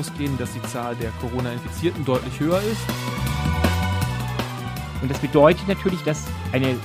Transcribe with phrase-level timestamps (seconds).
[0.00, 2.80] ausgehen, dass die Zahl der Corona-Infizierten deutlich höher ist.
[5.02, 6.76] Und das bedeutet natürlich, dass eine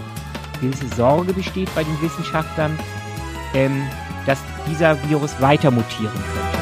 [0.62, 2.78] gewisse Sorge besteht bei den Wissenschaftlern,
[3.54, 3.88] ähm,
[4.26, 6.56] dass dieser Virus weiter mutieren könnte.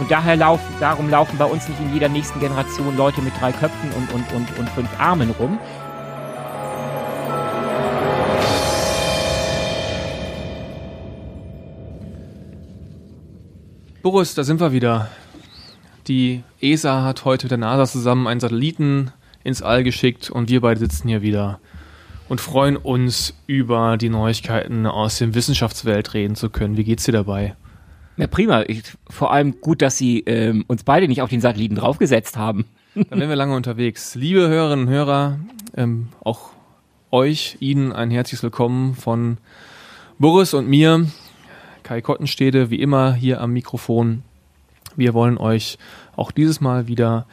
[0.00, 3.52] Und daher laufen, darum laufen bei uns nicht in jeder nächsten Generation Leute mit drei
[3.52, 5.58] Köpfen und, und, und, und fünf Armen rum.
[14.02, 15.10] Boris, da sind wir wieder.
[16.08, 19.12] Die ESA hat heute mit der NASA zusammen einen Satelliten
[19.44, 21.60] ins All geschickt und wir beide sitzen hier wieder
[22.30, 26.78] und freuen uns über die Neuigkeiten aus der Wissenschaftswelt reden zu können.
[26.78, 27.56] Wie geht's dir dabei?
[28.16, 28.62] Ja, prima.
[28.62, 32.64] Ich, vor allem gut, dass Sie ähm, uns beide nicht auf den Satelliten draufgesetzt haben.
[32.94, 34.14] Dann wären wir lange unterwegs.
[34.14, 35.40] Liebe Hörerinnen und Hörer,
[35.76, 36.52] ähm, auch
[37.10, 39.36] euch, Ihnen ein herzliches Willkommen von
[40.18, 41.06] Boris und mir,
[41.90, 44.22] Kai Kottenstede, wie immer hier am Mikrofon.
[44.94, 45.76] Wir wollen euch
[46.14, 47.26] auch dieses Mal wieder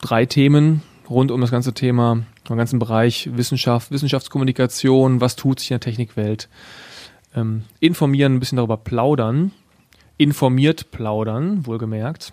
[0.00, 5.70] drei Themen rund um das ganze Thema, den ganzen Bereich Wissenschaft, Wissenschaftskommunikation, was tut sich
[5.70, 6.48] in der Technikwelt,
[7.36, 9.52] ähm, informieren, ein bisschen darüber plaudern,
[10.16, 12.32] informiert plaudern, wohlgemerkt,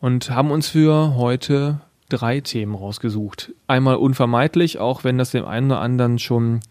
[0.00, 3.52] und haben uns für heute drei Themen rausgesucht.
[3.68, 6.62] Einmal unvermeidlich, auch wenn das dem einen oder anderen schon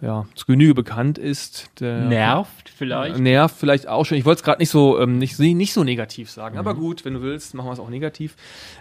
[0.00, 1.70] ja, zu Genüge bekannt ist.
[1.80, 3.18] nervt vielleicht.
[3.18, 4.18] Nervt vielleicht auch schon.
[4.18, 6.60] Ich wollte es gerade nicht so ähm, nicht, nicht so negativ sagen, mhm.
[6.60, 8.36] aber gut, wenn du willst, machen wir es auch negativ.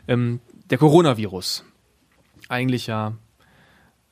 [0.07, 1.63] Ähm, der Coronavirus.
[2.49, 3.13] Eigentlich ja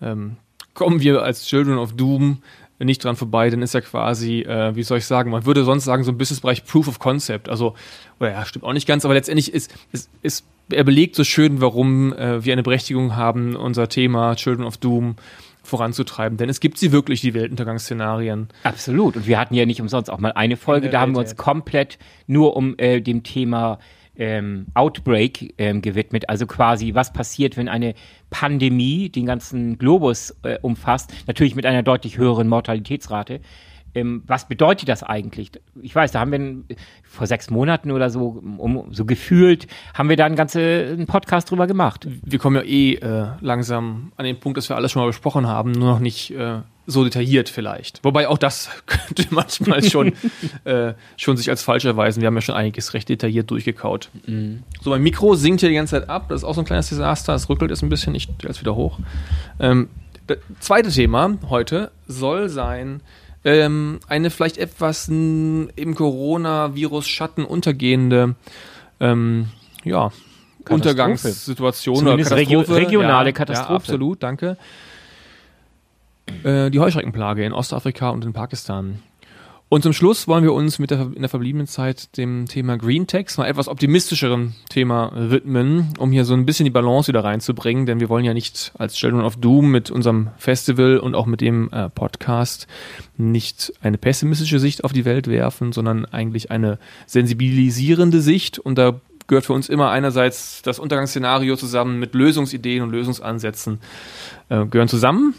[0.02, 0.38] ähm,
[0.74, 2.42] kommen wir als Children of Doom
[2.80, 5.86] nicht dran vorbei, dann ist ja quasi, äh, wie soll ich sagen, man würde sonst
[5.86, 7.48] sagen, so ein Businessbereich Proof of Concept.
[7.48, 7.76] Also,
[8.20, 11.62] oder ja, stimmt auch nicht ganz, aber letztendlich ist, ist, ist er belegt so schön,
[11.62, 15.16] warum äh, wir eine Berechtigung haben, unser Thema Children of Doom
[15.64, 16.38] voranzutreiben.
[16.38, 18.50] Denn es gibt sie wirklich, die Weltuntergangsszenarien.
[18.64, 19.16] Absolut.
[19.16, 21.98] Und wir hatten ja nicht umsonst auch mal eine Folge, da haben wir uns komplett
[22.28, 23.80] nur um äh, dem Thema
[24.16, 26.30] ähm, Outbreak ähm, gewidmet.
[26.30, 27.96] Also quasi, was passiert, wenn eine
[28.30, 33.40] Pandemie den ganzen Globus äh, umfasst, natürlich mit einer deutlich höheren Mortalitätsrate.
[33.96, 35.52] Ähm, was bedeutet das eigentlich?
[35.82, 40.18] Ich weiß, da haben wir vor sechs Monaten oder so, um, so gefühlt, haben wir
[40.18, 42.08] da einen ganzen Podcast drüber gemacht.
[42.24, 45.48] Wir kommen ja eh äh, langsam an den Punkt, dass wir alles schon mal besprochen
[45.48, 48.04] haben, nur noch nicht äh, so detailliert vielleicht.
[48.04, 50.14] Wobei auch das könnte manchmal schon,
[50.66, 52.22] äh, schon sich als falsch erweisen.
[52.22, 54.10] Wir haben ja schon einiges recht detailliert durchgekaut.
[54.26, 54.64] Mhm.
[54.82, 56.28] So, mein Mikro sinkt ja die ganze Zeit ab.
[56.30, 57.34] Das ist auch so ein kleines Desaster.
[57.36, 59.00] Es rückelt jetzt ein bisschen, ich stelle es wieder hoch.
[59.60, 59.90] Ähm,
[60.28, 63.02] das zweite Thema heute soll sein,
[63.44, 68.36] ähm, eine vielleicht etwas im Coronavirus-Schatten untergehende
[69.00, 69.50] ähm,
[69.84, 70.12] ja,
[70.70, 72.76] Untergangssituation Zumindest oder Katastrophe.
[72.76, 73.72] regionale ja, Katastrophe.
[73.72, 74.58] Ja, absolut, danke.
[76.44, 79.00] Äh, die Heuschreckenplage in Ostafrika und in Pakistan.
[79.74, 83.08] Und zum Schluss wollen wir uns mit der, in der verbliebenen Zeit dem Thema Green
[83.08, 87.88] Tax, mal etwas optimistischeren Thema widmen, um hier so ein bisschen die Balance wieder reinzubringen,
[87.88, 91.42] denn wir wollen ja nicht als Children of Doom mit unserem Festival und auch mit
[91.42, 92.68] dem äh, Podcast
[93.18, 99.02] nicht eine pessimistische Sicht auf die Welt werfen, sondern eigentlich eine sensibilisierende Sicht und da
[99.26, 103.80] gehört für uns immer einerseits das Untergangsszenario zusammen mit Lösungsideen und Lösungsansätzen
[104.50, 105.34] äh, gehören zusammen.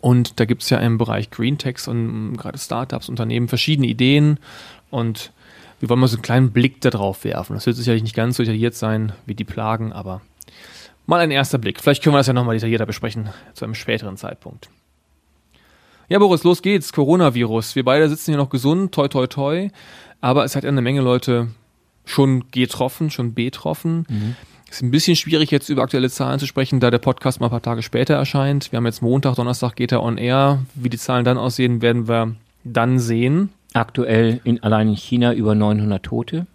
[0.00, 4.38] Und da gibt es ja im Bereich Green Techs und gerade Startups, Unternehmen verschiedene Ideen
[4.90, 5.32] und
[5.78, 7.54] wir wollen mal so einen kleinen Blick darauf werfen.
[7.54, 10.20] Das wird sicherlich nicht ganz so detailliert sein wie die Plagen, aber
[11.06, 11.80] mal ein erster Blick.
[11.80, 14.68] Vielleicht können wir das ja nochmal detaillierter besprechen zu einem späteren Zeitpunkt.
[16.08, 16.92] Ja, Boris, los geht's.
[16.92, 17.76] Coronavirus.
[17.76, 19.70] Wir beide sitzen hier noch gesund, toi, toi, toi.
[20.20, 21.48] Aber es hat ja eine Menge Leute
[22.04, 24.06] schon getroffen, schon betroffen.
[24.08, 24.36] Mhm.
[24.70, 27.50] Ist ein bisschen schwierig jetzt über aktuelle Zahlen zu sprechen, da der Podcast mal ein
[27.50, 28.70] paar Tage später erscheint.
[28.70, 30.60] Wir haben jetzt Montag, Donnerstag geht er on air.
[30.76, 33.50] Wie die Zahlen dann aussehen, werden wir dann sehen.
[33.72, 36.46] Aktuell in, allein in China über 900 Tote.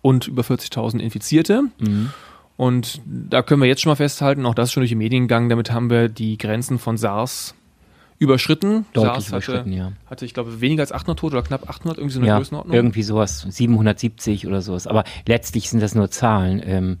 [0.00, 1.64] Und über 40.000 Infizierte.
[1.78, 2.10] Mhm.
[2.56, 5.24] Und da können wir jetzt schon mal festhalten, auch das ist schon durch die Medien
[5.24, 7.54] gegangen, damit haben wir die Grenzen von SARS
[8.20, 8.84] überschritten.
[8.92, 9.92] Deutlich SARS überschritten, hatte, ja.
[10.06, 12.76] Hatte, ich glaube, weniger als 800 Tote oder knapp 800, irgendwie so eine ja, Größenordnung.
[12.76, 14.86] irgendwie sowas, 770 oder sowas.
[14.86, 16.62] Aber letztlich sind das nur Zahlen.
[16.64, 16.98] Ähm,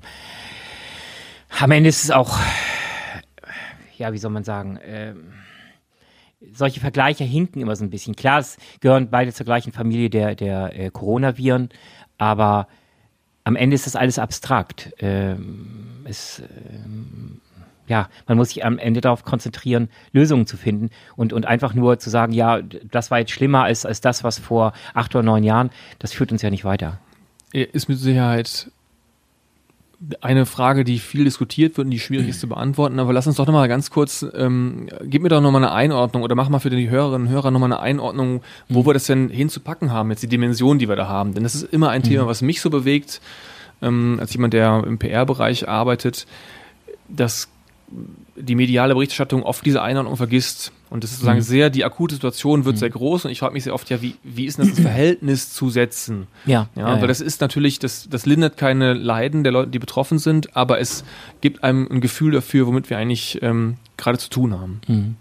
[1.60, 2.38] am Ende ist es auch,
[3.98, 5.32] ja, wie soll man sagen, ähm,
[6.54, 8.16] solche Vergleiche hinken immer so ein bisschen.
[8.16, 11.68] Klar, es gehören beide zur gleichen Familie der, der äh, Coronaviren,
[12.16, 12.66] aber
[13.44, 14.94] am Ende ist das alles abstrakt.
[15.00, 17.42] Ähm, es, ähm,
[17.90, 21.98] ja, man muss sich am Ende darauf konzentrieren, Lösungen zu finden und, und einfach nur
[21.98, 25.44] zu sagen, ja, das war jetzt schlimmer als, als das, was vor acht oder neun
[25.44, 26.98] Jahren, das führt uns ja nicht weiter.
[27.52, 28.70] Ist mit Sicherheit
[30.22, 33.36] eine Frage, die viel diskutiert wird und die schwierig ist zu beantworten, aber lass uns
[33.36, 36.70] doch nochmal ganz kurz, ähm, gib mir doch nochmal eine Einordnung oder mach mal für
[36.70, 38.86] die Hörerinnen und Hörer nochmal eine Einordnung, wo mhm.
[38.86, 41.34] wir das denn hinzupacken haben, jetzt die Dimension, die wir da haben.
[41.34, 42.06] Denn das ist immer ein mhm.
[42.06, 43.20] Thema, was mich so bewegt,
[43.82, 46.26] ähm, als jemand, der im PR-Bereich arbeitet,
[47.08, 47.48] dass
[48.36, 50.72] die mediale Berichterstattung oft diese Einordnung vergisst.
[50.88, 51.44] Und das ist sozusagen mhm.
[51.44, 52.80] sehr, die akute Situation wird mhm.
[52.80, 55.52] sehr groß und ich frage mich sehr oft, ja, wie, wie ist denn das Verhältnis
[55.52, 56.26] zu setzen?
[56.46, 56.68] Ja.
[56.74, 57.06] ja, ja weil ja.
[57.06, 61.04] das ist natürlich, das, das lindert keine Leiden der Leute, die betroffen sind, aber es
[61.40, 64.80] gibt einem ein Gefühl dafür, womit wir eigentlich ähm, gerade zu tun haben.
[64.88, 65.16] Mhm.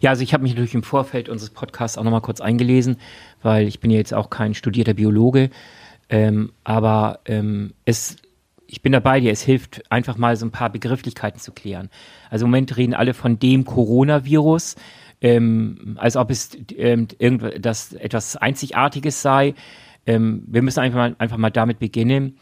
[0.00, 2.96] Ja, also ich habe mich natürlich im Vorfeld unseres Podcasts auch nochmal kurz eingelesen,
[3.42, 5.50] weil ich bin ja jetzt auch kein studierter Biologe,
[6.08, 8.16] ähm, aber ähm, es
[8.72, 11.90] ich bin dabei dir, es hilft einfach mal so ein paar Begrifflichkeiten zu klären.
[12.30, 14.76] Also im Moment reden alle von dem Coronavirus,
[15.20, 19.54] ähm, als ob es ähm, irgendwas etwas Einzigartiges sei.
[20.06, 22.38] Ähm, wir müssen einfach mal, einfach mal damit beginnen.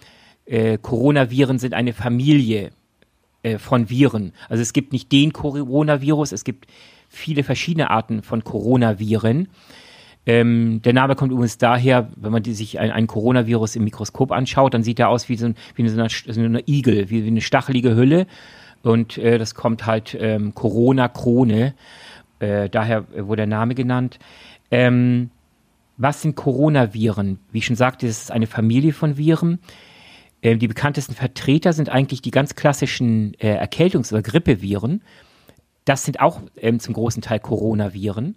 [0.46, 2.70] Äh, Coronaviren sind eine Familie
[3.42, 4.32] äh, von Viren.
[4.48, 6.68] Also es gibt nicht den Coronavirus, es gibt
[7.08, 9.48] viele verschiedene Arten von Coronaviren.
[10.26, 14.32] Ähm, der Name kommt übrigens daher, wenn man die, sich ein, ein Coronavirus im Mikroskop
[14.32, 17.24] anschaut, dann sieht er aus wie so, ein, wie so, eine, so eine Igel, wie,
[17.24, 18.26] wie, eine stachelige Hülle.
[18.82, 21.74] Und äh, das kommt halt ähm, Corona-Krone.
[22.38, 24.18] Äh, daher wurde der Name genannt.
[24.70, 25.30] Ähm,
[25.96, 27.38] was sind Coronaviren?
[27.52, 29.58] Wie ich schon sagte, es ist eine Familie von Viren.
[30.42, 35.02] Ähm, die bekanntesten Vertreter sind eigentlich die ganz klassischen äh, Erkältungs- oder Grippeviren.
[35.84, 38.36] Das sind auch ähm, zum großen Teil Coronaviren.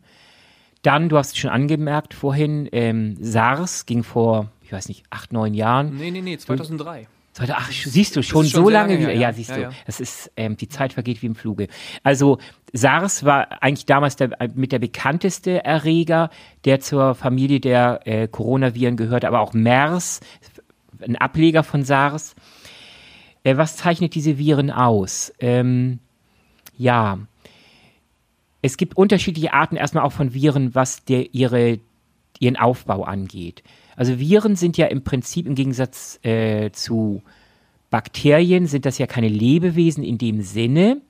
[0.83, 5.33] Dann, du hast es schon angemerkt vorhin, ähm, SARS ging vor, ich weiß nicht, acht,
[5.33, 5.95] neun Jahren.
[5.97, 7.07] Nee, nee, nee, 2003.
[7.49, 9.11] Ach, siehst du, schon, schon so lange wieder.
[9.13, 9.61] Ja, ja siehst ja, du.
[9.63, 9.69] Ja.
[9.85, 11.67] Das ist, ähm, die Zeit vergeht wie im Fluge.
[12.03, 12.37] Also
[12.73, 16.29] SARS war eigentlich damals der, mit der bekannteste Erreger,
[16.65, 20.19] der zur Familie der äh, Coronaviren gehört, aber auch MERS,
[21.01, 22.35] ein Ableger von SARS.
[23.43, 25.33] Äh, was zeichnet diese Viren aus?
[25.39, 25.99] Ähm,
[26.77, 27.19] ja,
[28.63, 31.79] es gibt unterschiedliche Arten erstmal auch von Viren, was der, ihre,
[32.39, 33.61] ihren Aufbau angeht.
[33.95, 37.21] Also Viren sind ja im Prinzip im Gegensatz äh, zu
[37.91, 41.01] Bakterien, sind das ja keine Lebewesen in dem Sinne.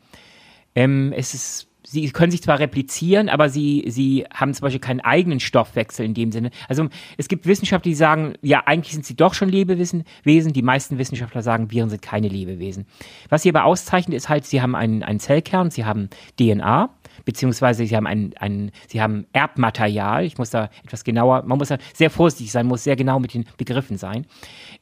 [0.75, 5.01] Ähm, es ist sie können sich zwar replizieren, aber sie, sie haben zum Beispiel keinen
[5.01, 6.49] eigenen Stoffwechsel in dem Sinne.
[6.67, 10.03] Also es gibt Wissenschaftler, die sagen, ja, eigentlich sind sie doch schon Lebewesen.
[10.23, 10.53] Wesen.
[10.53, 12.85] Die meisten Wissenschaftler sagen, Viren sind keine Lebewesen.
[13.29, 16.09] Was sie aber auszeichnet, ist halt, sie haben einen, einen Zellkern, sie haben
[16.39, 16.89] DNA,
[17.25, 20.25] beziehungsweise sie haben ein, ein, sie haben Erbmaterial.
[20.25, 23.33] Ich muss da etwas genauer, man muss da sehr vorsichtig sein, muss sehr genau mit
[23.33, 24.25] den Begriffen sein.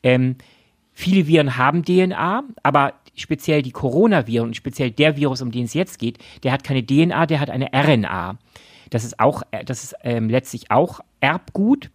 [0.03, 0.35] Ähm,
[0.93, 5.73] Viele Viren haben DNA, aber speziell die Coronaviren und speziell der Virus, um den es
[5.73, 8.37] jetzt geht, der hat keine DNA, der hat eine RNA.
[8.89, 11.89] Das ist auch, äh, das ist ähm, letztlich auch Erbgut,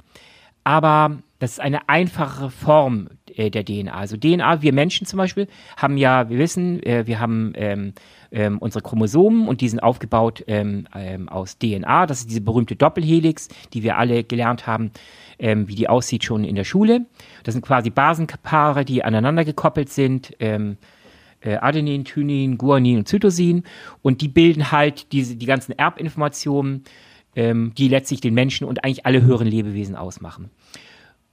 [0.64, 3.92] aber das ist eine einfachere Form äh, der DNA.
[3.92, 5.46] Also DNA, wir Menschen zum Beispiel,
[5.76, 7.92] haben ja, wir wissen, äh, wir haben ähm,
[8.32, 12.06] ähm, unsere Chromosomen und die sind aufgebaut ähm, ähm, aus DNA.
[12.06, 14.90] Das ist diese berühmte Doppelhelix, die wir alle gelernt haben,
[15.38, 17.06] ähm, wie die aussieht schon in der Schule.
[17.44, 20.32] Das sind quasi Basenpaare, die aneinander gekoppelt sind.
[20.40, 20.76] Ähm,
[21.40, 23.64] äh, Adenin, Thymin, Guanin und Zytosin.
[24.02, 26.84] Und die bilden halt diese, die ganzen Erbinformationen,
[27.34, 30.50] ähm, die letztlich den Menschen und eigentlich alle höheren Lebewesen ausmachen.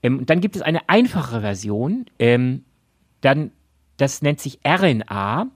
[0.04, 2.62] Ähm, dann gibt es eine einfachere Version, ähm,
[3.22, 3.50] dann,
[3.96, 5.48] das nennt sich RNA.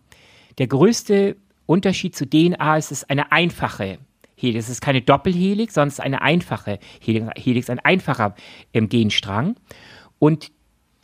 [0.57, 1.37] Der größte
[1.67, 3.99] Unterschied zu DNA ist, es ist eine einfache
[4.37, 4.65] Helix.
[4.65, 8.35] Es ist keine Doppelhelix, sondern es ist eine einfache Helix, ein einfacher
[8.73, 9.57] ähm, Genstrang.
[10.19, 10.51] Und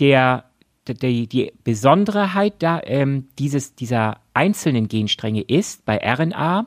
[0.00, 0.44] der
[0.86, 6.66] die, die Besonderheit da, ähm, dieses, dieser einzelnen Genstränge ist bei RNA,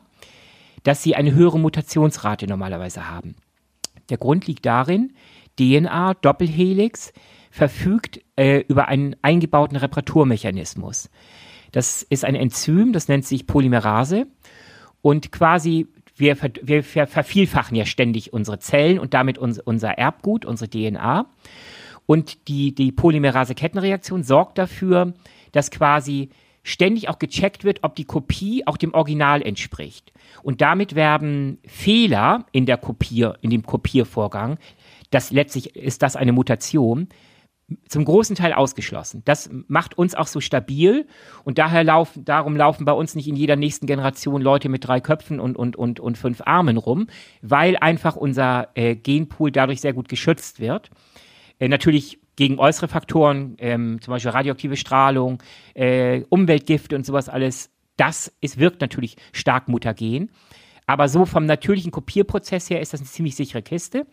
[0.83, 3.35] dass sie eine höhere Mutationsrate normalerweise haben.
[4.09, 5.13] Der Grund liegt darin,
[5.59, 7.13] DNA, Doppelhelix,
[7.51, 11.09] verfügt äh, über einen eingebauten Reparaturmechanismus.
[11.71, 14.27] Das ist ein Enzym, das nennt sich Polymerase.
[15.01, 20.45] Und quasi, wir, ver wir vervielfachen ja ständig unsere Zellen und damit uns, unser Erbgut,
[20.45, 21.27] unsere DNA.
[22.05, 25.13] Und die, die Polymerase-Kettenreaktion sorgt dafür,
[25.51, 26.29] dass quasi
[26.63, 30.11] ständig auch gecheckt wird, ob die Kopie auch dem Original entspricht.
[30.43, 34.57] Und damit werden Fehler in der Kopier, in dem Kopiervorgang,
[35.09, 37.09] das letztlich ist das eine Mutation,
[37.89, 39.23] zum großen Teil ausgeschlossen.
[39.25, 41.05] Das macht uns auch so stabil
[41.43, 45.01] und daher laufen, darum laufen bei uns nicht in jeder nächsten Generation Leute mit drei
[45.01, 47.07] Köpfen und, und, und, und fünf Armen rum,
[47.41, 50.89] weil einfach unser äh, Genpool dadurch sehr gut geschützt wird.
[51.59, 57.71] Äh, natürlich gegen äußere Faktoren, ähm, zum Beispiel radioaktive Strahlung, äh, Umweltgifte und sowas alles,
[57.97, 60.31] das ist, wirkt natürlich stark mutagen.
[60.85, 64.05] Aber so vom natürlichen Kopierprozess her ist das eine ziemlich sichere Kiste.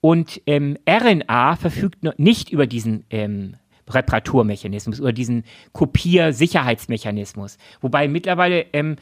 [0.00, 3.56] Und ähm, RNA verfügt nicht über diesen ähm,
[3.88, 7.58] Reparaturmechanismus oder diesen Kopiersicherheitsmechanismus.
[7.80, 8.96] Wobei mittlerweile ähm,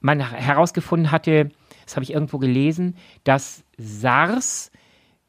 [0.00, 1.50] man herausgefunden hatte,
[1.84, 4.70] das habe ich irgendwo gelesen, dass SARS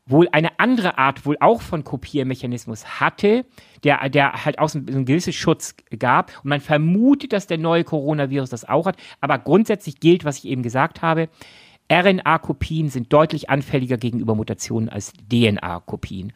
[0.07, 3.45] wohl eine andere Art wohl auch von Kopiermechanismus hatte,
[3.83, 6.31] der, der halt auch so einen gewissen Schutz gab.
[6.43, 8.97] Und man vermutet, dass der neue Coronavirus das auch hat.
[9.19, 11.27] Aber grundsätzlich gilt, was ich eben gesagt habe,
[11.91, 16.33] RNA-Kopien sind deutlich anfälliger gegenüber Mutationen als DNA-Kopien.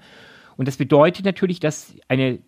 [0.58, 2.40] Und das bedeutet natürlich, dass eine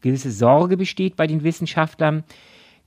[0.00, 2.24] gewisse Sorge besteht bei den Wissenschaftlern,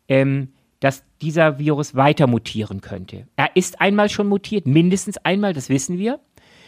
[0.08, 3.28] ähm, dass dieser Virus weiter mutieren könnte.
[3.36, 6.20] Er ist einmal schon mutiert, mindestens einmal, das wissen wir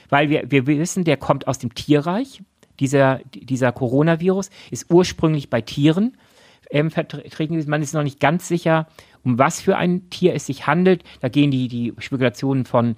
[0.10, 2.42] weil wir, wir wissen, der kommt aus dem Tierreich.
[2.80, 6.18] Dieser, dieser Coronavirus ist ursprünglich bei Tieren
[6.70, 7.64] ähm, vertreten.
[7.68, 8.88] Man ist noch nicht ganz sicher,
[9.26, 11.04] um was für ein Tier es sich handelt.
[11.20, 12.96] Da gehen die, die Spekulationen von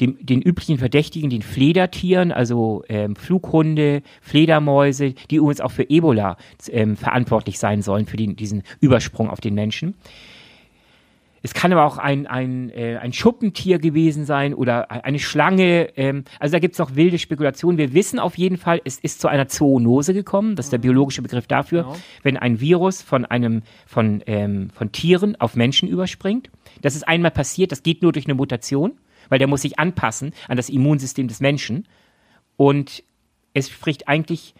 [0.00, 6.36] dem, den üblichen Verdächtigen, den Fledertieren, also ähm, Flughunde, Fledermäuse, die übrigens auch für Ebola
[6.70, 9.94] ähm, verantwortlich sein sollen, für den, diesen Übersprung auf den Menschen.
[11.42, 15.88] Es kann aber auch ein, ein, äh, ein Schuppentier gewesen sein oder eine Schlange.
[15.96, 17.78] Ähm, also da gibt es noch wilde Spekulationen.
[17.78, 20.54] Wir wissen auf jeden Fall, es ist zu einer Zoonose gekommen.
[20.54, 20.82] Das ist der mhm.
[20.82, 21.96] biologische Begriff dafür, genau.
[22.22, 26.50] wenn ein Virus von einem von, ähm, von Tieren auf Menschen überspringt.
[26.80, 27.72] Das ist einmal passiert.
[27.72, 28.92] Das geht nur durch eine Mutation,
[29.28, 31.88] weil der muss sich anpassen an das Immunsystem des Menschen.
[32.56, 33.02] Und
[33.52, 34.54] es spricht eigentlich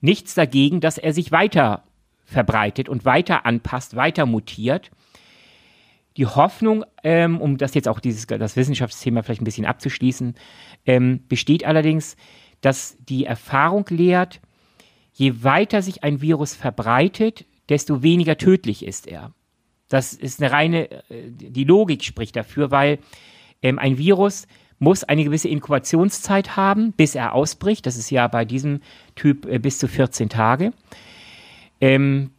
[0.00, 1.82] nichts dagegen, dass er sich weiter
[2.24, 4.90] verbreitet und weiter anpasst, weiter mutiert.
[6.16, 10.34] Die Hoffnung, ähm, um das jetzt auch dieses, das Wissenschaftsthema vielleicht ein bisschen abzuschließen,
[10.86, 12.16] ähm, besteht allerdings,
[12.60, 14.40] dass die Erfahrung lehrt,
[15.12, 19.32] je weiter sich ein Virus verbreitet, desto weniger tödlich ist er.
[19.88, 22.98] Das ist eine reine, äh, die Logik spricht dafür, weil
[23.62, 24.46] ähm, ein Virus
[24.78, 27.86] muss eine gewisse Inkubationszeit haben, bis er ausbricht.
[27.86, 28.80] Das ist ja bei diesem
[29.14, 30.72] Typ äh, bis zu 14 Tage.
[31.80, 32.31] Ähm,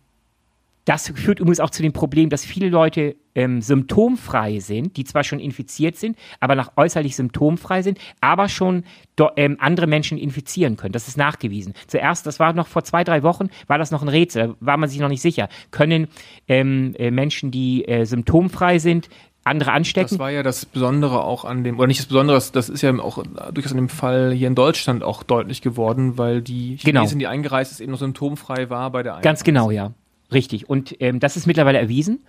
[0.86, 5.24] das führt übrigens auch zu dem Problem, dass viele Leute ähm, symptomfrei sind, die zwar
[5.24, 8.84] schon infiziert sind, aber nach äußerlich symptomfrei sind, aber schon
[9.16, 10.92] do, ähm, andere Menschen infizieren können.
[10.92, 11.74] Das ist nachgewiesen.
[11.88, 14.78] Zuerst, das war noch vor zwei, drei Wochen, war das noch ein Rätsel, da war
[14.78, 15.50] man sich noch nicht sicher.
[15.72, 16.08] Können
[16.48, 19.10] ähm, äh, Menschen, die äh, symptomfrei sind,
[19.46, 20.10] andere anstecken.
[20.10, 22.98] Das war ja das Besondere auch an dem, oder nicht das Besondere, das ist ja
[23.00, 23.24] auch
[23.54, 26.78] durchaus in dem Fall hier in Deutschland auch deutlich geworden, weil die.
[26.78, 27.20] Chinesin, genau.
[27.20, 29.24] die eingereist ist, eben noch symptomfrei war bei der Einreise.
[29.24, 29.94] Ganz genau, ja.
[30.34, 30.70] Richtig.
[30.70, 32.25] Und ähm, das ist mittlerweile erwiesen.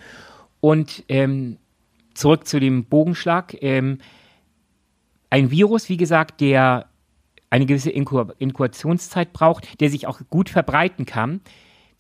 [0.61, 1.59] Und ähm,
[2.15, 3.57] zurück zu dem Bogenschlag.
[3.63, 3.99] Ähm,
[5.31, 6.87] ein Virus, wie gesagt, der
[7.51, 11.41] eine gewisse Inkubationszeit braucht, der sich auch gut verbreiten kann,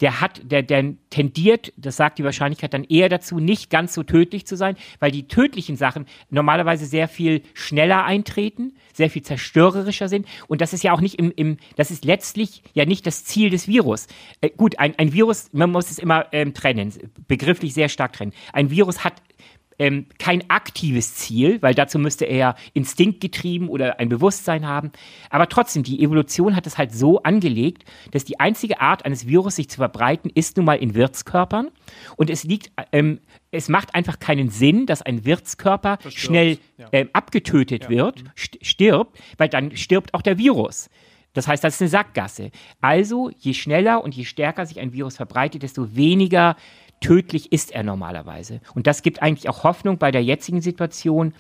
[0.01, 4.03] der hat, der, der tendiert, das sagt die Wahrscheinlichkeit dann eher dazu, nicht ganz so
[4.03, 10.09] tödlich zu sein, weil die tödlichen Sachen normalerweise sehr viel schneller eintreten, sehr viel zerstörerischer
[10.09, 10.27] sind.
[10.49, 13.51] Und das ist ja auch nicht im, im das ist letztlich ja nicht das Ziel
[13.51, 14.07] des Virus.
[14.41, 16.93] Äh, gut, ein, ein Virus, man muss es immer ähm, trennen,
[17.29, 18.33] begrifflich sehr stark trennen.
[18.53, 19.15] Ein Virus hat
[19.79, 24.93] ähm, kein aktives Ziel, weil dazu müsste er instinktgetrieben oder ein Bewusstsein haben.
[25.31, 29.57] Aber trotzdem, die Evolution hat es halt so angelegt, dass die einzige Art eines Virus
[29.57, 31.71] sich zu verbreiten ist nun mal in Wirtskörpern.
[32.17, 36.19] Und es liegt, ähm, es macht einfach keinen Sinn, dass ein Wirtskörper Verstirbt.
[36.19, 36.89] schnell ja.
[36.93, 37.91] ähm, abgetötet ja.
[37.91, 40.89] wird, stirbt, weil dann stirbt auch der Virus.
[41.35, 42.51] Das heißt, das ist eine Sackgasse.
[42.81, 46.57] Also, je schneller und je stärker sich ein Virus verbreitet, desto weniger
[47.05, 48.63] tödlich ist er normalerweise.
[48.75, 51.35] Und das gibt eigentlich auch Hoffnung bei der jetzigen Situation,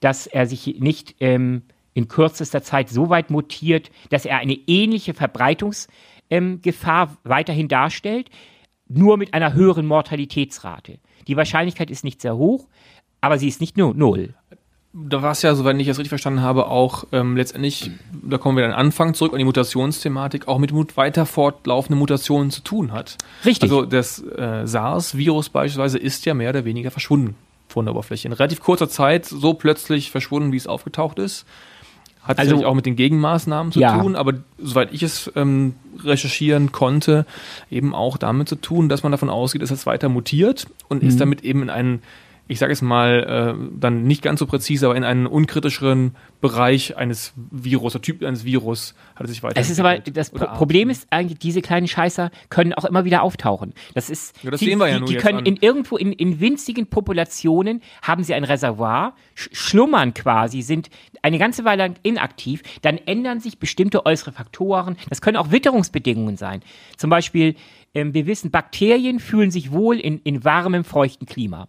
[0.00, 1.62] dass er sich nicht ähm,
[1.94, 8.28] in kürzester Zeit so weit mutiert, dass er eine ähnliche Verbreitungsgefahr ähm, weiterhin darstellt,
[8.86, 10.98] nur mit einer höheren Mortalitätsrate.
[11.26, 12.68] Die Wahrscheinlichkeit ist nicht sehr hoch,
[13.22, 14.34] aber sie ist nicht nur null
[15.06, 18.56] da war es ja, soweit ich das richtig verstanden habe, auch ähm, letztendlich, da kommen
[18.56, 22.92] wir dann Anfang zurück an die Mutationsthematik, auch mit Mut weiter fortlaufenden Mutationen zu tun
[22.92, 23.16] hat.
[23.44, 23.70] Richtig.
[23.70, 27.36] Also das äh, SARS-Virus beispielsweise ist ja mehr oder weniger verschwunden
[27.68, 28.28] von der Oberfläche.
[28.28, 31.46] In relativ kurzer Zeit so plötzlich verschwunden, wie es aufgetaucht ist.
[32.22, 33.98] Hat also, auch mit den Gegenmaßnahmen zu ja.
[33.98, 37.24] tun, aber soweit ich es ähm, recherchieren konnte,
[37.70, 41.08] eben auch damit zu tun, dass man davon ausgeht, dass es weiter mutiert und mhm.
[41.08, 42.02] ist damit eben in einen
[42.48, 46.96] ich sage es mal, äh, dann nicht ganz so präzise, aber in einen unkritischeren Bereich
[46.96, 49.60] eines Virus, der Typ eines Virus hat es sich weiter.
[49.60, 53.22] Es ist aber, das Pro Problem ist eigentlich, diese kleinen Scheißer können auch immer wieder
[53.22, 53.74] auftauchen.
[53.94, 56.40] Das ist, ja, das die, sehen wir ja die, die können in irgendwo in, in
[56.40, 60.88] winzigen Populationen haben sie ein Reservoir, sch schlummern quasi, sind
[61.22, 64.96] eine ganze Weile lang inaktiv, dann ändern sich bestimmte äußere Faktoren.
[65.10, 66.62] Das können auch Witterungsbedingungen sein.
[66.96, 67.56] Zum Beispiel,
[67.94, 71.68] ähm, wir wissen, Bakterien fühlen sich wohl in, in warmem, feuchten Klima.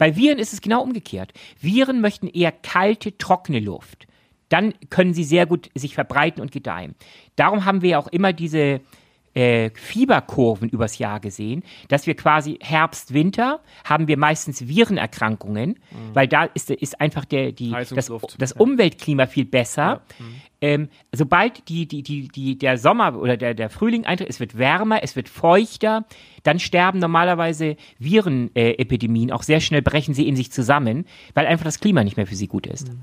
[0.00, 1.34] Bei Viren ist es genau umgekehrt.
[1.60, 4.06] Viren möchten eher kalte, trockene Luft.
[4.48, 6.94] Dann können sie sehr gut sich verbreiten und gedeihen.
[7.36, 8.80] Darum haben wir ja auch immer diese
[9.34, 16.14] äh, Fieberkurven übers Jahr gesehen, dass wir quasi Herbst, Winter haben wir meistens Virenerkrankungen, mhm.
[16.14, 19.82] weil da ist, ist einfach der, die, das, das Umweltklima viel besser.
[19.82, 20.00] Ja.
[20.18, 20.34] Mhm.
[20.62, 24.58] Ähm, sobald die, die, die, die, der Sommer oder der, der Frühling eintritt, es wird
[24.58, 26.04] wärmer, es wird feuchter,
[26.42, 31.64] dann sterben normalerweise Virenepidemien äh, auch sehr schnell, brechen sie in sich zusammen, weil einfach
[31.64, 32.88] das Klima nicht mehr für sie gut ist.
[32.92, 33.02] Mhm.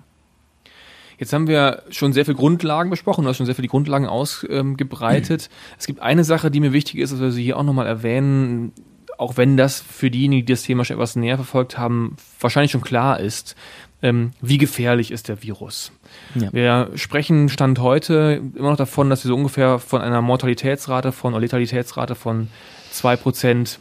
[1.18, 5.50] Jetzt haben wir schon sehr viele Grundlagen besprochen, du hast schon sehr viele Grundlagen ausgebreitet.
[5.50, 5.76] Mhm.
[5.80, 8.72] Es gibt eine Sache, die mir wichtig ist, dass wir sie hier auch nochmal erwähnen,
[9.18, 12.82] auch wenn das für diejenigen, die das Thema schon etwas näher verfolgt haben, wahrscheinlich schon
[12.82, 13.56] klar ist.
[14.04, 15.92] Ähm, wie gefährlich ist der Virus?
[16.36, 16.54] Ja.
[16.54, 21.34] Wir sprechen Stand heute immer noch davon, dass wir so ungefähr von einer Mortalitätsrate von
[21.34, 22.50] oder Letalitätsrate von
[22.92, 23.80] zwei Prozent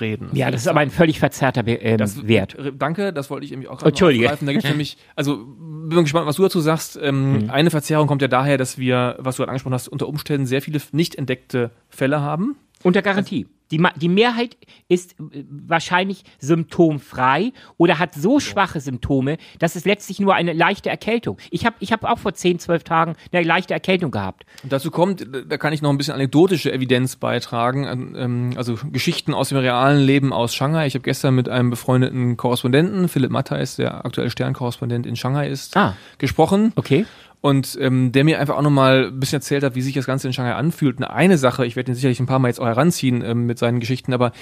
[0.00, 0.30] reden.
[0.32, 2.56] Ja, das ist aber ein völlig verzerrter ähm, das, Wert.
[2.78, 4.26] Danke, das wollte ich irgendwie auch Entschuldige.
[4.26, 6.98] Da gibt nämlich, also bin gespannt, was du dazu sagst.
[7.00, 7.50] Ähm, mhm.
[7.50, 10.62] Eine Verzerrung kommt ja daher, dass wir, was du gerade angesprochen hast, unter Umständen sehr
[10.62, 12.56] viele nicht entdeckte Fälle haben.
[12.82, 13.44] Unter Garantie.
[13.44, 14.56] Also, die, die Mehrheit
[14.88, 20.90] ist äh, wahrscheinlich symptomfrei oder hat so schwache Symptome, dass es letztlich nur eine leichte
[20.90, 21.38] Erkältung.
[21.50, 24.44] Ich habe ich hab auch vor 10, 12 Tagen eine leichte Erkältung gehabt.
[24.62, 29.34] Und dazu kommt, da kann ich noch ein bisschen anekdotische Evidenz beitragen, ähm, also Geschichten
[29.34, 30.86] aus dem realen Leben aus Shanghai.
[30.86, 35.76] Ich habe gestern mit einem befreundeten Korrespondenten, Philipp Matthijs, der aktuelle Sternkorrespondent in Shanghai ist,
[35.76, 35.96] ah.
[36.18, 36.72] gesprochen.
[36.76, 37.06] Okay
[37.46, 40.26] und ähm, der mir einfach auch nochmal ein bisschen erzählt hat, wie sich das Ganze
[40.26, 40.98] in Shanghai anfühlt.
[40.98, 43.56] Und eine Sache, ich werde ihn sicherlich ein paar Mal jetzt auch heranziehen ähm, mit
[43.56, 44.32] seinen Geschichten, aber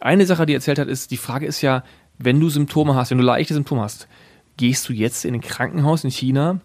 [0.00, 1.82] eine Sache, die er erzählt hat, ist, die Frage ist ja,
[2.18, 4.06] wenn du Symptome hast, wenn du leichte Symptome hast,
[4.58, 6.60] gehst du jetzt in ein Krankenhaus in China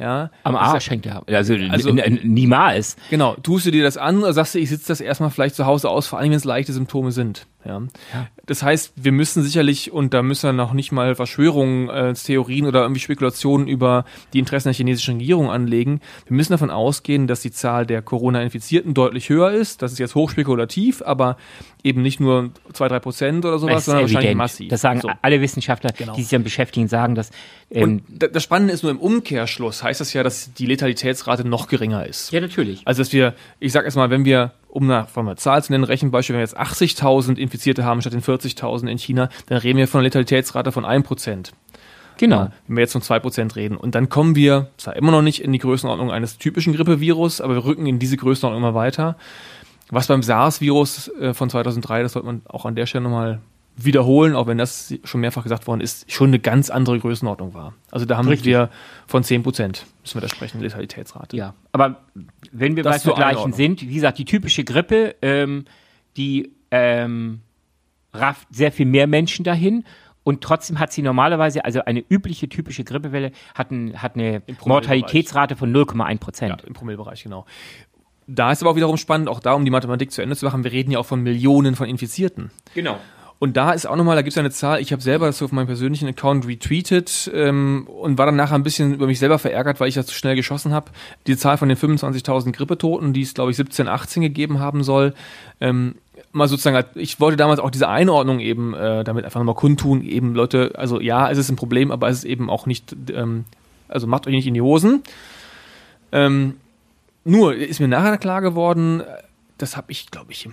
[0.00, 1.22] ja, Am Arsch hängt er.
[1.28, 2.96] Also, also niemals.
[3.10, 3.34] Genau.
[3.34, 5.90] Tust du dir das an oder sagst du, ich sitze das erstmal vielleicht zu Hause
[5.90, 7.46] aus, vor allem wenn es leichte Symptome sind.
[7.64, 7.82] Ja.
[8.46, 12.66] Das heißt, wir müssen sicherlich, und da müssen wir noch nicht mal Verschwörungen, äh, Theorien
[12.66, 16.00] oder irgendwie Spekulationen über die Interessen der chinesischen Regierung anlegen.
[16.26, 19.82] Wir müssen davon ausgehen, dass die Zahl der Corona-Infizierten deutlich höher ist.
[19.82, 21.36] Das ist jetzt hochspekulativ, aber
[21.82, 24.16] eben nicht nur zwei, drei Prozent oder sowas, sondern evident.
[24.16, 24.68] wahrscheinlich massiv.
[24.68, 25.10] Das sagen so.
[25.22, 26.14] alle Wissenschaftler, genau.
[26.14, 27.30] die sich damit beschäftigen, sagen dass.
[27.70, 31.68] Ähm, und das Spannende ist nur im Umkehrschluss heißt das ja, dass die Letalitätsrate noch
[31.68, 32.32] geringer ist.
[32.32, 32.82] Ja, natürlich.
[32.84, 36.34] Also dass wir, ich sag erstmal, wenn wir um eine, eine Zahl zu nennen, Rechenbeispiel,
[36.34, 39.98] wenn wir jetzt 80.000 Infizierte haben statt den 40.000 in China, dann reden wir von
[39.98, 41.50] einer Letalitätsrate von 1%.
[42.18, 42.50] Genau.
[42.66, 43.78] wenn wir jetzt von 2% reden.
[43.78, 47.54] Und dann kommen wir zwar immer noch nicht in die Größenordnung eines typischen Grippevirus, aber
[47.54, 49.16] wir rücken in diese Größenordnung immer weiter.
[49.88, 53.40] Was beim SARS-Virus äh, von 2003, das sollte man auch an der Stelle nochmal
[53.84, 57.74] wiederholen, auch wenn das schon mehrfach gesagt worden ist, schon eine ganz andere Größenordnung war.
[57.90, 58.46] Also da haben Richtig.
[58.46, 58.70] wir
[59.06, 61.36] von 10 Prozent, müssen wir da sprechen, Letalitätsrate.
[61.36, 62.02] Ja, aber
[62.52, 65.64] wenn wir das bei Vergleichen sind, wie gesagt, die typische Grippe, ähm,
[66.16, 67.40] die ähm,
[68.12, 69.84] rafft sehr viel mehr Menschen dahin
[70.22, 75.56] und trotzdem hat sie normalerweise, also eine übliche typische Grippewelle, hat, ein, hat eine Mortalitätsrate
[75.56, 76.60] von 0,1 Prozent.
[76.60, 77.46] Ja, im Promillebereich, genau.
[78.26, 80.62] Da ist aber auch wiederum spannend, auch da, um die Mathematik zu Ende zu machen,
[80.62, 82.50] wir reden ja auch von Millionen von Infizierten.
[82.74, 82.98] Genau.
[83.40, 85.50] Und da ist auch nochmal, da gibt es eine Zahl, ich habe selber das auf
[85.50, 89.80] meinem persönlichen Account retweetet ähm, und war dann nachher ein bisschen über mich selber verärgert,
[89.80, 90.90] weil ich das zu schnell geschossen habe.
[91.26, 95.14] Die Zahl von den 25.000 Grippetoten, die es, glaube ich, 17, 18 gegeben haben soll.
[95.58, 95.94] Ähm,
[96.32, 100.34] mal sozusagen, ich wollte damals auch diese Einordnung eben äh, damit einfach nochmal kundtun, eben
[100.34, 103.46] Leute, also ja, es ist ein Problem, aber es ist eben auch nicht, ähm,
[103.88, 105.02] also macht euch nicht in die Hosen.
[106.12, 106.56] Ähm,
[107.24, 109.02] nur ist mir nachher klar geworden,
[109.56, 110.46] das habe ich, glaube ich,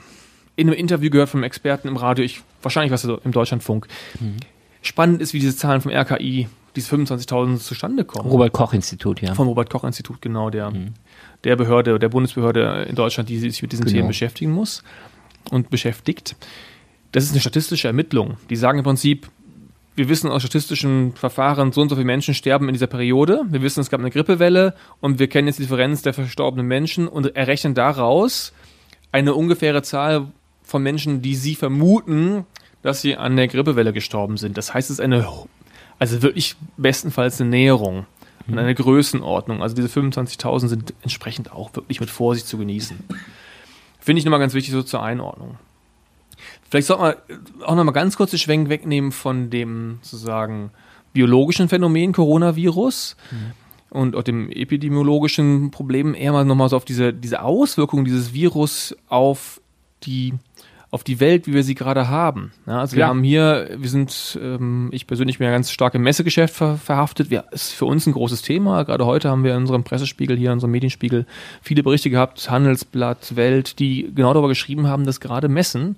[0.57, 3.87] in einem Interview gehört vom Experten im Radio, ich, wahrscheinlich was im Deutschlandfunk.
[4.19, 4.37] Mhm.
[4.81, 8.29] Spannend ist, wie diese Zahlen vom RKI, diese 25.000 zustande kommen.
[8.29, 9.35] Robert Koch Institut, ja.
[9.35, 10.93] Vom Robert Koch Institut, genau, der, mhm.
[11.43, 13.97] der Behörde, der Bundesbehörde in Deutschland, die sich mit diesen genau.
[13.97, 14.83] Themen beschäftigen muss
[15.51, 16.35] und beschäftigt.
[17.11, 18.37] Das ist eine statistische Ermittlung.
[18.49, 19.29] Die sagen im Prinzip,
[19.95, 23.43] wir wissen aus statistischen Verfahren, so und so viele Menschen sterben in dieser Periode.
[23.49, 27.07] Wir wissen, es gab eine Grippewelle und wir kennen jetzt die Differenz der verstorbenen Menschen
[27.07, 28.53] und errechnen daraus
[29.11, 30.27] eine ungefähre Zahl,
[30.67, 32.45] von Menschen, die sie vermuten,
[32.81, 34.57] dass sie an der Grippewelle gestorben sind.
[34.57, 35.27] Das heißt, es ist eine,
[35.99, 38.05] also wirklich bestenfalls eine Näherung
[38.47, 38.59] und mhm.
[38.59, 39.61] eine Größenordnung.
[39.61, 42.97] Also diese 25.000 sind entsprechend auch wirklich mit Vorsicht zu genießen.
[43.99, 45.57] Finde ich nochmal ganz wichtig so zur Einordnung.
[46.69, 50.71] Vielleicht sollte man auch nochmal ganz kurz den Schwenk wegnehmen von dem sozusagen
[51.13, 53.15] biologischen Phänomen Coronavirus.
[53.31, 53.53] Mhm
[53.89, 58.95] und auch dem epidemiologischen Problem eher mal nochmal so auf diese, diese Auswirkungen dieses Virus
[59.07, 59.61] auf
[60.03, 60.33] die
[60.89, 62.53] auf die Welt, wie wir sie gerade haben.
[62.65, 62.99] Ja, also ja.
[62.99, 66.77] wir haben hier, wir sind, ähm, ich persönlich bin ja ganz stark im Messegeschäft ver
[66.77, 67.29] verhaftet.
[67.29, 68.83] Ja, ist für uns ein großes Thema.
[68.83, 71.25] Gerade heute haben wir in unserem Pressespiegel hier, in unserem Medienspiegel,
[71.61, 75.97] viele Berichte gehabt, Handelsblatt, Welt, die genau darüber geschrieben haben, dass gerade Messen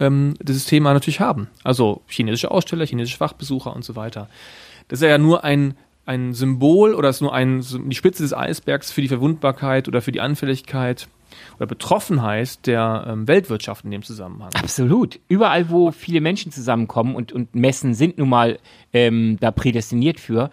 [0.00, 1.48] ähm, dieses Thema natürlich haben.
[1.62, 4.28] Also chinesische Aussteller, chinesische Fachbesucher und so weiter.
[4.88, 5.74] Das ist ja nur ein
[6.06, 10.12] ein Symbol oder ist nur ein, die Spitze des Eisbergs für die Verwundbarkeit oder für
[10.12, 11.08] die Anfälligkeit
[11.56, 14.50] oder Betroffenheit der ähm, Weltwirtschaft in dem Zusammenhang.
[14.54, 15.20] Absolut.
[15.28, 18.58] Überall, wo viele Menschen zusammenkommen und, und Messen sind nun mal
[18.92, 20.50] ähm, da prädestiniert für,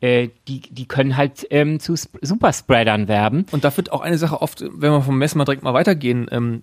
[0.00, 3.46] äh, die, die können halt ähm, zu Sp Superspreadern werben.
[3.52, 6.26] Und da wird auch eine Sache oft, wenn wir vom Messen mal direkt mal weitergehen,
[6.30, 6.62] ähm,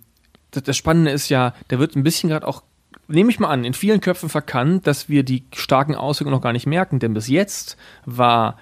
[0.52, 2.64] das, das Spannende ist ja, da wird ein bisschen gerade auch
[3.08, 6.54] nehme ich mal an, in vielen Köpfen verkannt, dass wir die starken Auswirkungen noch gar
[6.54, 8.58] nicht merken, denn bis jetzt war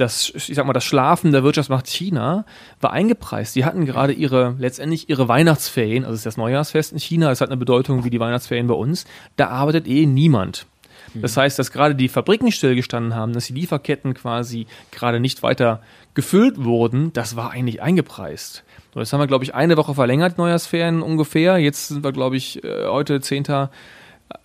[0.00, 2.44] das, ich sag mal, das Schlafen der Wirtschaftsmacht China
[2.80, 3.54] war eingepreist.
[3.54, 7.40] Die hatten gerade ihre, letztendlich ihre Weihnachtsferien, also es ist das Neujahrsfest in China, es
[7.40, 9.04] hat eine Bedeutung wie die Weihnachtsferien bei uns.
[9.36, 10.66] Da arbeitet eh niemand.
[11.14, 15.82] Das heißt, dass gerade die Fabriken stillgestanden haben, dass die Lieferketten quasi gerade nicht weiter
[16.14, 18.64] gefüllt wurden, das war eigentlich eingepreist.
[18.94, 21.58] Und das haben wir, glaube ich, eine Woche verlängert, Neujahrsferien ungefähr.
[21.58, 23.44] Jetzt sind wir, glaube ich, äh, heute 10.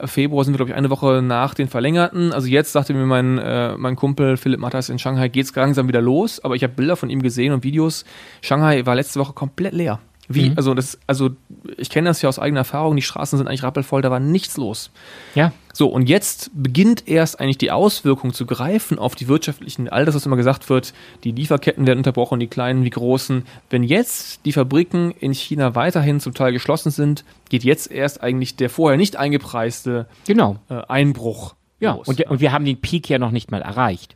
[0.04, 2.34] Februar sind wir, glaube ich, eine Woche nach den Verlängerten.
[2.34, 6.02] Also jetzt sagte mir mein, äh, mein Kumpel Philipp Matters in Shanghai, geht's langsam wieder
[6.02, 6.43] los.
[6.43, 8.06] Aber ich habe Bilder von ihm gesehen und Videos.
[8.41, 10.00] Shanghai war letzte Woche komplett leer.
[10.28, 10.58] Wie, mhm.
[10.58, 11.32] also das, also
[11.78, 14.58] ich kenne das ja aus eigener Erfahrung, die Straßen sind eigentlich rappelvoll, da war nichts
[14.58, 14.89] los.
[15.36, 15.52] Ja.
[15.78, 20.16] So, und jetzt beginnt erst eigentlich die Auswirkung zu greifen auf die wirtschaftlichen, all das,
[20.16, 20.94] was immer gesagt wird,
[21.26, 23.44] die Lieferketten werden unterbrochen, die kleinen wie großen.
[23.70, 28.56] Wenn jetzt die Fabriken in China weiterhin zum Teil geschlossen sind, geht jetzt erst eigentlich
[28.56, 30.56] der vorher nicht eingepreiste genau.
[30.70, 31.56] äh, Einbruch.
[31.82, 32.08] Ja, los.
[32.08, 34.16] Und, und wir haben den Peak ja noch nicht mal erreicht.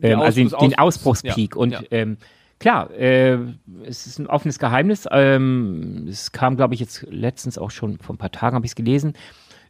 [0.00, 1.54] Ähm, also den, den Ausbruchspeak.
[1.54, 1.82] Ja, und ja.
[1.90, 2.16] Ähm,
[2.60, 3.36] klar, äh,
[3.84, 5.06] es ist ein offenes Geheimnis.
[5.10, 8.72] Ähm, es kam, glaube ich, jetzt letztens auch schon vor ein paar Tagen, habe ich
[8.72, 9.12] es gelesen.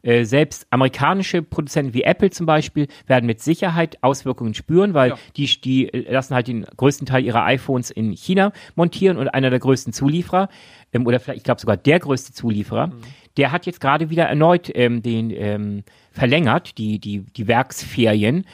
[0.05, 5.19] Äh, selbst amerikanische Produzenten wie Apple zum Beispiel werden mit Sicherheit Auswirkungen spüren, weil ja.
[5.35, 9.61] die, die lassen halt den größten Teil ihrer iPhones in China montieren und einer der
[9.61, 10.51] größten Zulieferer,
[10.93, 13.01] ähm, oder vielleicht, ich glaube sogar der größte Zulieferer, mhm.
[13.39, 18.45] der hat jetzt gerade wieder erneut ähm, den ähm, verlängert, die, die, die Werksferien,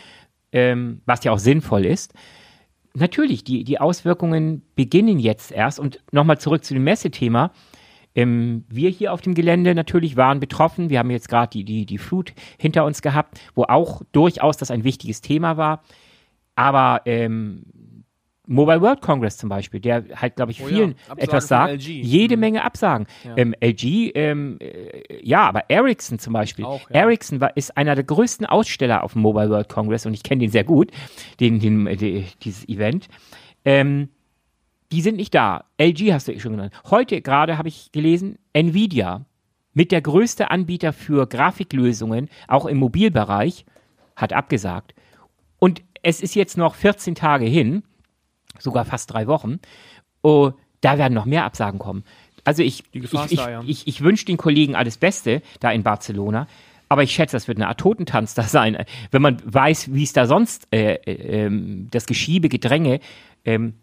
[0.52, 2.14] ähm, was ja auch sinnvoll ist
[2.94, 5.78] natürlich, die, die Auswirkungen beginnen jetzt erst.
[5.78, 7.52] Und nochmal zurück zu dem Messethema.
[8.14, 10.90] Ähm, wir hier auf dem Gelände natürlich waren betroffen.
[10.90, 14.70] Wir haben jetzt gerade die, die, die Flut hinter uns gehabt, wo auch durchaus das
[14.70, 15.82] ein wichtiges Thema war.
[16.56, 17.64] Aber ähm,
[18.50, 21.82] Mobile World Congress zum Beispiel, der halt, glaube ich, vielen oh ja, etwas sagt.
[21.82, 22.40] Jede mhm.
[22.40, 23.06] Menge Absagen.
[23.24, 23.36] Ja.
[23.36, 26.64] Ähm, LG, ähm, äh, ja, aber Ericsson zum Beispiel.
[26.64, 27.02] Auch, ja.
[27.02, 30.40] Ericsson war, ist einer der größten Aussteller auf dem Mobile World Congress und ich kenne
[30.40, 30.90] den sehr gut,
[31.38, 33.06] den, den, äh, den dieses Event.
[33.64, 34.08] Ähm,
[34.92, 35.64] die sind nicht da.
[35.78, 36.74] LG hast du schon genannt.
[36.90, 39.24] Heute gerade habe ich gelesen, Nvidia
[39.72, 43.64] mit der größte Anbieter für Grafiklösungen, auch im Mobilbereich,
[44.16, 44.94] hat abgesagt.
[45.58, 47.82] Und es ist jetzt noch 14 Tage hin
[48.58, 49.60] sogar fast drei Wochen.
[50.22, 52.04] Oh, da werden noch mehr Absagen kommen.
[52.44, 53.62] Also ich, ich, ich, ja.
[53.66, 56.46] ich, ich wünsche den Kollegen alles Beste da in Barcelona.
[56.88, 58.84] Aber ich schätze, das wird eine Art Totentanz da sein.
[59.12, 63.00] Wenn man weiß, wie es da sonst, äh, äh, ähm, das Geschiebe, Gedränge,
[63.44, 63.74] ähm,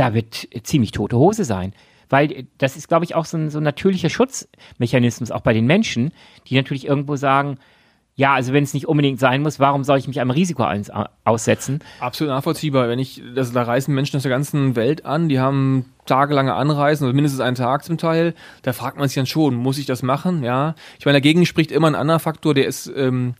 [0.00, 1.74] da wird ziemlich tote Hose sein.
[2.08, 5.66] Weil das ist, glaube ich, auch so ein, so ein natürlicher Schutzmechanismus, auch bei den
[5.66, 6.12] Menschen,
[6.48, 7.58] die natürlich irgendwo sagen,
[8.16, 10.66] ja, also wenn es nicht unbedingt sein muss, warum soll ich mich einem Risiko
[11.24, 11.80] aussetzen?
[12.00, 12.88] Absolut nachvollziehbar.
[12.88, 17.04] Wenn ich, das, da reisen Menschen aus der ganzen Welt an, die haben tagelange Anreisen,
[17.04, 18.34] oder mindestens einen Tag zum Teil.
[18.62, 20.42] Da fragt man sich dann schon, muss ich das machen?
[20.42, 20.74] Ja.
[20.98, 23.34] Ich meine, dagegen spricht immer ein anderer Faktor, der ist ähm,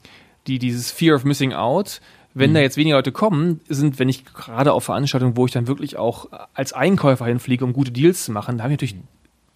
[0.47, 2.01] die, dieses Fear of Missing Out.
[2.41, 2.55] Wenn mhm.
[2.55, 5.97] da jetzt weniger Leute kommen, sind, wenn ich gerade auf Veranstaltungen, wo ich dann wirklich
[5.97, 8.97] auch als Einkäufer hinfliege, um gute Deals zu machen, da habe ich natürlich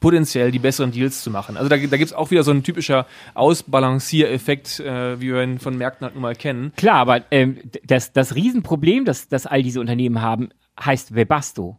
[0.05, 1.57] potenziell die besseren Deals zu machen.
[1.57, 5.59] Also da, da gibt es auch wieder so ein typischer Ausbalanciereffekt, äh, wie wir ihn
[5.59, 6.73] von Märkten halt nun mal kennen.
[6.77, 11.79] Klar, aber ähm, das, das Riesenproblem, das, das all diese Unternehmen haben, heißt Webasto.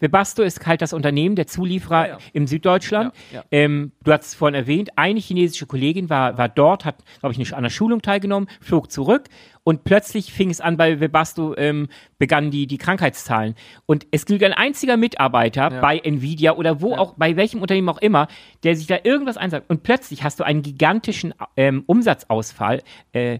[0.00, 2.18] Webasto ist halt das Unternehmen, der Zulieferer ja, ja.
[2.32, 3.14] im Süddeutschland.
[3.32, 7.34] Ja, ähm, du hast es vorhin erwähnt, eine chinesische Kollegin war, war dort, hat, glaube
[7.34, 9.28] ich, an der Schulung teilgenommen, flog zurück
[9.62, 13.54] und plötzlich fing es an, bei Webasto ähm, begannen die, die Krankheitszahlen.
[13.86, 17.98] Und es gilt ein einziger Mitarbeiter bei Nvidia oder wo auch, bei welchem Unternehmen auch
[17.98, 18.28] immer,
[18.62, 19.70] der sich da irgendwas einsagt.
[19.70, 22.82] Und plötzlich hast du einen gigantischen ähm, Umsatzausfall.
[23.12, 23.38] Äh,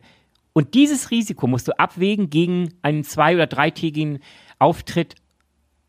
[0.55, 4.21] und dieses Risiko musst du abwägen gegen einen zwei- oder dreitägigen
[4.59, 5.17] Auftritt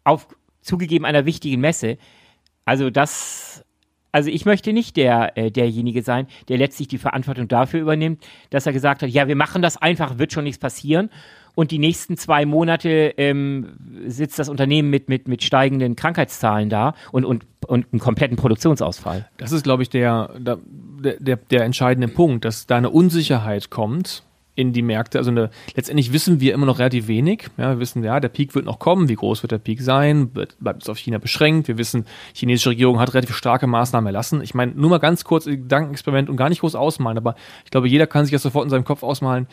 [0.04, 0.28] auf
[0.66, 1.98] zugegeben einer wichtigen Messe.
[2.66, 3.64] Also das,
[4.12, 8.66] also ich möchte nicht der, äh, derjenige sein, der letztlich die Verantwortung dafür übernimmt, dass
[8.66, 11.10] er gesagt hat, ja, wir machen das einfach, wird schon nichts passieren.
[11.54, 16.96] Und die nächsten zwei Monate ähm, sitzt das Unternehmen mit, mit, mit steigenden Krankheitszahlen da
[17.14, 19.30] und, und, und einem kompletten Produktionsausfall.
[19.38, 20.58] Das ist, glaube ich, der, der,
[21.20, 24.24] der, der entscheidende Punkt, dass da eine Unsicherheit kommt
[24.56, 25.18] in die Märkte.
[25.18, 27.48] Also eine, letztendlich wissen wir immer noch relativ wenig.
[27.58, 29.10] Ja, wir wissen, ja, der Peak wird noch kommen.
[29.10, 30.34] Wie groß wird der Peak sein?
[30.34, 31.68] Wird, bleibt es auf China beschränkt?
[31.68, 34.42] Wir wissen, die chinesische Regierung hat relativ starke Maßnahmen erlassen.
[34.42, 37.88] Ich meine, nur mal ganz kurz Gedankenexperiment und gar nicht groß ausmalen, aber ich glaube,
[37.88, 39.48] jeder kann sich das sofort in seinem Kopf ausmalen.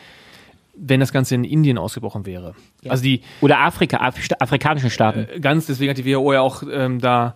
[0.75, 2.55] wenn das Ganze in Indien ausgebrochen wäre.
[2.81, 2.89] Ja.
[2.91, 5.27] Also die Oder Afrika, Af afrikanischen Staaten.
[5.31, 7.35] äh, ganz, deswegen hat die WHO ja auch ähm, da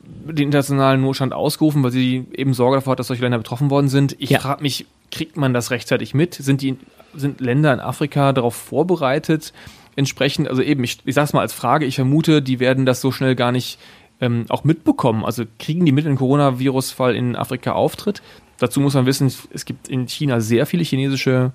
[0.00, 3.88] den internationalen Notstand ausgerufen, weil sie eben Sorge davor hat, dass solche Länder betroffen worden
[3.88, 4.16] sind.
[4.18, 4.40] Ich Ja.
[4.40, 6.34] frage mich, kriegt man das rechtzeitig mit?
[6.34, 6.76] Sind die
[7.14, 9.52] sind Länder in Afrika darauf vorbereitet?
[9.94, 13.00] Entsprechend, also eben, ich, ich sage es mal als Frage, ich vermute, die werden das
[13.00, 13.78] so schnell gar nicht
[14.20, 15.24] ähm, auch mitbekommen.
[15.24, 18.20] Also kriegen die mit, wenn ein Coronavirus-Fall in Afrika auftritt?
[18.58, 21.52] Dazu muss man wissen, es gibt in China sehr viele chinesische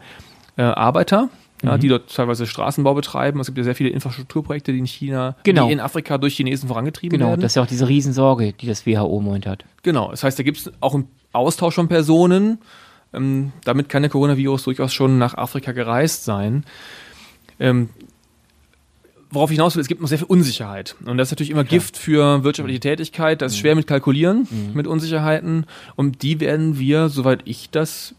[0.58, 1.30] äh, Arbeiter,
[1.64, 1.80] ja, Mhm.
[1.80, 3.40] die dort teilweise Straßenbau betreiben.
[3.40, 5.68] Es gibt ja sehr viele Infrastrukturprojekte, die in China, Genau.
[5.68, 7.42] die in Afrika durch Chinesen vorangetrieben Genau, werden.
[7.42, 9.64] das ist ja auch diese Riesensorge, die das WHO Moment hat.
[9.84, 12.60] Genau, das heißt, da gibt es auch einen Austausch von Personen.
[13.14, 16.64] Ähm, damit kann der Coronavirus durchaus schon nach Afrika gereist sein.
[17.60, 17.90] Ähm,
[19.30, 20.96] worauf ich hinaus will, es gibt noch sehr viel Unsicherheit.
[21.06, 23.42] Und das ist natürlich immer Gift für wirtschaftliche Tätigkeit.
[23.42, 25.66] Das ist schwer mit Kalkulieren, mit Unsicherheiten.
[25.96, 28.16] Und die werden wir, soweit ich das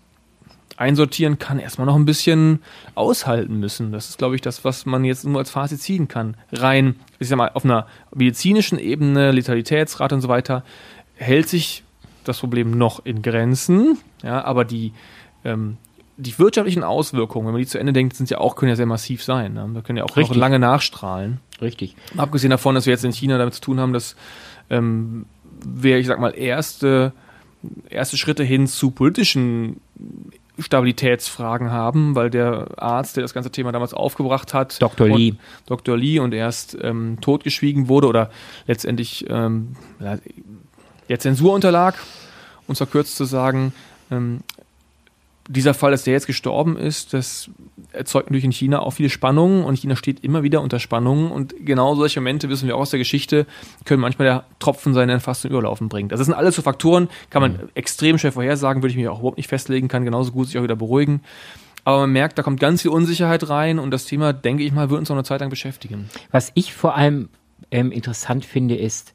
[0.77, 2.63] einsortieren kann, erstmal noch ein bisschen
[2.95, 3.93] aushalten müssen.
[3.93, 6.37] Das ist, glaube ich, das, was man jetzt nur als Fazit ziehen kann.
[6.53, 10.65] Rein, ich sag mal, auf einer medizinischen Ebene, Letalitätsrate und so weiter,
[11.15, 11.85] hält sich
[12.25, 13.99] das Problem noch in Grenzen.
[14.23, 14.93] Ja, aber die,
[15.45, 15.77] ähm,
[16.17, 18.87] die wirtschaftlichen Auswirkungen, wenn man die zu Ende denkt, sind ja auch, können ja sehr
[18.87, 19.55] massiv sein.
[19.55, 19.71] Ne?
[19.75, 20.37] Da können ja auch noch Richtig.
[20.37, 21.41] lange nachstrahlen.
[21.61, 21.97] Richtig.
[22.17, 24.17] Abgesehen davon, dass wir jetzt in China damit zu tun haben, dass
[24.71, 25.27] ähm,
[25.65, 27.13] wir, ich sag mal, erste,
[27.89, 29.81] erste Schritte hin zu politischen
[30.59, 35.09] Stabilitätsfragen haben, weil der Arzt, der das ganze Thema damals aufgebracht hat, Dr.
[35.09, 35.35] Lee.
[35.67, 35.97] Dr.
[35.97, 38.31] Lee und erst ähm, totgeschwiegen wurde oder
[38.67, 39.77] letztendlich ähm,
[41.09, 41.95] der Zensur unterlag,
[42.67, 43.73] uns verkürzt zu sagen,
[44.11, 44.41] ähm,
[45.49, 47.51] dieser Fall, dass der jetzt gestorben ist, das
[47.93, 51.55] erzeugt natürlich in China auch viele Spannungen und China steht immer wieder unter Spannungen und
[51.65, 53.47] genau solche Momente, wissen wir auch aus der Geschichte,
[53.85, 56.09] können manchmal der Tropfen seinen fast zum Überlaufen bringen.
[56.09, 59.37] Das sind alles so Faktoren, kann man extrem schnell vorhersagen, würde ich mich auch überhaupt
[59.37, 61.23] nicht festlegen, kann genauso gut sich auch wieder beruhigen.
[61.85, 64.91] Aber man merkt, da kommt ganz viel Unsicherheit rein und das Thema, denke ich mal,
[64.91, 66.09] wird uns noch eine Zeit lang beschäftigen.
[66.31, 67.29] Was ich vor allem
[67.73, 69.15] ähm, interessant finde, ist,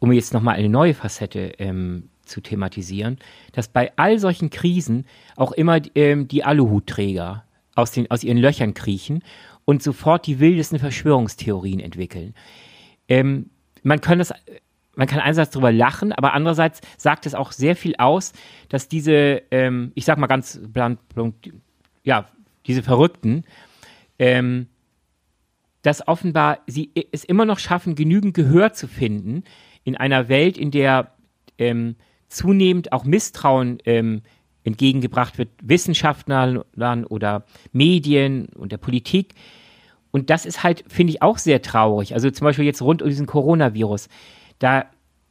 [0.00, 3.18] um jetzt nochmal eine neue Facette ähm, zu thematisieren,
[3.52, 5.04] dass bei all solchen Krisen
[5.36, 9.22] auch immer ähm, die Aluhutträger aus, den, aus ihren Löchern kriechen
[9.64, 12.34] und sofort die wildesten Verschwörungstheorien entwickeln.
[13.08, 13.50] Ähm,
[13.82, 14.32] man kann das,
[14.94, 18.32] man kann einerseits darüber lachen, aber andererseits sagt es auch sehr viel aus,
[18.68, 20.98] dass diese, ähm, ich sag mal ganz blunt
[22.02, 22.28] ja,
[22.66, 23.44] diese Verrückten,
[24.18, 24.68] ähm,
[25.82, 29.44] dass offenbar sie es immer noch schaffen, genügend Gehör zu finden
[29.84, 31.12] in einer Welt, in der
[31.58, 31.96] ähm,
[32.30, 34.22] zunehmend auch Misstrauen ähm,
[34.64, 36.58] entgegengebracht wird, Wissenschaftlern
[37.04, 39.34] oder Medien und der Politik.
[40.10, 42.14] Und das ist halt, finde ich, auch sehr traurig.
[42.14, 44.08] Also zum Beispiel jetzt rund um diesen Coronavirus.
[44.58, 44.86] Da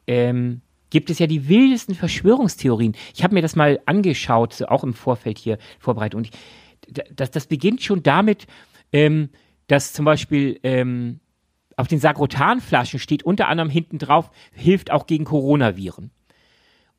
[0.08, 2.96] ähm, gibt es ja die wildesten Verschwörungstheorien.
[3.14, 6.16] Ich habe mir das mal angeschaut, so auch im Vorfeld hier vorbereitet.
[6.16, 6.32] Und ich,
[7.14, 8.48] das, das beginnt schon damit,
[8.92, 9.30] ähm,
[9.68, 11.20] dass zum Beispiel ähm,
[11.76, 16.12] auf den Sagrotanflaschen steht unter anderem hinten drauf, hilft auch gegen Coronaviren.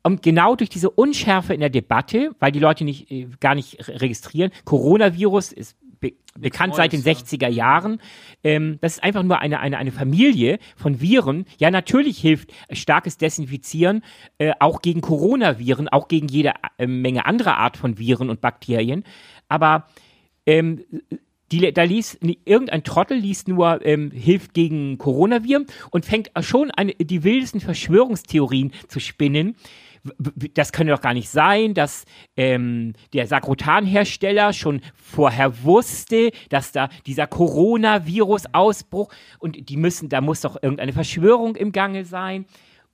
[0.03, 3.87] Und genau durch diese Unschärfe in der Debatte, weil die Leute nicht, äh, gar nicht
[3.87, 7.99] re- registrieren, Coronavirus ist be bekannt seit den Neues, 60er Jahren.
[8.43, 11.45] Ähm, das ist einfach nur eine, eine, eine Familie von Viren.
[11.59, 14.01] Ja, natürlich hilft starkes Desinfizieren
[14.37, 19.03] äh, auch gegen Coronaviren, auch gegen jede äh, Menge anderer Art von Viren und Bakterien.
[19.49, 19.87] Aber
[20.45, 20.85] ähm,
[21.51, 26.91] die, da liest irgendein Trottel liest nur ähm, hilft gegen Coronaviren und fängt schon an,
[26.97, 29.55] die wildesten Verschwörungstheorien zu spinnen.
[30.53, 36.89] Das könnte doch gar nicht sein, dass ähm, der Sakrotan-Hersteller schon vorher wusste, dass da
[37.05, 42.45] dieser Coronavirus-Ausbruch und die müssen, da muss doch irgendeine Verschwörung im Gange sein.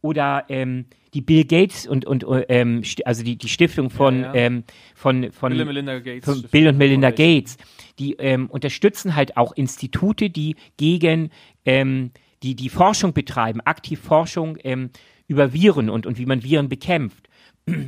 [0.01, 4.27] Oder ähm, die Bill Gates und, und ähm, st- also die, die Stiftung von, Ja,
[4.27, 4.33] ja.
[4.35, 6.41] Ähm, von, von Bill und Melinda Gates.
[6.51, 7.57] Bill und Melinda Gates,
[7.97, 11.31] die ähm, unterstützen halt auch Institute, die gegen
[11.65, 12.11] ähm,
[12.43, 14.91] die, die Forschung betreiben, aktiv Forschung ähm,
[15.27, 17.27] über Viren und, und wie man Viren bekämpft.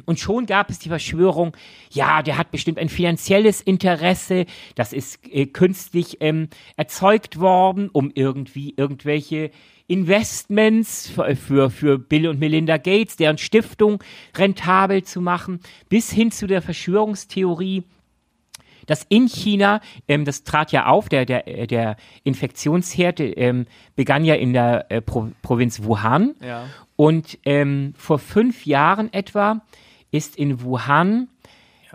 [0.05, 1.55] Und schon gab es die Verschwörung,
[1.89, 8.11] ja, der hat bestimmt ein finanzielles Interesse, das ist äh, künstlich ähm, erzeugt worden, um
[8.13, 9.51] irgendwie irgendwelche
[9.87, 14.03] Investments für, für, für Bill und Melinda Gates, deren Stiftung
[14.35, 17.83] rentabel zu machen, bis hin zu der Verschwörungstheorie,
[18.85, 24.25] dass in China, ähm, das trat ja auf, der, der, äh, der Infektionsherd ähm, begann
[24.25, 26.35] ja in der äh, Pro Provinz Wuhan.
[26.41, 26.65] Ja.
[26.99, 29.61] Und ähm, vor fünf Jahren etwa
[30.11, 31.29] ist in Wuhan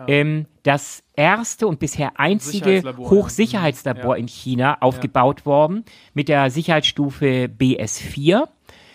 [0.07, 3.11] ähm, das erste und bisher einzige Sicherheitslabor, ja.
[3.11, 4.19] Hochsicherheitslabor Ja.
[4.19, 8.47] in China aufgebaut worden mit der Sicherheitsstufe BS4.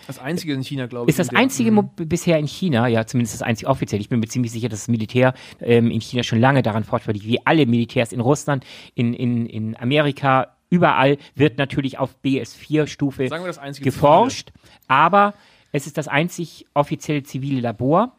[0.09, 1.11] Das einzige in China, glaube ich.
[1.17, 4.01] Ist das einzige Mo- bisher in China, ja, zumindest das einzige offiziell.
[4.01, 7.23] Ich bin mir ziemlich sicher, dass das Militär ähm, in China schon lange daran fortschreitet,
[7.25, 8.65] wie alle Militärs in Russland,
[8.97, 14.51] in, in, in Amerika, überall wird natürlich auf BS4-Stufe Sagen wir das einzige geforscht,
[14.89, 15.35] aber
[15.73, 18.17] es ist das einzig offizielle zivile Labor.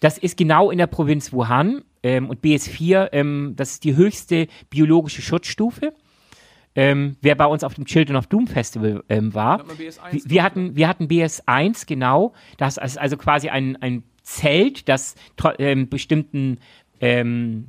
[0.00, 4.48] Das ist genau in der Provinz Wuhan ähm, und BS4, ähm, das ist die höchste
[4.68, 5.94] biologische Schutzstufe.
[6.76, 10.12] Ähm, wer bei uns auf dem Children of Doom Festival ähm, war, Hat man BS1
[10.12, 12.32] wir, wir, hatten, wir hatten BS1, genau.
[12.58, 15.14] Das ist also quasi ein, ein Zelt, das
[15.58, 16.58] ähm, bestimmten
[17.00, 17.68] ähm,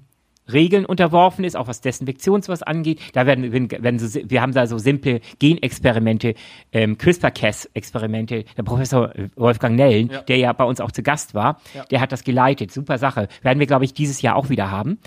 [0.51, 2.99] Regeln unterworfen ist, auch was Desinfektion sowas angeht.
[3.13, 6.36] Da werden, werden, so, wir haben da so simple Genexperimente,
[6.71, 8.45] ähm, CRISPR-Cas-Experimente.
[8.58, 10.21] Der Professor Wolfgang Nellen, Ja.
[10.21, 11.86] der ja bei uns auch zu Gast war, Ja.
[11.86, 12.71] der hat das geleitet.
[12.71, 13.27] Super Sache.
[13.41, 14.99] Werden wir, glaube ich, dieses Jahr auch wieder haben.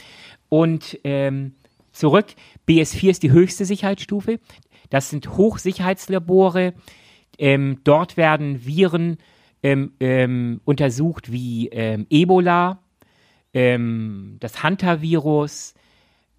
[0.49, 1.53] Und ähm,
[1.93, 2.27] zurück,
[2.69, 4.39] BS4 ist die höchste Sicherheitsstufe.
[4.91, 6.75] Das sind Hochsicherheitslabore.
[7.39, 9.19] Ähm, dort werden Viren
[9.63, 12.79] ähm, ähm, untersucht wie ähm, Ebola,
[13.55, 15.75] ähm, das Hunter-Virus,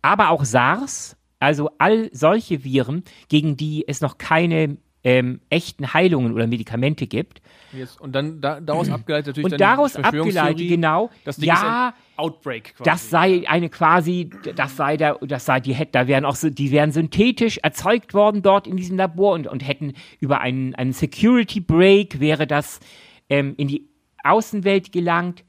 [0.02, 6.34] aber auch SARS, also all solche Viren, gegen die es noch keine ähm, echten Heilungen
[6.34, 7.41] oder Medikamente gibt.
[7.72, 11.93] Jetzt, und dann da, daraus abgeleitet natürlich Und dann daraus abgeleitet, genau, Das Ding ja,
[12.17, 12.89] Outbreak quasi.
[12.89, 16.50] das sei eine quasi, das sei der, das sei die hätte, da wären auch so,
[16.50, 20.91] die wären synthetisch erzeugt worden dort in diesem Labor und, und hätten über einen, einen
[20.91, 22.82] Security Break wäre das
[23.30, 23.88] ähm, in die
[24.24, 25.45] Außenwelt gelangt.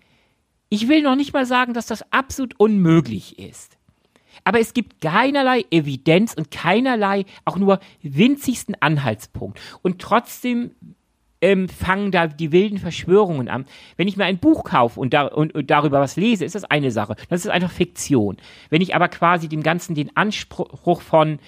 [0.70, 3.76] Ich will noch nicht mal sagen, dass das absolut unmöglich ist.
[4.44, 9.60] Aber es gibt keinerlei Evidenz und keinerlei auch nur winzigsten Anhaltspunkt.
[9.82, 10.70] Und trotzdem
[11.40, 13.66] ähm, fangen da die wilden Verschwörungen an.
[13.96, 16.64] Wenn ich mir ein Buch kaufe und, da, und, und darüber was lese, ist das
[16.64, 17.16] eine Sache.
[17.28, 18.36] Das ist einfach Fiktion.
[18.68, 21.40] Wenn ich aber quasi dem Ganzen den Anspruch von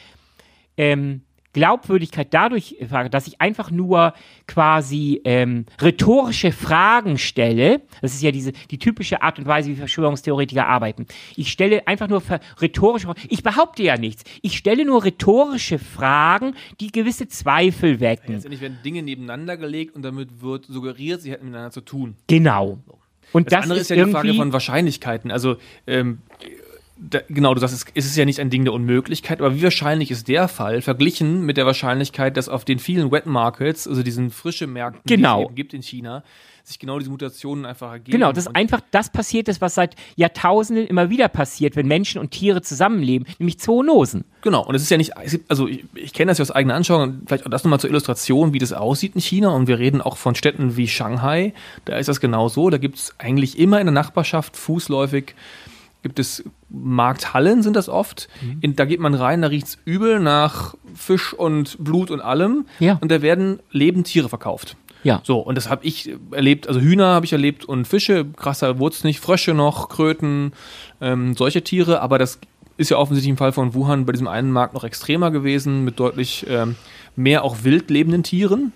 [0.76, 4.14] ähm, Glaubwürdigkeit dadurch frage, dass ich einfach nur
[4.46, 7.82] quasi ähm, rhetorische Fragen stelle.
[8.00, 11.06] Das ist ja diese die typische Art und Weise, wie Verschwörungstheoretiker arbeiten.
[11.36, 12.22] Ich stelle einfach nur
[12.60, 13.20] rhetorische Fragen.
[13.28, 14.24] Ich behaupte ja nichts.
[14.42, 18.34] Ich stelle nur rhetorische Fragen, die gewisse Zweifel wecken.
[18.34, 22.16] Letztendlich werden Dinge nebeneinander gelegt und damit wird suggeriert, sie hätten miteinander zu tun.
[22.26, 22.78] Genau.
[23.32, 25.30] Und Das, das, andere ist ist ja die Frage von Wahrscheinlichkeiten.
[25.30, 26.18] Also, ähm,
[27.10, 29.62] da, genau, du sagst, es, es ist ja nicht ein Ding der Unmöglichkeit, aber wie
[29.62, 34.02] wahrscheinlich ist der Fall verglichen mit der Wahrscheinlichkeit, dass auf den vielen Wet Markets, also
[34.02, 35.38] diesen frische Märkten, Genau.
[35.38, 36.22] die es eben gibt in China,
[36.64, 38.12] sich genau diese Mutationen einfach ergeben.
[38.12, 42.20] Genau, das ist einfach das passiert ist, was seit Jahrtausenden immer wieder passiert, wenn Menschen
[42.20, 44.24] und Tiere zusammenleben, nämlich Zoonosen.
[44.42, 45.12] Genau, und es ist ja nicht,
[45.48, 48.52] also ich, ich kenne das ja aus eigener Anschauung, vielleicht auch das nochmal zur Illustration,
[48.52, 49.48] wie das aussieht in China.
[49.48, 51.52] Und wir reden auch von Städten wie Shanghai.
[51.84, 52.70] Da ist das genau so.
[52.70, 55.34] Da gibt es eigentlich immer in der Nachbarschaft fußläufig,
[56.02, 58.28] gibt es Markthallen, sind das oft.
[58.60, 62.66] In, da geht man rein, da riecht's übel nach Fisch und Blut und allem.
[62.80, 62.98] Ja.
[63.00, 64.76] Und da werden lebend Tiere verkauft.
[65.04, 65.20] Ja.
[65.24, 68.94] So, und das habe ich erlebt, also Hühner habe ich erlebt und Fische, krasser wurde
[68.94, 70.52] es nicht, Frösche noch, Kröten,
[71.00, 72.38] ähm, solche Tiere, aber das
[72.76, 75.98] ist ja offensichtlich im Fall von Wuhan bei diesem einen Markt noch extremer gewesen, mit
[75.98, 76.76] deutlich ähm,
[77.16, 78.72] mehr auch wild lebenden Tieren.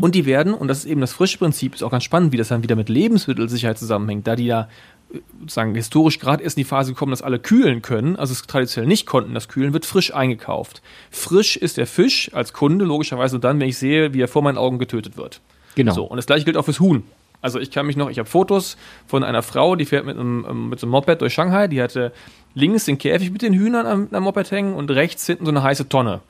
[0.00, 2.36] Und die werden, und das ist eben das frische Prinzip, ist auch ganz spannend, wie
[2.36, 4.68] das dann wieder mit Lebensmittelsicherheit zusammenhängt, da die ja
[5.12, 8.42] äh, sozusagen historisch gerade erst in die Phase gekommen, dass alle kühlen können, also es
[8.42, 10.82] traditionell nicht konnten, das Kühlen wird frisch eingekauft.
[11.10, 14.42] Frisch ist der Fisch als Kunde logischerweise nur dann, wenn ich sehe, wie er vor
[14.42, 15.40] meinen Augen getötet wird.
[15.74, 15.92] Genau.
[15.92, 17.02] So, und das gleiche gilt auch fürs Huhn.
[17.42, 18.76] Also ich kann mich noch, ich habe Fotos
[19.06, 21.82] von einer Frau, die fährt mit einem, ähm, mit so einem Moped durch Shanghai, die
[21.82, 22.12] hatte
[22.54, 25.62] links den Käfig mit den Hühnern am, am Moped hängen und rechts hinten so eine
[25.62, 26.20] heiße Tonne.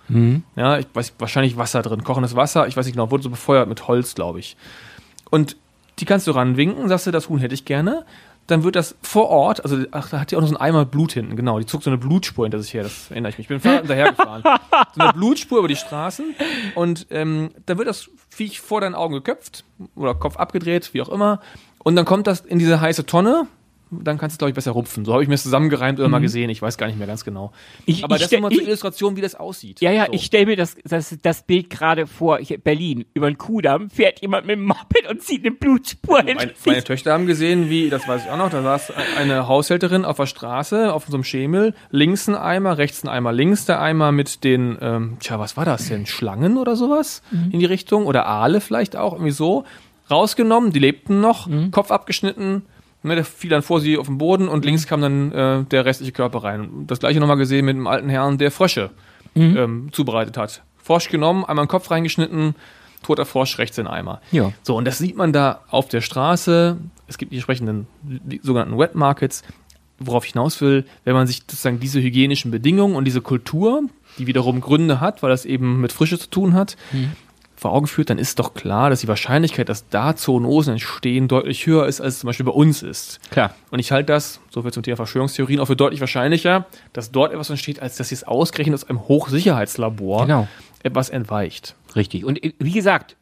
[0.57, 3.68] Ja, ich weiß, wahrscheinlich Wasser drin, kochendes Wasser, ich weiß nicht genau, wurde so befeuert
[3.68, 4.57] mit Holz, glaube ich.
[5.31, 5.57] Und
[5.98, 8.05] die kannst du ranwinken, sagst du, das Huhn hätte ich gerne.
[8.48, 10.85] Dann wird das vor Ort, also ach, da hat die auch noch so einen Eimer
[10.85, 11.59] Blut hinten, genau.
[11.59, 13.48] Die zog so eine Blutspur hinter sich her, das erinnere ich mich.
[13.48, 14.42] Ich bin hinterhergefahren.
[14.94, 16.35] So eine Blutspur über die Straßen.
[16.74, 21.09] Und ähm, dann wird das Viech vor deinen Augen geköpft oder Kopf abgedreht, wie auch
[21.09, 21.40] immer.
[21.78, 23.46] Und dann kommt das in diese heiße Tonne.
[24.02, 25.05] Dann kannst du es, glaube ich, besser rupfen.
[25.05, 26.48] So habe ich mir das zusammengereimt oder mal gesehen.
[26.50, 27.52] Ich weiß gar nicht mehr ganz genau.
[27.87, 29.81] Ich- Aber ich das ist nochmal zur Illustration, wie das aussieht.
[29.81, 30.12] Ja, ja, so.
[30.12, 32.40] ich stelle mir das, das, das Bild gerade vor.
[32.40, 36.35] Ich, Berlin, über den Kudamm fährt jemand mit dem Moped und zieht eine Blutspur hinter
[36.35, 40.05] Meine, meine Töchter haben gesehen, wie, das weiß ich auch noch, da saß eine Haushälterin
[40.05, 43.81] auf der Straße, auf so einem Schemel, links ein Eimer, rechts ein Eimer, links der
[43.81, 46.07] Eimer mit den, ähm, tja, was war das denn?
[46.07, 48.07] Schlangen oder sowas in die Richtung?
[48.07, 49.64] Oder Aale vielleicht auch, irgendwie so.
[50.11, 52.62] Rausgenommen, die lebten noch, Kopf abgeschnitten,
[53.03, 55.84] ne, der fiel dann vor sie auf den Boden und links kam dann äh, der
[55.84, 56.84] restliche Körper rein.
[56.86, 58.90] Das gleiche nochmal gesehen mit einem alten Herrn, der Frösche
[59.34, 60.62] ähm, zubereitet hat.
[60.76, 62.55] Frosch genommen, einmal den Kopf reingeschnitten,
[63.03, 64.20] toter Frosch rechts in Eimer.
[64.30, 64.53] Ja.
[64.62, 66.76] So, und das sieht man da auf der Straße.
[67.07, 69.42] Es gibt die entsprechenden die sogenannten Wet Markets.
[69.98, 73.82] Worauf ich hinaus will, wenn man sich sozusagen diese hygienischen Bedingungen und diese Kultur,
[74.18, 76.76] die wiederum Gründe hat, weil das eben mit Frische zu tun hat,
[77.62, 81.66] vor Augen führt, dann ist doch klar, dass die Wahrscheinlichkeit, dass da Zoonosen entstehen, deutlich
[81.66, 83.18] höher ist, als es zum Beispiel bei uns ist.
[83.30, 83.54] Klar.
[83.70, 87.32] Und ich halte das, so viel zum Thema Verschwörungstheorien, auch für deutlich wahrscheinlicher, dass dort
[87.32, 90.48] etwas entsteht, als dass es ausgerechnet aus einem Hochsicherheitslabor Genau.
[90.82, 91.74] etwas entweicht.
[91.96, 92.24] Richtig.
[92.24, 93.16] Und äh, wie gesagt,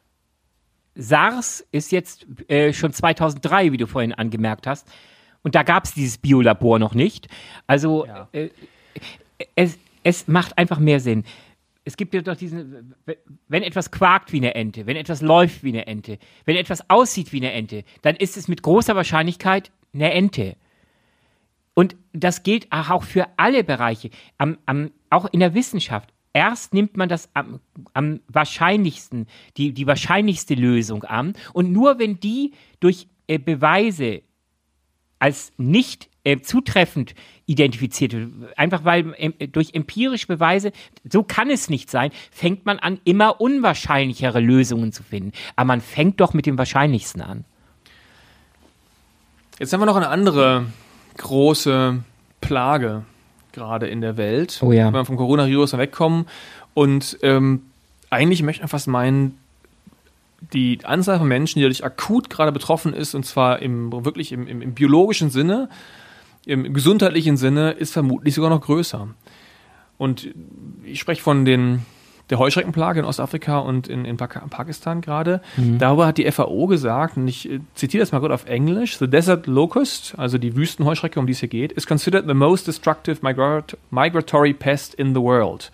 [0.95, 4.87] SARS ist jetzt äh, schon 2003, wie du vorhin angemerkt hast.
[5.43, 7.27] Und da gab es dieses Biolabor noch nicht.
[7.67, 8.27] Also Ja.
[8.33, 8.49] äh,
[9.55, 11.23] es, es macht einfach mehr Sinn.
[11.83, 12.93] Es gibt ja doch diesen,
[13.47, 17.33] wenn etwas quakt wie eine Ente, wenn etwas läuft wie eine Ente, wenn etwas aussieht
[17.33, 20.57] wie eine Ente, dann ist es mit großer Wahrscheinlichkeit eine Ente.
[21.73, 26.13] Und das gilt auch für alle Bereiche, am, am, auch in der Wissenschaft.
[26.33, 27.59] Erst nimmt man das am,
[27.93, 29.27] am wahrscheinlichsten,
[29.57, 31.33] die, die wahrscheinlichste Lösung an.
[31.53, 34.21] Und nur wenn die durch äh, Beweise
[35.19, 37.15] als nicht äh, zutreffend
[37.45, 40.71] identifiziert wird, einfach weil ähm, durch empirische Beweise,
[41.09, 45.31] so kann es nicht sein, fängt man an, immer unwahrscheinlichere Lösungen zu finden.
[45.55, 47.45] Aber man fängt doch mit dem Wahrscheinlichsten an.
[49.59, 50.65] Jetzt haben wir noch eine andere
[51.17, 52.03] große
[52.39, 53.03] Plage
[53.51, 54.59] gerade in der Welt.
[54.61, 54.87] Oh ja.
[54.87, 56.25] Wenn wir vom Coronavirus wegkommen.
[56.73, 57.63] Und ähm,
[58.09, 59.37] eigentlich möchte man fast meinen,
[60.53, 64.47] die Anzahl von Menschen, die dadurch akut gerade betroffen ist, und zwar im, wirklich im,
[64.47, 65.69] im, im biologischen Sinne,
[66.45, 69.07] im gesundheitlichen Sinne, ist vermutlich sogar noch größer.
[69.97, 70.29] Und
[70.83, 71.85] ich spreche von den,
[72.31, 75.41] der Heuschreckenplage in Ostafrika und in, in Pak- Pakistan gerade.
[75.77, 79.07] Darüber hat die FAO gesagt, und ich äh, zitiere das mal gut auf Englisch, The
[79.07, 83.19] desert locust, also die Wüstenheuschrecke, um die es hier geht, is considered the most destructive
[83.21, 85.71] migrat migratory pest in the world.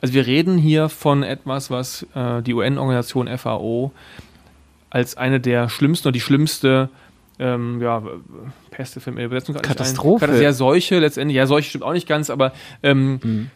[0.00, 3.92] Also wir reden hier von etwas, was äh, die UN-Organisation FAO
[4.88, 6.88] als eine der schlimmsten oder die schlimmste
[7.40, 8.02] ähm, ja,
[8.70, 9.62] Pest für Übersetzung ein.
[9.62, 10.26] Katastrophe.
[10.26, 11.36] Katas- Ja, Seuche letztendlich.
[11.36, 12.52] Ja, Seuche stimmt auch nicht ganz, aber
[12.84, 13.50] ähm, Mhm.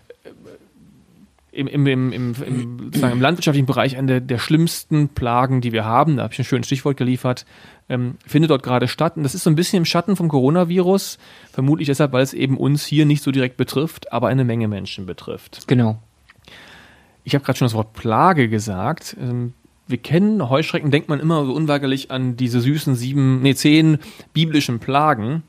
[1.52, 5.84] im, im, im, im, im, im landwirtschaftlichen Bereich eine der, der schlimmsten Plagen, die wir
[5.84, 6.16] haben.
[6.16, 7.46] Da habe ich ein schönes Stichwort geliefert.
[7.88, 9.16] Ähm, findet dort gerade statt.
[9.16, 11.18] Und das ist so ein bisschen im Schatten vom Coronavirus.
[11.52, 15.06] Vermutlich deshalb, weil es eben uns hier nicht so direkt betrifft, aber eine Menge Menschen
[15.06, 15.68] betrifft.
[15.68, 15.98] Genau.
[17.22, 19.16] Ich habe gerade schon das Wort Plage gesagt.
[19.20, 19.52] Ähm,
[19.86, 23.98] wir kennen Heuschrecken, denkt man immer so unweigerlich an diese süßen sieben, nee, zehn
[24.32, 25.42] biblischen Plagen.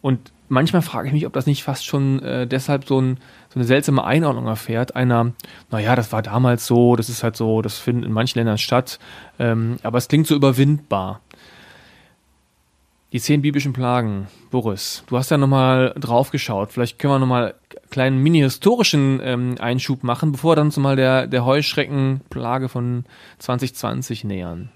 [0.00, 3.18] Und manchmal frage ich mich, ob das nicht fast schon äh, deshalb so, ein,
[3.48, 4.94] so eine seltsame Einordnung erfährt.
[4.96, 5.32] Einer,
[5.70, 8.98] naja, das war damals so, das ist halt so, das findet in manchen Ländern statt.
[9.38, 11.20] Ähm, aber es klingt so überwindbar.
[13.12, 16.70] Die zehn biblischen Plagen, Boris, du hast ja nochmal drauf geschaut.
[16.70, 21.26] Vielleicht können wir nochmal einen kleinen mini-historischen ähm, Einschub machen, bevor wir dann zumal der,
[21.26, 23.04] der Heuschreckenplage von
[23.38, 24.70] 2020 nähern.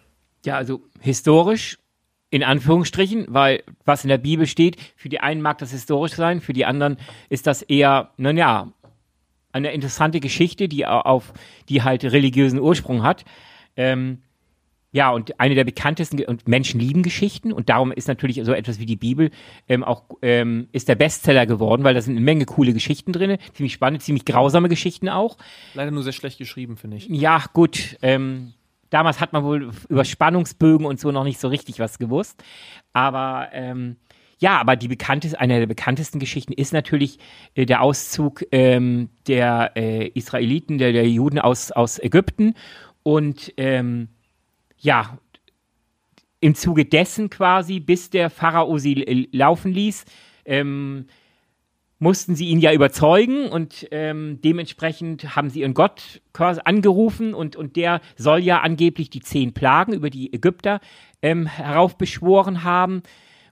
[0.44, 1.78] Ja, also historisch
[2.30, 6.40] in Anführungsstrichen, weil was in der Bibel steht, für die einen mag das historisch sein,
[6.40, 6.96] für die anderen
[7.28, 8.72] ist das eher, naja,
[9.52, 11.32] eine interessante Geschichte, die au- auf,
[11.68, 13.24] die halt religiösen Ursprung hat.
[13.76, 14.22] Ähm,
[14.94, 18.78] ja, und eine der bekanntesten und Menschen lieben Geschichten und darum ist natürlich so etwas
[18.78, 19.32] wie die Bibel
[19.68, 23.38] ähm, auch ähm, ist der Bestseller geworden, weil da sind eine Menge coole Geschichten drin,
[23.54, 25.36] ziemlich spannende, ziemlich grausame Geschichten auch.
[25.74, 27.08] Leider nur sehr schlecht geschrieben, finde ich.
[27.08, 27.96] Ja, gut.
[28.02, 28.54] Ähm,
[28.90, 32.44] damals hat man wohl über Spannungsbögen und so noch nicht so richtig was gewusst.
[32.92, 33.96] Aber ähm,
[34.38, 37.18] ja, aber die bekannteste, eine der bekanntesten Geschichten ist natürlich
[37.56, 42.54] äh, der Auszug ähm, der äh, Israeliten, der, der Juden aus, aus Ägypten.
[43.02, 44.08] Und ähm,
[44.84, 45.18] ja,
[46.40, 50.04] im Zuge dessen quasi, bis der Pharao sie laufen ließ,
[50.44, 51.06] ähm,
[51.98, 57.76] mussten sie ihn ja überzeugen und ähm, dementsprechend haben sie ihren Gott angerufen und, und
[57.76, 60.80] der soll ja angeblich die zehn Plagen über die Ägypter
[61.22, 63.02] ähm, heraufbeschworen haben,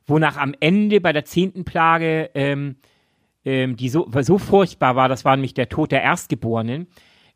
[0.06, 2.76] wonach am Ende bei der zehnten Plage, ähm,
[3.46, 6.88] ähm, die so, so furchtbar war, das war nämlich der Tod der Erstgeborenen,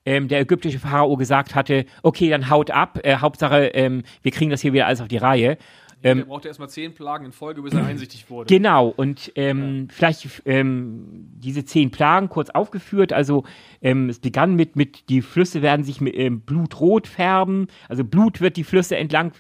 [0.07, 4.51] ähm, der ägyptische Pharao gesagt hatte, okay, dann haut ab, äh, Hauptsache, ähm, wir kriegen
[4.51, 5.59] das hier wieder alles auf die Reihe.
[6.03, 8.47] Ähm, er brauchte erstmal zehn Plagen in Folge, bis er einsichtig wurde.
[8.47, 13.13] Genau, und ähm, vielleicht ähm, diese zehn Plagen kurz aufgeführt.
[13.13, 13.45] Also
[13.83, 18.41] ähm, es begann mit, mit die Flüsse werden sich mit ähm, Blutrot färben, also Blut
[18.41, 19.33] wird die Flüsse entlang,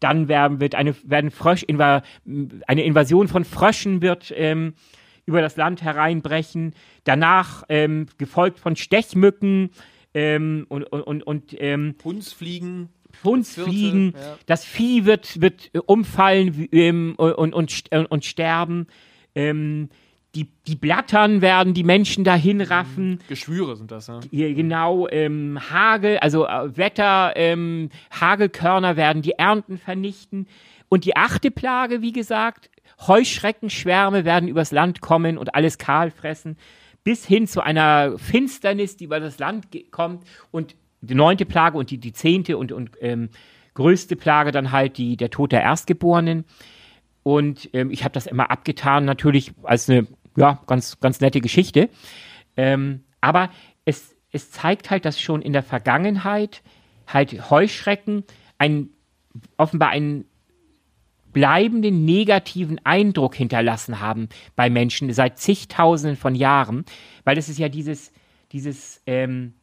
[0.00, 4.74] dann werden, wird eine, werden Frösch, eine Invasion von Fröschen wird ähm,
[5.28, 6.74] über das Land hereinbrechen.
[7.04, 9.70] Danach ähm, gefolgt von Stechmücken
[10.14, 12.88] ähm, und, und, und, ähm, Hundsfliegen.
[13.22, 14.38] Hundsfliegen, ja.
[14.46, 18.86] das Vieh wird, wird äh, umfallen ähm, und, und, äh, und sterben.
[19.34, 19.90] Ähm,
[20.34, 23.20] die, die Blattern werden die Menschen dahin raffen.
[23.28, 24.20] Geschwüre sind das, ja.
[24.30, 30.46] Genau ähm, Hagel, also äh, Wetter, ähm, Hagelkörner werden die Ernten vernichten.
[30.88, 32.70] Und die achte Plage, wie gesagt,
[33.06, 36.56] Heuschreckenschwärme werden übers Land kommen und alles kahl fressen,
[37.04, 41.90] bis hin zu einer Finsternis, die über das Land kommt und die neunte Plage und
[41.90, 43.30] die, die zehnte und, und ähm,
[43.74, 46.44] größte Plage dann halt die, der Tod der Erstgeborenen.
[47.22, 51.88] Und ähm, ich habe das immer abgetan, natürlich als eine ja, ganz, ganz nette Geschichte.
[52.56, 53.50] Ähm, aber
[53.84, 56.62] es, es zeigt halt, dass schon in der Vergangenheit
[57.06, 58.24] halt Heuschrecken
[58.58, 58.90] ein,
[59.56, 60.24] offenbar einen
[61.38, 66.84] bleibenden negativen Eindruck hinterlassen haben bei Menschen seit zigtausenden von Jahren,
[67.22, 68.12] weil das ist ja dieses,
[68.50, 69.54] dieses ähm,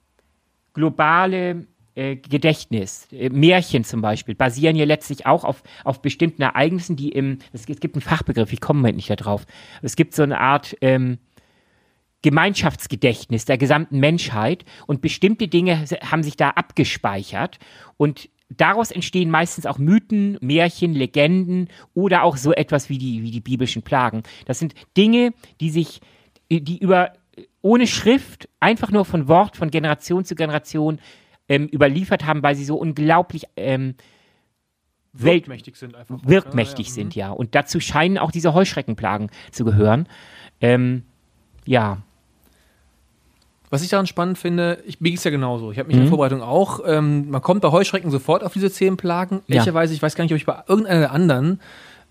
[0.73, 6.95] globale äh, Gedächtnis, äh, Märchen zum Beispiel, basieren ja letztlich auch auf, auf bestimmten Ereignissen,
[6.95, 9.45] die im, es, es gibt einen Fachbegriff, ich komme nicht darauf,
[9.81, 11.17] es gibt so eine Art ähm,
[12.21, 17.59] Gemeinschaftsgedächtnis der gesamten Menschheit und bestimmte Dinge haben sich da abgespeichert
[17.97, 23.31] und daraus entstehen meistens auch Mythen, Märchen, Legenden oder auch so etwas wie die, wie
[23.31, 24.23] die biblischen Plagen.
[24.45, 26.01] Das sind Dinge, die sich,
[26.49, 27.13] die über,
[27.61, 30.99] ohne Schrift, einfach nur von Wort, von Generation zu Generation
[31.49, 33.95] ähm, überliefert haben, weil sie so unglaublich ähm,
[35.13, 35.95] wirkmächtig sind.
[35.95, 36.95] Einfach wirkmächtig ja, ja.
[36.95, 37.31] sind, ja.
[37.31, 40.07] Und dazu scheinen auch diese Heuschreckenplagen zu gehören.
[40.61, 41.03] Ähm,
[41.65, 42.01] ja.
[43.75, 45.71] Was ich daran spannend finde, ich, ging es ja genauso.
[45.71, 46.01] Ich habe mich mhm.
[46.01, 46.17] in der mhm.
[46.17, 49.41] Vorbereitung auch, ähm, man kommt bei Heuschrecken sofort auf diese zehn Plagen.
[49.47, 49.55] Ja.
[49.55, 51.59] Ehrlicherweise, ich weiß gar nicht, ob ich bei irgendeiner der anderen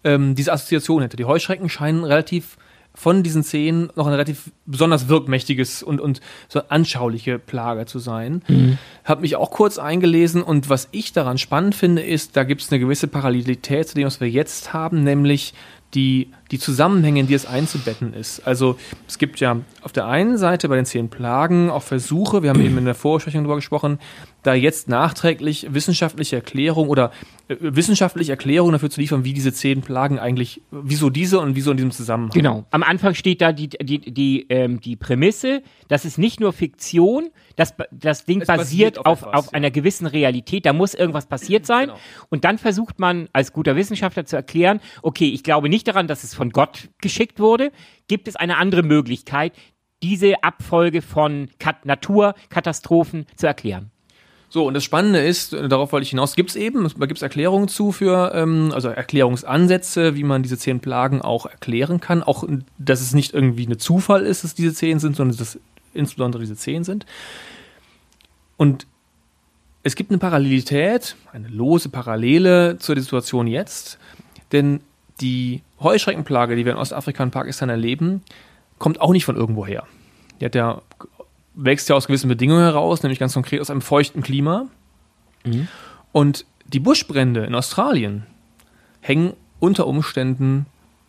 [0.04, 1.16] ähm, diese Assoziation hätte.
[1.16, 2.56] Die Heuschrecken scheinen relativ
[2.94, 8.42] von diesen Szenen noch ein relativ besonders wirkmächtiges und, und so anschauliche Plage zu sein.
[8.46, 8.78] Mhm.
[9.04, 12.70] Habe mich auch kurz eingelesen und was ich daran spannend finde, ist, da gibt es
[12.70, 15.54] eine gewisse Parallelität zu dem, was wir jetzt haben, nämlich
[15.94, 18.46] die, die Zusammenhänge, in die es einzubetten ist.
[18.46, 18.78] Also
[19.08, 22.60] es gibt ja auf der einen Seite bei den zehn Plagen auch Versuche, wir haben
[22.60, 23.98] eben in der Vorbesprechung darüber gesprochen,
[24.44, 27.10] da jetzt nachträglich wissenschaftliche Erklärung oder
[27.48, 31.72] äh, wissenschaftliche Erklärung dafür zu liefern, wie diese zehn Plagen eigentlich, wieso diese und wieso
[31.72, 32.30] in diesem Zusammenhang.
[32.32, 32.64] Genau.
[32.70, 37.30] Am Anfang steht da die, die, die, ähm, die Prämisse, das ist nicht nur Fiktion,
[37.56, 39.52] das, das Ding basiert, basiert, auf, auf, etwas, auf ja.
[39.52, 41.88] einer gewissen Realität, da muss irgendwas passiert sein.
[41.88, 41.98] Genau.
[42.28, 46.22] Und dann versucht man als guter Wissenschaftler zu erklären, okay, ich glaube nicht daran, dass
[46.22, 47.72] es von Gott geschickt wurde.
[48.08, 49.52] Gibt es eine andere Möglichkeit,
[50.02, 53.90] diese Abfolge von Kat Naturkatastrophen zu erklären?
[54.54, 57.18] So, und das Spannende ist, äh, darauf wollte ich hinaus, gibt es eben, da gibt
[57.18, 62.22] es Erklärungen zu für, ähm, also Erklärungsansätze, wie man diese zehn Plagen auch erklären kann.
[62.22, 62.44] Auch,
[62.78, 65.60] dass es nicht irgendwie ein Zufall ist, dass diese zehn sind, sondern dass es
[65.92, 67.04] insbesondere diese zehn sind.
[68.56, 68.86] Und
[69.82, 73.98] es gibt eine Parallelität, eine lose Parallele zur Situation jetzt,
[74.52, 74.82] denn
[75.20, 78.22] die Heuschreckenplage, die wir in Ostafrika und Pakistan erleben,
[78.78, 79.84] kommt auch nicht von irgendwoher.
[80.40, 80.82] Die hat ja
[81.54, 84.66] wächst ja aus gewissen Bedingungen heraus, nämlich ganz konkret aus einem feuchten Klima.
[85.44, 85.68] Mhm.
[86.12, 88.26] Und die Buschbrände in Australien
[89.00, 90.66] hängen unter Umständen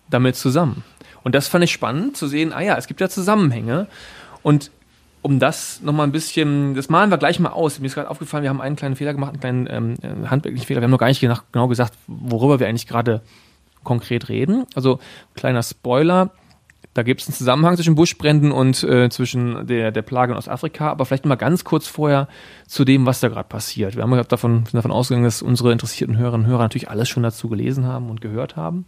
[0.09, 0.83] damit zusammen.
[1.23, 3.87] Und das fand ich spannend zu sehen, ah ja, es gibt ja Zusammenhänge.
[4.43, 4.69] Und
[5.23, 7.79] um das nochmal ein bisschen, das malen wir gleich mal aus.
[7.79, 10.81] Mir ist gerade aufgefallen, wir haben einen kleinen Fehler gemacht, einen kleinen ähm, handwerklichen Fehler.
[10.81, 13.21] Wir haben noch gar nicht genau gesagt, worüber wir eigentlich gerade
[13.85, 14.65] konkret reden.
[14.75, 14.99] Also
[15.35, 16.31] kleiner Spoiler,
[16.95, 20.89] da gibt es einen Zusammenhang zwischen Buschbränden und äh, zwischen der, der Plage in Ostafrika,
[20.89, 22.29] aber vielleicht mal ganz kurz vorher
[22.67, 23.97] zu dem, was da gerade passiert.
[23.97, 27.23] Wir haben davon, sind davon ausgegangen, dass unsere interessierten Hörerinnen und Hörer natürlich alles schon
[27.23, 28.85] dazu gelesen haben und gehört haben.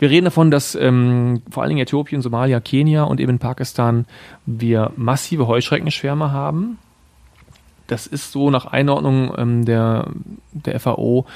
[0.00, 4.06] Wir reden davon, dass ähm, vor allen Dingen Äthiopien, Somalia, Kenia und eben in Pakistan
[4.44, 6.78] wir massive Heuschreckenschwärme haben.
[7.86, 10.08] Das ist so nach Einordnung ähm, der,
[10.52, 11.26] der FAO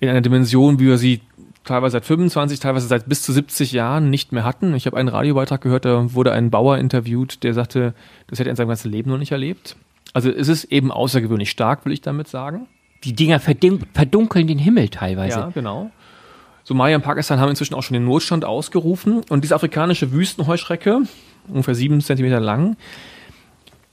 [0.00, 1.20] in einer Dimension, wie wir sie
[1.64, 4.74] teilweise seit 25, teilweise seit bis zu 70 Jahren nicht mehr hatten.
[4.74, 7.94] Ich habe einen Radiobeitrag gehört, da wurde ein Bauer interviewt, der sagte,
[8.26, 9.76] das hätte er in seinem ganzen Leben noch nicht erlebt.
[10.12, 12.68] Also es ist eben außergewöhnlich stark, will ich damit sagen.
[13.02, 15.40] Die Dinger verdunkeln den Himmel teilweise.
[15.40, 15.90] Ja, genau.
[16.62, 19.22] Somalia und Pakistan haben inzwischen auch schon den Notstand ausgerufen.
[19.28, 21.02] Und diese afrikanische Wüstenheuschrecke,
[21.48, 22.76] ungefähr sieben Zentimeter lang,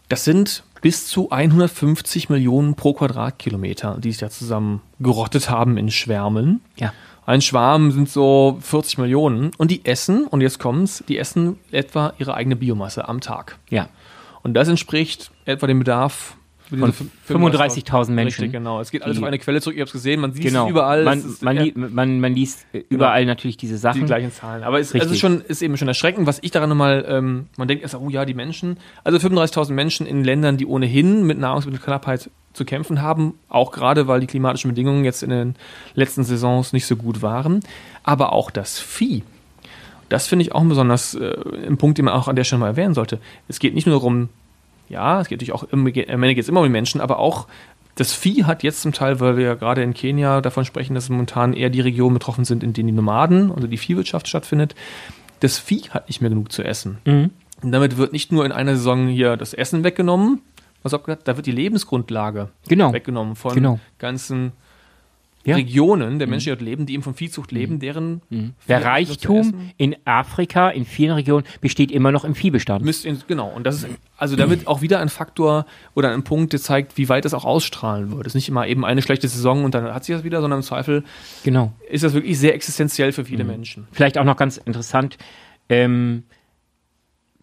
[0.07, 5.91] das sind bis zu 150 Millionen pro Quadratkilometer, die sich da zusammen gerottet haben in
[5.91, 6.61] Schwärmen.
[6.77, 6.93] Ja.
[7.25, 12.13] Ein Schwarm sind so 40 Millionen und die essen, und jetzt kommt's, die essen etwa
[12.17, 13.57] ihre eigene Biomasse am Tag.
[13.69, 13.89] Ja.
[14.43, 16.35] Und das entspricht etwa dem Bedarf
[16.71, 18.43] 35.000 Menschen.
[18.43, 18.79] Richtig, genau.
[18.79, 19.75] Es geht alles auf eine Quelle zurück.
[19.75, 20.65] Ihr habt es gesehen, man sieht genau.
[20.65, 21.03] es überall.
[21.03, 23.31] Man, ist, man, li man, man, liest überall genau.
[23.31, 24.01] natürlich diese Sachen.
[24.01, 24.63] Die gleichen Zahlen.
[24.63, 27.67] Aber es, es, ist, schon, ist eben schon erschreckend, was ich daran nochmal, ähm, man
[27.67, 32.29] denkt erst, oh ja, die Menschen, also 35.000 Menschen in Ländern, die ohnehin mit Nahrungsmittelknappheit
[32.53, 35.55] zu kämpfen haben, auch gerade weil die klimatischen Bedingungen jetzt in den
[35.93, 37.61] letzten Saisons nicht so gut waren.
[38.03, 39.23] Aber auch das Vieh.
[40.11, 41.33] Das finde ich auch besonders äh,
[41.65, 43.19] ein Punkt, den man auch an der Stelle mal erwähnen sollte.
[43.47, 44.27] Es geht nicht nur darum,
[44.91, 47.47] ja, es geht natürlich auch, am Ende geht es immer um die Menschen, aber auch
[47.95, 51.09] das Vieh hat jetzt zum Teil, weil wir ja gerade in Kenia davon sprechen, dass
[51.09, 54.75] momentan eher die Regionen betroffen sind, in denen die Nomaden, also die Viehwirtschaft stattfindet.
[55.41, 56.99] Das Vieh hat nicht mehr genug zu essen.
[57.05, 57.31] Mhm.
[57.61, 60.41] Und damit wird nicht nur in einer Saison hier das Essen weggenommen,
[60.83, 62.93] was auch gesagt, da wird die Lebensgrundlage Genau.
[62.93, 63.79] weggenommen von Genau.
[63.99, 64.53] ganzen
[65.43, 65.55] Ja.
[65.55, 68.21] Regionen der Menschen, die dort leben, die eben von Viehzucht leben, deren
[68.67, 72.85] Der Vieh- Reichtum in Afrika, in vielen Regionen, besteht immer noch im Viehbestand.
[72.85, 73.87] müsste in, genau und das ist
[74.17, 75.65] also damit auch wieder ein Faktor
[75.95, 78.27] oder ein Punkt, der zeigt, wie weit das auch ausstrahlen wird.
[78.27, 80.59] Es ist nicht immer eben eine schlechte Saison und dann hat sich das wieder, sondern
[80.59, 81.03] im Zweifel
[81.43, 81.73] Genau.
[81.89, 83.25] ist das wirklich sehr existenziell für Mhm.
[83.25, 83.87] viele Menschen.
[83.91, 85.17] Vielleicht auch noch ganz interessant,
[85.69, 86.23] ähm,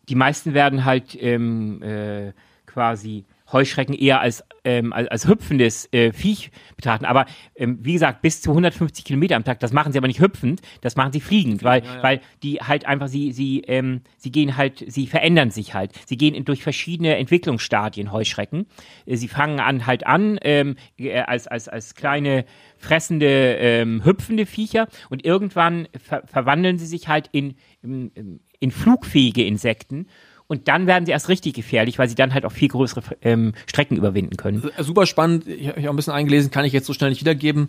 [0.09, 2.33] die meisten werden halt ähm, äh,
[2.67, 7.05] quasi Heuschrecken eher als, ähm, als, als hüpfendes äh, Viech betrachten.
[7.05, 10.21] Aber ähm, wie gesagt, bis zu 150 Kilometer am Tag, das machen sie aber nicht
[10.21, 12.03] hüpfend, das machen sie fliegend, weil, ja, ja.
[12.03, 15.93] weil die halt einfach, sie, sie, ähm, sie gehen halt, sie verändern sich halt.
[16.07, 18.67] Sie gehen in, durch verschiedene Entwicklungsstadien, Heuschrecken.
[19.07, 22.45] Äh, Sie fangen an halt an ähm, äh, als, als, als kleine
[22.77, 29.45] fressende, ähm, hüpfende Viecher und irgendwann ver verwandeln sie sich halt in, in, in flugfähige
[29.45, 30.07] Insekten
[30.49, 33.53] und dann werden sie erst richtig gefährlich, weil sie dann halt auch viel größere ähm,
[33.67, 34.69] Strecken überwinden können.
[34.77, 37.11] Äh, Super spannend, ich habe mich auch ein bisschen eingelesen, kann ich jetzt so schnell
[37.11, 37.69] nicht wiedergeben,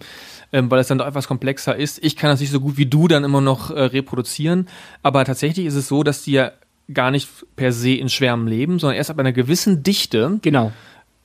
[0.53, 2.03] ähm, weil es dann doch etwas komplexer ist.
[2.03, 4.67] Ich kann das nicht so gut wie du dann immer noch äh, reproduzieren,
[5.03, 6.53] aber tatsächlich ist es so, dass die ja
[6.91, 10.71] gar nicht per se in Schwärmen leben, sondern erst ab einer gewissen Dichte Genau,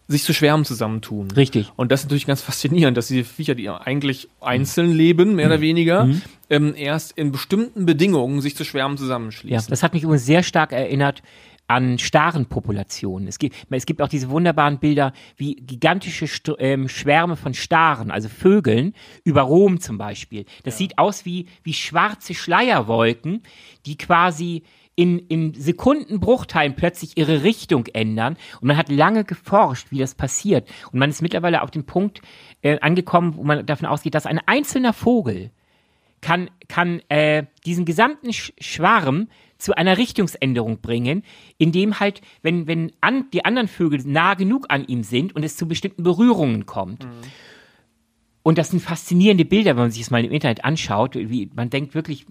[0.07, 1.30] sich zu Schwärmen zusammentun.
[1.30, 1.72] richtig.
[1.76, 5.46] Und das ist natürlich ganz faszinierend, dass diese Viecher, die ja eigentlich einzeln leben, mehr
[5.46, 6.09] oder weniger,
[6.50, 9.70] ähm, erst in bestimmten Bedingungen sich zu Schwärmen Ja, zusammenschließen.
[9.70, 11.22] das hat mich übrigens sehr stark erinnert
[11.66, 13.26] an Starenpopulationen.
[13.26, 18.11] Es gibt, es gibt auch diese wunderbaren Bilder, wie gigantische St ähm, Schwärme von Staren,
[18.11, 18.92] also Vögeln,
[19.24, 20.44] über Rom zum Beispiel.
[20.64, 23.42] Das sieht aus wie, wie schwarze Schleierwolken,
[23.86, 24.62] die quasi
[24.97, 28.36] in, in Sekundenbruchteilen plötzlich ihre Richtung ändern.
[28.61, 30.68] Und man hat lange geforscht, wie das passiert.
[30.92, 32.22] Und man ist mittlerweile auf dem Punkt
[32.62, 35.51] äh, angekommen, wo man davon ausgeht, dass ein einzelner Vogel
[36.20, 39.28] kann, kann äh, diesen gesamten Sch Schwarm
[39.59, 41.22] zu einer Richtungsänderung bringen,
[41.59, 45.57] indem halt, wenn, wenn an, die anderen Vögel nah genug an ihm sind und es
[45.57, 47.07] zu bestimmten Berührungen kommt.
[48.45, 51.14] Und das sind faszinierende Bilder, wenn man sich das mal im Internet anschaut.
[51.14, 52.26] Wie, man denkt wirklich,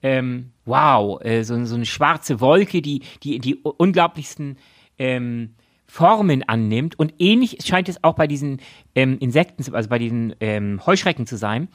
[0.00, 4.58] ähm, wow, äh, so, so eine schwarze Wolke, die die, die unglaublichsten
[4.96, 6.96] ähm, Formen annimmt.
[6.96, 8.60] Und ähnlich scheint es auch bei diesen
[8.94, 11.66] ähm, Insekten, also bei diesen ähm, Heuschrecken zu sein.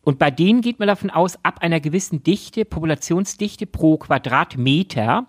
[0.00, 5.28] Und bei denen geht man davon aus, ab einer gewissen Dichte, Populationsdichte pro Quadratmeter,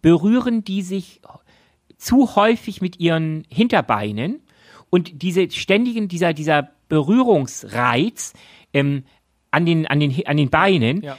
[0.00, 1.20] berühren die sich
[1.98, 4.41] zu häufig mit ihren Hinterbeinen
[4.92, 8.34] und diese ständigen, dieser, dieser Berührungsreiz
[8.74, 9.04] ähm,
[9.50, 11.16] an, den, an, den, an den Beinen Ja.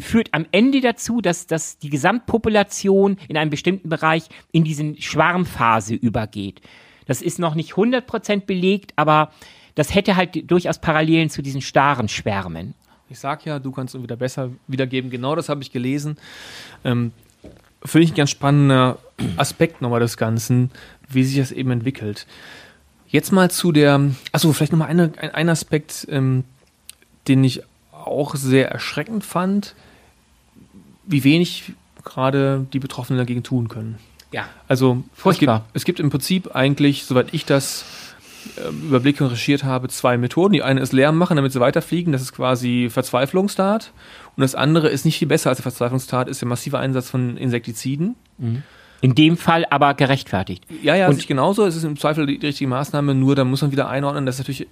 [0.00, 5.94] führt am Ende dazu, dass, dass die Gesamtpopulation in einem bestimmten Bereich in diesen Schwarmphase
[5.94, 6.62] übergeht.
[7.06, 9.30] Das ist noch nicht 100% belegt, aber
[9.76, 12.74] das hätte halt durchaus Parallelen zu diesen starren Schwärmen.
[13.08, 15.10] Ich sag ja, du kannst es wieder besser wiedergeben.
[15.10, 16.16] Genau das habe ich gelesen.
[16.84, 17.12] Ähm,
[17.84, 18.98] Finde ich ein ganz spannender
[19.36, 20.72] Aspekt nochmal des Ganzen,
[21.08, 22.26] wie sich das eben entwickelt.
[23.12, 24.00] Jetzt mal zu der,
[24.32, 26.44] achso, vielleicht nochmal eine, ein, ein Aspekt, ähm,
[27.28, 29.74] den ich auch sehr erschreckend fand,
[31.04, 33.98] wie wenig gerade die Betroffenen dagegen tun können.
[34.32, 34.48] Ja.
[34.66, 37.84] Also es gibt, es gibt im Prinzip eigentlich, soweit ich das
[38.66, 40.54] ähm, überblicke und recherchiert habe, zwei Methoden.
[40.54, 42.14] Die eine ist Lärm machen, damit sie weiterfliegen.
[42.14, 43.92] Das ist quasi Verzweiflungstat.
[44.36, 47.36] Und das andere ist nicht viel besser als der Verzweiflungstat, ist der massive Einsatz von
[47.36, 48.16] Insektiziden.
[49.02, 50.64] In dem Fall aber gerechtfertigt.
[50.82, 51.66] Ja, ja, Und- sich genauso.
[51.66, 54.40] Es ist im Zweifel die richtige Maßnahme, nur da muss man wieder einordnen, das ist
[54.40, 54.66] natürlich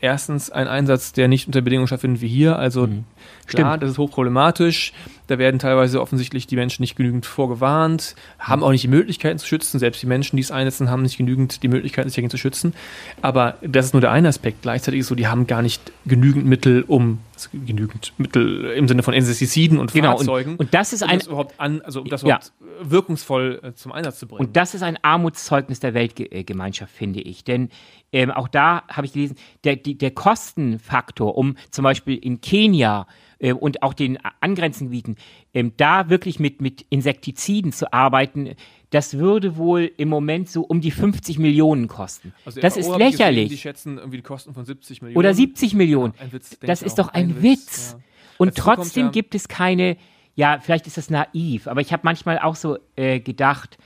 [0.00, 2.58] erstens ein Einsatz, der nicht unter Bedingungen stattfindet wie hier.
[2.58, 3.04] Also klar, Mhm.
[3.46, 3.82] Stimmt.
[3.82, 4.92] das ist hochproblematisch.
[5.28, 9.46] Da werden teilweise offensichtlich die Menschen nicht genügend vorgewarnt, haben auch nicht die Möglichkeiten zu
[9.46, 9.78] schützen.
[9.78, 12.74] Selbst die Menschen, die es einsetzen, haben nicht genügend die Möglichkeiten, sich dagegen zu schützen.
[13.22, 14.60] Aber das ist nur der eine Aspekt.
[14.60, 18.86] Gleichzeitig ist es so, die haben gar nicht genügend Mittel, um also genügend Mittel im
[18.88, 21.80] Sinne von Insektiziden und Genau, und, Fahrzeugen, und das ist um ein das überhaupt an,
[21.80, 22.40] also um das Ja.
[22.80, 24.46] Wirkungsvoll äh, zum Einsatz zu bringen.
[24.46, 27.44] Und das ist ein Armutszeugnis der Weltgemeinschaft, finde ich.
[27.44, 27.70] Denn
[28.12, 33.06] ähm, auch da habe ich gelesen, der, die, der Kostenfaktor, um zum Beispiel in Kenia
[33.38, 35.16] äh, und auch den angrenzenden Gebieten,
[35.52, 38.54] ähm, da wirklich mit, mit Insektiziden zu arbeiten,
[38.90, 42.32] das würde wohl im Moment so um die 50 Millionen kosten.
[42.44, 43.44] Also das ist lächerlich.
[43.44, 45.18] Gesehen, die schätzen irgendwie die Kosten von 70 Millionen.
[45.18, 46.14] Oder 70 Millionen.
[46.18, 47.60] Ein Witz, das ist doch ein, Ein Witz.
[47.66, 48.04] Witz, ja.
[48.36, 49.96] Und kommt trotzdem ja- gibt es keine,
[50.34, 53.78] ja, vielleicht ist das naiv, aber ich habe manchmal auch so äh, gedacht,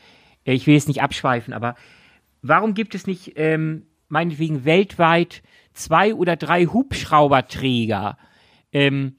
[0.44, 1.74] äh, ich will jetzt nicht abschweifen, aber
[2.42, 5.42] warum gibt es nicht ähm, meinetwegen weltweit
[5.74, 8.18] zwei oder drei Hubschrauberträger,
[8.72, 9.16] ähm,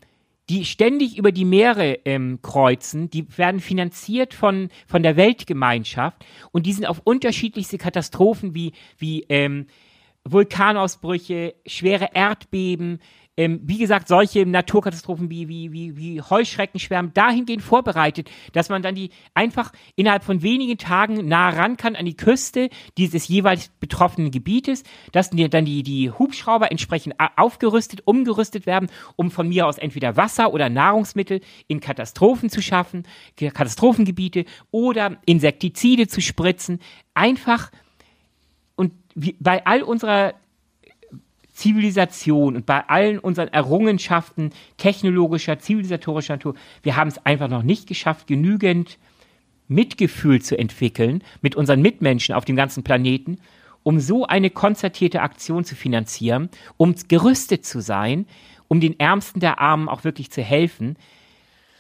[0.50, 6.66] die ständig über die Meere ähm, kreuzen, die werden finanziert von, von der Weltgemeinschaft und
[6.66, 9.68] die sind auf unterschiedlichste Katastrophen wie, wie ähm,
[10.24, 13.00] Vulkanausbrüche, schwere Erdbeben,
[13.40, 18.96] ähm, wie gesagt, solche Naturkatastrophen wie, wie, wie, wie Heuschreckenschwärmen dahingehend vorbereitet, dass man dann
[18.96, 24.32] die einfach innerhalb von wenigen Tagen nah ran kann an die Küste dieses jeweils betroffenen
[24.32, 24.84] Gebietes,
[25.14, 30.54] dass dann die, die Hubschrauber entsprechend aufgerüstet, umgerüstet werden, um von mir aus entweder Wasser
[30.54, 33.04] oder Nahrungsmittel in Katastrophen zu schaffen,
[33.38, 36.80] Katastrophengebiete oder Insektizide zu spritzen.
[37.14, 37.72] Einfach
[38.76, 40.34] und wie, bei all unserer
[41.60, 47.86] Zivilisation und bei allen unseren Errungenschaften technologischer, zivilisatorischer Natur, wir haben es einfach noch nicht
[47.86, 48.98] geschafft, genügend
[49.68, 53.40] Mitgefühl zu entwickeln mit unseren Mitmenschen auf dem ganzen Planeten,
[53.84, 58.26] um so eine konzertierte Aktion zu finanzieren, um gerüstet zu sein,
[58.70, 60.96] um den Ärmsten der Armen auch wirklich zu helfen.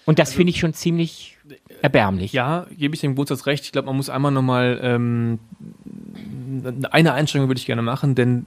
[0.05, 1.37] Und das also, finde ich schon ziemlich
[1.81, 2.33] erbärmlich.
[2.33, 3.63] Ja, gebe ich dem Grundsatz recht.
[3.63, 5.39] Ich glaube, man muss einmal nochmal ähm,
[6.91, 8.45] eine Einschränkung würde ich gerne machen, denn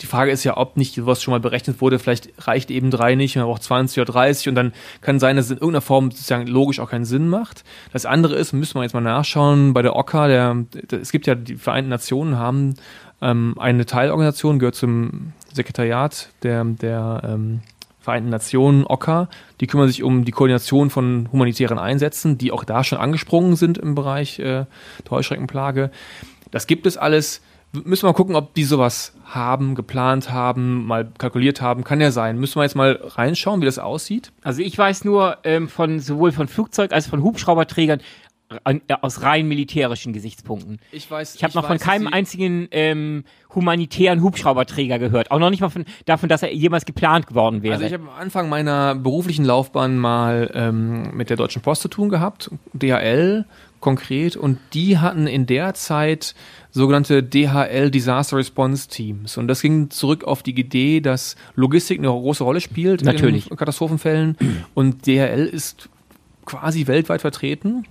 [0.00, 1.98] die Frage ist ja, ob nicht sowas schon mal berechnet wurde.
[1.98, 5.46] Vielleicht reicht eben drei nicht, man braucht 20 oder 30 und dann kann sein, dass
[5.46, 7.64] es in irgendeiner Form sozusagen logisch auch keinen Sinn macht.
[7.92, 10.56] Das andere ist, müssen wir jetzt mal nachschauen, bei der OCCA, der,
[10.90, 12.74] der es gibt ja, die Vereinten Nationen haben
[13.20, 17.60] ähm, eine Teilorganisation, gehört zum Sekretariat der, der ähm,
[18.00, 19.28] Vereinten Nationen, OCCA,
[19.60, 23.76] die kümmern sich um die Koordination von humanitären Einsätzen, die auch da schon angesprungen sind
[23.76, 24.64] im Bereich äh,
[25.10, 25.90] Heuschreckenplage.
[26.50, 27.42] Das gibt es alles
[27.72, 31.84] müssen wir mal gucken, ob die sowas haben, geplant haben, mal kalkuliert haben.
[31.84, 32.38] Kann ja sein.
[32.38, 34.32] Müssen wir jetzt mal reinschauen, wie das aussieht?
[34.42, 38.00] Also ich weiß nur ähm, von sowohl von Flugzeug als von Hubschrauberträgern
[38.64, 40.78] an, äh, aus rein militärischen Gesichtspunkten.
[40.92, 41.34] Ich weiß.
[41.34, 45.30] Ich habe noch weiß, von keinem einzigen ähm, humanitären Hubschrauberträger gehört.
[45.30, 47.74] Auch noch nicht mal von, davon, dass er jemals geplant geworden wäre.
[47.74, 51.88] Also ich habe am Anfang meiner beruflichen Laufbahn mal ähm, mit der Deutschen Post zu
[51.88, 53.44] tun gehabt, DHL
[53.80, 56.34] konkret, und die hatten in der Zeit
[56.70, 59.36] sogenannte DHL Disaster Response Teams.
[59.36, 63.50] Und das ging zurück auf die Idee, dass Logistik eine große Rolle spielt Natürlich.
[63.50, 64.36] in Katastrophenfällen.
[64.74, 65.88] Und DHL ist
[66.44, 67.84] quasi weltweit vertreten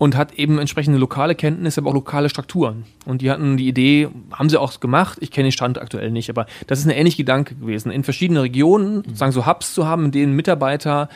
[0.00, 2.84] und hat eben entsprechende lokale Kenntnisse, aber auch lokale Strukturen.
[3.04, 6.30] Und die hatten die Idee, haben sie auch gemacht, ich kenne den Stand aktuell nicht,
[6.30, 10.06] aber das ist ein ähnlicher Gedanke gewesen, in verschiedenen Regionen, sozusagen so Hubs zu haben,
[10.06, 11.10] in denen Mitarbeiter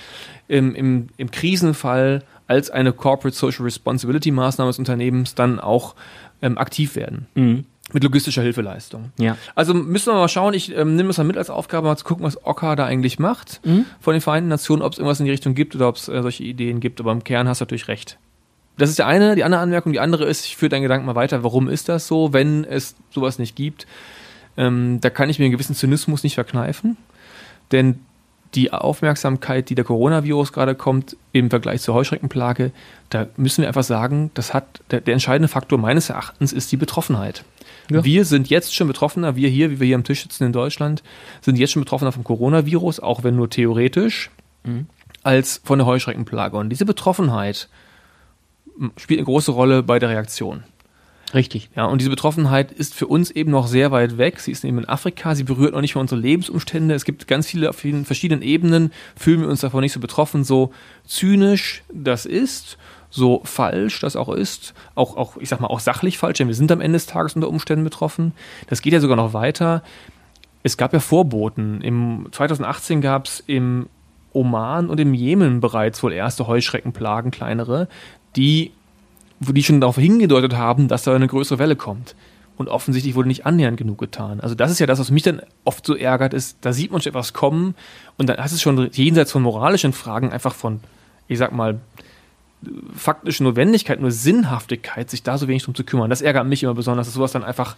[0.49, 5.95] im, im, im Krisenfall als eine Corporate Social Responsibility Maßnahme des Unternehmens dann auch
[6.43, 7.26] ähm, aktiv werden.
[7.35, 7.64] Mhm.
[7.93, 9.12] Mit logistischer Hilfeleistung.
[9.18, 9.37] Ja.
[9.55, 12.05] Also müssen wir mal schauen, ich ähm, nehme es mal mit als Aufgabe, mal zu
[12.05, 13.85] gucken, was OCCA da eigentlich macht mhm.
[14.01, 16.22] von den Vereinten Nationen, ob es irgendwas in die Richtung gibt oder ob es äh,
[16.22, 17.01] solche Ideen gibt.
[17.01, 18.18] Aber im Kern hast du natürlich recht.
[18.78, 19.93] Das ist der eine, die andere Anmerkung.
[19.93, 22.97] Die andere ist, ich führe deinen Gedanken mal weiter, warum ist das so, wenn es
[23.11, 23.87] sowas nicht gibt?
[24.57, 26.97] Ähm, da kann ich mir einen gewissen Zynismus nicht verkneifen.
[27.70, 28.01] Denn
[28.55, 32.73] die Aufmerksamkeit, die der Coronavirus gerade kommt, im Vergleich zur Heuschreckenplage,
[33.11, 36.77] da müssen wir einfach sagen, das hat der, der entscheidende Faktor meines Erachtens ist die
[36.77, 37.45] Betroffenheit.
[37.91, 38.05] Ja.
[38.05, 41.03] Wir sind jetzt schon betroffener, wir hier, wie wir hier am Tisch sitzen in Deutschland,
[41.43, 44.31] sind jetzt schon betroffener vom Coronavirus, auch wenn nur theoretisch,
[44.65, 44.87] mhm.
[45.23, 46.57] als von der Heuschreckenplage.
[46.57, 47.69] Und diese Betroffenheit
[48.97, 50.65] spielt eine große Rolle bei der Reaktion.
[51.35, 51.68] Richtig.
[51.74, 54.39] Ja, und diese Betroffenheit ist für uns eben noch sehr weit weg.
[54.39, 56.95] Sie ist eben in Afrika, sie berührt noch nicht mal unsere Lebensumstände.
[56.95, 60.45] Es gibt ganz viele auf vielen verschiedenen Ebenen, fühlen wir uns davon nicht so betroffen,
[60.45, 60.72] so
[61.05, 62.78] zynisch das ist,
[63.11, 66.55] so falsch das auch ist, auch, auch, ich sag mal, auch sachlich falsch, denn wir
[66.55, 68.32] sind am Ende des Tages unter Umständen betroffen.
[68.68, 69.82] Das geht ja sogar noch weiter.
[70.62, 71.80] Es gab ja Vorboten.
[71.80, 73.87] Im 2018 gab es im
[74.32, 77.89] Oman und im Jemen bereits wohl erste Heuschreckenplagen, kleinere,
[78.37, 78.70] die
[79.49, 82.14] wo die schon darauf hingedeutet haben, dass da eine größere Welle kommt.
[82.57, 84.40] Und offensichtlich wurde nicht annähernd genug getan.
[84.40, 87.01] Also das ist ja das, was mich dann oft so ärgert, ist, da sieht man
[87.01, 87.74] schon etwas kommen
[88.16, 90.80] und dann hast es schon jenseits von moralischen Fragen einfach von,
[91.26, 91.80] ich sag mal,
[92.95, 96.11] faktische Notwendigkeit, nur Sinnhaftigkeit, sich da so wenig drum zu kümmern.
[96.11, 97.76] Das ärgert mich immer besonders, dass sowas dann einfach.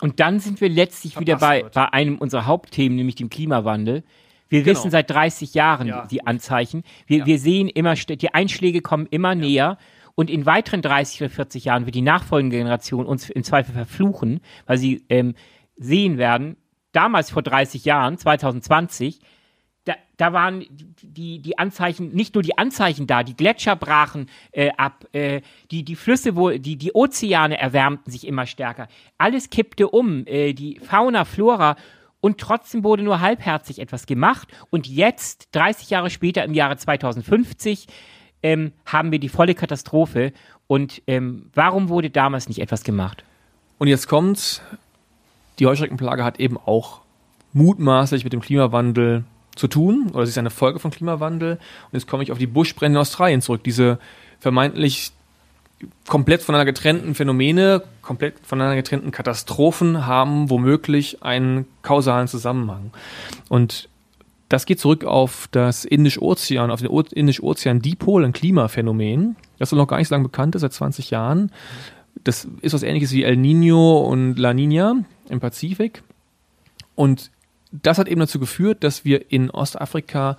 [0.00, 4.02] Und dann sind wir letztlich wieder bei, bei einem unserer Hauptthemen, nämlich dem Klimawandel.
[4.48, 4.78] Wir genau.
[4.78, 6.06] wissen seit 30 Jahren ja.
[6.06, 6.84] die Anzeichen.
[7.06, 7.26] Wir, ja.
[7.26, 9.34] wir sehen immer, die Einschläge kommen immer ja.
[9.34, 9.78] näher.
[10.16, 14.40] Und in weiteren 30 oder 40 Jahren wird die nachfolgende Generation uns im Zweifel verfluchen,
[14.66, 15.34] weil sie ähm,
[15.76, 16.56] sehen werden,
[16.92, 19.20] damals vor 30 Jahren, 2020,
[19.84, 20.64] da, da waren
[21.02, 25.84] die, die Anzeichen, nicht nur die Anzeichen da, die Gletscher brachen äh, ab, äh, die,
[25.84, 28.88] die Flüsse, wo, die, die Ozeane erwärmten sich immer stärker.
[29.18, 31.76] Alles kippte um, äh, die Fauna, Flora
[32.20, 34.48] und trotzdem wurde nur halbherzig etwas gemacht.
[34.70, 37.86] Und jetzt, 30 Jahre später, im Jahre 2050,
[38.46, 40.32] ähm, haben wir die volle Katastrophe.
[40.68, 43.24] Und ähm, warum wurde damals nicht etwas gemacht?
[43.78, 44.62] Und jetzt kommt,
[45.58, 47.00] die Heuschreckenplage hat eben auch
[47.52, 49.24] mutmaßlich mit dem Klimawandel
[49.56, 51.54] zu tun, oder sie ist eine Folge von Klimawandel.
[51.54, 53.98] Und jetzt komme ich auf die Buschbrände in Australien zurück, diese
[54.38, 55.10] vermeintlich
[56.06, 62.92] komplett voneinander getrennten Phänomene, komplett voneinander getrennten Katastrophen haben womöglich einen kausalen Zusammenhang.
[63.48, 63.88] Und
[64.48, 69.72] das geht zurück auf das Indische Ozean, auf den Indische Ozean Dipol, ein Klimaphänomen, das
[69.72, 71.50] noch gar nicht so lange bekannt ist, seit 20 Jahren.
[72.22, 76.02] Das ist was ähnliches wie El Nino und La Nina im Pazifik.
[76.94, 77.30] Und
[77.72, 80.38] das hat eben dazu geführt, dass wir in Ostafrika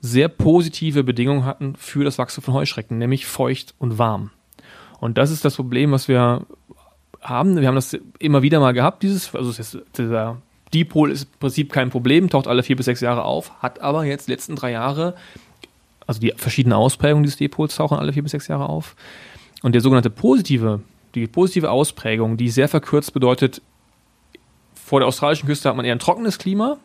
[0.00, 4.30] sehr positive Bedingungen hatten für das Wachstum von Heuschrecken, nämlich feucht und warm.
[5.00, 6.46] Und das ist das Problem, was wir
[7.20, 7.60] haben.
[7.60, 9.52] Wir haben das immer wieder mal gehabt, dieses, also
[9.96, 10.40] dieser
[10.74, 14.04] Dipol ist im Prinzip kein Problem, taucht alle vier bis sechs Jahre auf, hat aber
[14.04, 15.14] jetzt die letzten drei Jahre,
[16.06, 18.96] also die verschiedenen Ausprägungen dieses Dipols tauchen alle vier bis sechs Jahre auf.
[19.62, 20.80] Und der sogenannte positive,
[21.14, 23.62] die positive Ausprägung, die sehr verkürzt bedeutet,
[24.74, 26.78] vor der australischen Küste hat man eher ein trockenes Klima,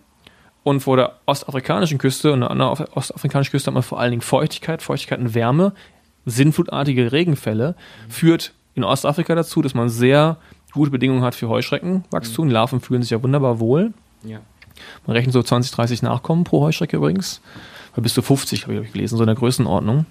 [0.68, 4.22] und vor der ostafrikanischen Küste und an der ostafrikanischen Küste hat man vor allen Dingen
[4.22, 5.72] Feuchtigkeit, Feuchtigkeit und Wärme,
[6.26, 7.76] sinnflutartige Regenfälle,
[8.10, 10.36] führt in Ostafrika dazu, dass man sehr
[10.78, 12.47] gute Bedingungen hat für Heuschreckenwachstum.
[12.47, 12.51] Mhm.
[12.51, 13.93] Larven fühlen sich ja wunderbar wohl.
[14.23, 14.39] Ja.
[15.05, 17.41] Man rechnet so 20, 30 Nachkommen pro Heuschrecke übrigens.
[17.95, 20.05] Bis zu 50 habe ich gelesen, so in der Größenordnung.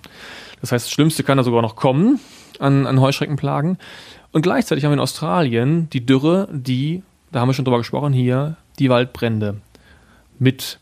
[0.61, 2.19] Das heißt, das Schlimmste kann da sogar noch kommen
[2.59, 3.79] an, an Heuschreckenplagen.
[4.33, 8.13] Und gleichzeitig haben wir in Australien die Dürre, die, da haben wir schon drüber gesprochen
[8.13, 9.61] hier, die Waldbrände
[10.39, 10.81] mit,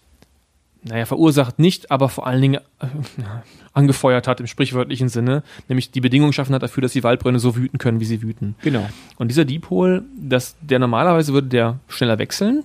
[0.84, 2.86] naja, verursacht nicht, aber vor allen Dingen äh,
[3.72, 7.56] angefeuert hat im sprichwörtlichen Sinne, nämlich die Bedingungen geschaffen hat dafür, dass die Waldbrände so
[7.56, 8.54] wüten können, wie sie wüten.
[8.62, 8.86] Genau.
[9.16, 12.64] Und dieser Dipol, das, der normalerweise würde der schneller wechseln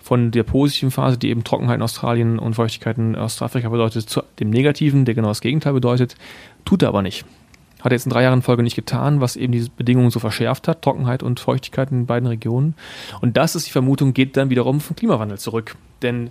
[0.00, 4.22] von der positiven Phase, die eben Trockenheit in Australien und Feuchtigkeit in Ostafrika bedeutet, zu
[4.38, 6.16] dem negativen, der genau das Gegenteil bedeutet,
[6.64, 7.26] tut er aber nicht.
[7.80, 10.68] Hat er jetzt in drei Jahren Folge nicht getan, was eben diese Bedingungen so verschärft
[10.68, 12.74] hat, Trockenheit und Feuchtigkeit in beiden Regionen.
[13.20, 15.76] Und das ist die Vermutung, geht dann wiederum vom Klimawandel zurück.
[16.02, 16.30] Denn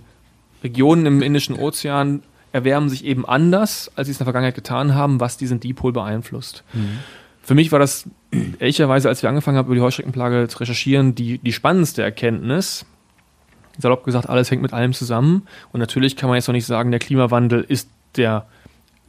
[0.62, 4.94] Regionen im Indischen Ozean erwärmen sich eben anders, als sie es in der Vergangenheit getan
[4.94, 6.64] haben, was diesen Dipol beeinflusst.
[6.72, 6.98] Mhm.
[7.42, 8.08] Für mich war das
[8.58, 12.84] ehrlicherweise, als wir angefangen haben, über die Heuschreckenplage zu recherchieren, die, die spannendste Erkenntnis.
[13.78, 15.46] Salopp gesagt, alles hängt mit allem zusammen.
[15.72, 18.46] Und natürlich kann man jetzt noch nicht sagen, der Klimawandel ist der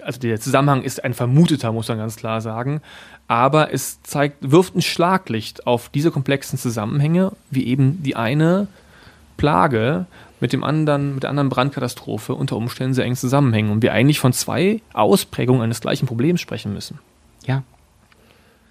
[0.03, 2.81] also der Zusammenhang ist ein vermuteter, muss man ganz klar sagen.
[3.27, 8.67] Aber es zeigt, wirft ein Schlaglicht auf diese komplexen Zusammenhänge, wie eben die eine
[9.37, 10.05] Plage
[10.41, 14.19] mit dem anderen, mit der anderen Brandkatastrophe unter Umständen sehr eng zusammenhängen und wir eigentlich
[14.19, 16.99] von zwei Ausprägungen eines gleichen Problems sprechen müssen.
[17.45, 17.63] Ja.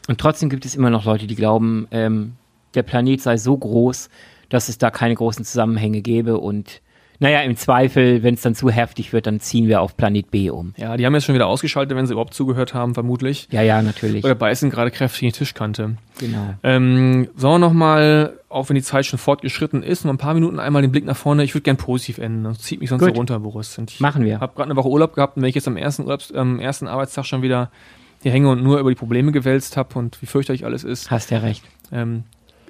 [0.08, 2.32] Und trotzdem gibt es immer noch Leute, die glauben, ähm,
[2.74, 4.10] der Planet sei so groß,
[4.48, 6.82] dass es da keine großen Zusammenhänge gäbe und
[7.20, 10.48] naja, im Zweifel, wenn es dann zu heftig wird, dann ziehen wir auf Planet B
[10.48, 10.72] um.
[10.78, 13.46] Ja, die haben jetzt schon wieder ausgeschaltet, wenn sie überhaupt zugehört haben, vermutlich.
[13.50, 14.24] Ja, ja, natürlich.
[14.24, 15.96] Oder beißen gerade kräftig in die Tischkante.
[16.18, 16.54] Genau.
[16.62, 20.58] Ähm, sollen wir nochmal, auch wenn die Zeit schon fortgeschritten ist, noch ein paar Minuten
[20.58, 21.44] einmal den Blick nach vorne.
[21.44, 22.44] Ich würde gern positiv enden.
[22.44, 23.10] Das zieht mich sonst Gut.
[23.10, 23.76] so runter, Boris.
[23.76, 24.40] Und ich Machen wir.
[24.40, 26.88] habe gerade eine Woche Urlaub gehabt und wenn ich jetzt am ersten, Urlaubs, ähm, ersten
[26.88, 27.70] Arbeitstag schon wieder
[28.22, 31.10] hier hänge und nur über die Probleme gewälzt habe und wie fürchterlich alles ist.
[31.10, 31.64] Hast ja recht.
[31.92, 32.24] Ähm,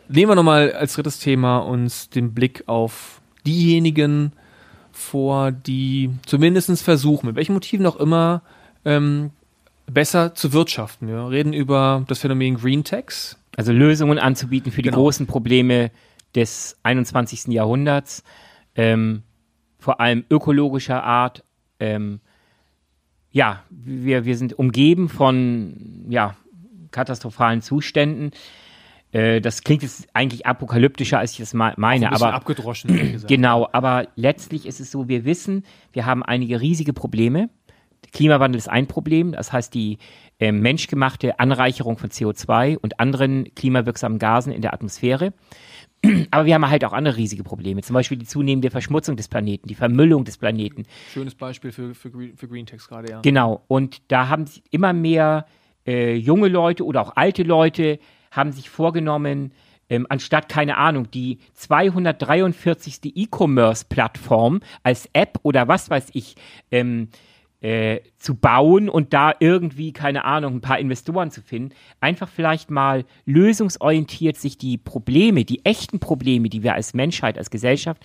[0.09, 4.32] nehmen wir nochmal als drittes Thema uns den Blick auf diejenigen,
[4.93, 8.43] vor, die zumindest versuchen, mit welchen Motiven auch immer,
[8.84, 9.30] ähm,
[9.86, 11.09] besser zu wirtschaften.
[11.09, 13.36] Wir reden über das Phänomen Green Tax.
[13.57, 15.03] Also Lösungen anzubieten für die genau.
[15.03, 15.91] großen Probleme
[16.34, 17.49] des 21.
[17.49, 18.22] Jahrhunderts,
[18.76, 19.22] ähm,
[19.78, 21.45] vor allem ökologischer Art.
[21.80, 22.20] Ähm,
[23.32, 26.36] ja, wir, wir sind umgeben von ja,
[26.91, 28.30] katastrophalen Zuständen.
[29.13, 32.13] Äh, das klingt jetzt eigentlich apokalyptischer, als ich das meine.
[32.13, 33.23] aber abgedroschen.
[33.27, 37.51] genau, aber letztlich ist es so, wir wissen, wir haben einige riesige Probleme.
[38.13, 39.99] Klimawandel ist ein Problem, das heißt die
[40.39, 45.33] äh, menschgemachte Anreicherung von CO2 und anderen klimawirksamen Gasen in der Atmosphäre.
[46.31, 49.69] Aber wir haben halt auch andere riesige Probleme, zum Beispiel die zunehmende Verschmutzung des Planeten,
[49.69, 50.85] die Vermüllung des Planeten.
[51.13, 53.21] Schönes Beispiel für, für, Green, für Greentext gerade, ja.
[53.21, 55.47] Genau, und da haben immer mehr
[55.87, 57.99] äh, junge Leute oder auch alte Leute
[58.31, 59.53] haben sich vorgenommen,
[59.89, 63.16] ähm, anstatt, keine Ahnung, die 243.
[63.16, 66.37] E-Commerce-Plattform als App oder was weiß ich,
[66.70, 67.09] ähm,
[67.61, 72.70] äh, zu bauen und da irgendwie, keine Ahnung, ein paar Investoren zu finden, einfach vielleicht
[72.70, 78.03] mal lösungsorientiert sich die Probleme, die echten Probleme, die wir als Menschheit, als Gesellschaft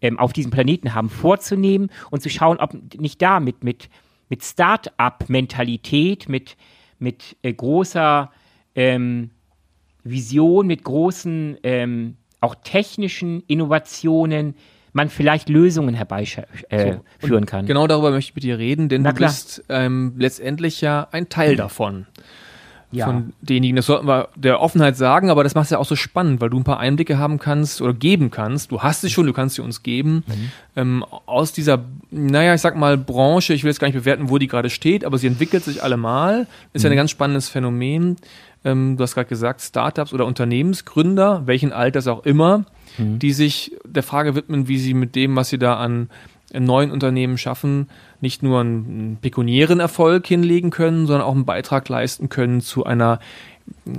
[0.00, 3.88] ähm, auf diesem Planeten haben, vorzunehmen und zu schauen, ob nicht da mit, mit,
[4.28, 6.56] mit Start-up-Mentalität, mit,
[6.98, 8.32] mit äh, großer
[8.74, 9.30] ähm,
[10.04, 14.54] Vision, mit großen, ähm, auch technischen Innovationen
[14.92, 17.66] man vielleicht Lösungen herbeiführen äh, so, kann.
[17.66, 21.28] Genau darüber möchte ich mit dir reden, denn Na du bist ähm, letztendlich ja ein
[21.28, 22.06] Teil davon.
[22.92, 23.06] ja.
[23.06, 23.76] von denjenigen.
[23.76, 26.50] Das sollten wir der Offenheit sagen, aber das macht es ja auch so spannend, weil
[26.50, 28.70] du ein paar Einblicke haben kannst oder geben kannst.
[28.70, 30.24] Du hast sie schon, du kannst sie uns geben.
[30.26, 30.52] Mhm.
[30.76, 34.36] Ähm, aus dieser, naja, ich sag mal, Branche, ich will jetzt gar nicht bewerten, wo
[34.36, 36.46] die gerade steht, aber sie entwickelt sich allemal.
[36.74, 36.88] Ist mhm.
[36.88, 38.16] ja ein ganz spannendes Phänomen.
[38.64, 42.64] Ähm, du hast gerade gesagt, Startups oder Unternehmensgründer, welchen Alters auch immer,
[42.98, 43.18] mhm.
[43.18, 46.08] die sich der Frage widmen, wie sie mit dem, was sie da an
[46.52, 47.88] neuen Unternehmen schaffen,
[48.20, 53.20] nicht nur einen pekuniären Erfolg hinlegen können, sondern auch einen Beitrag leisten können zu einer,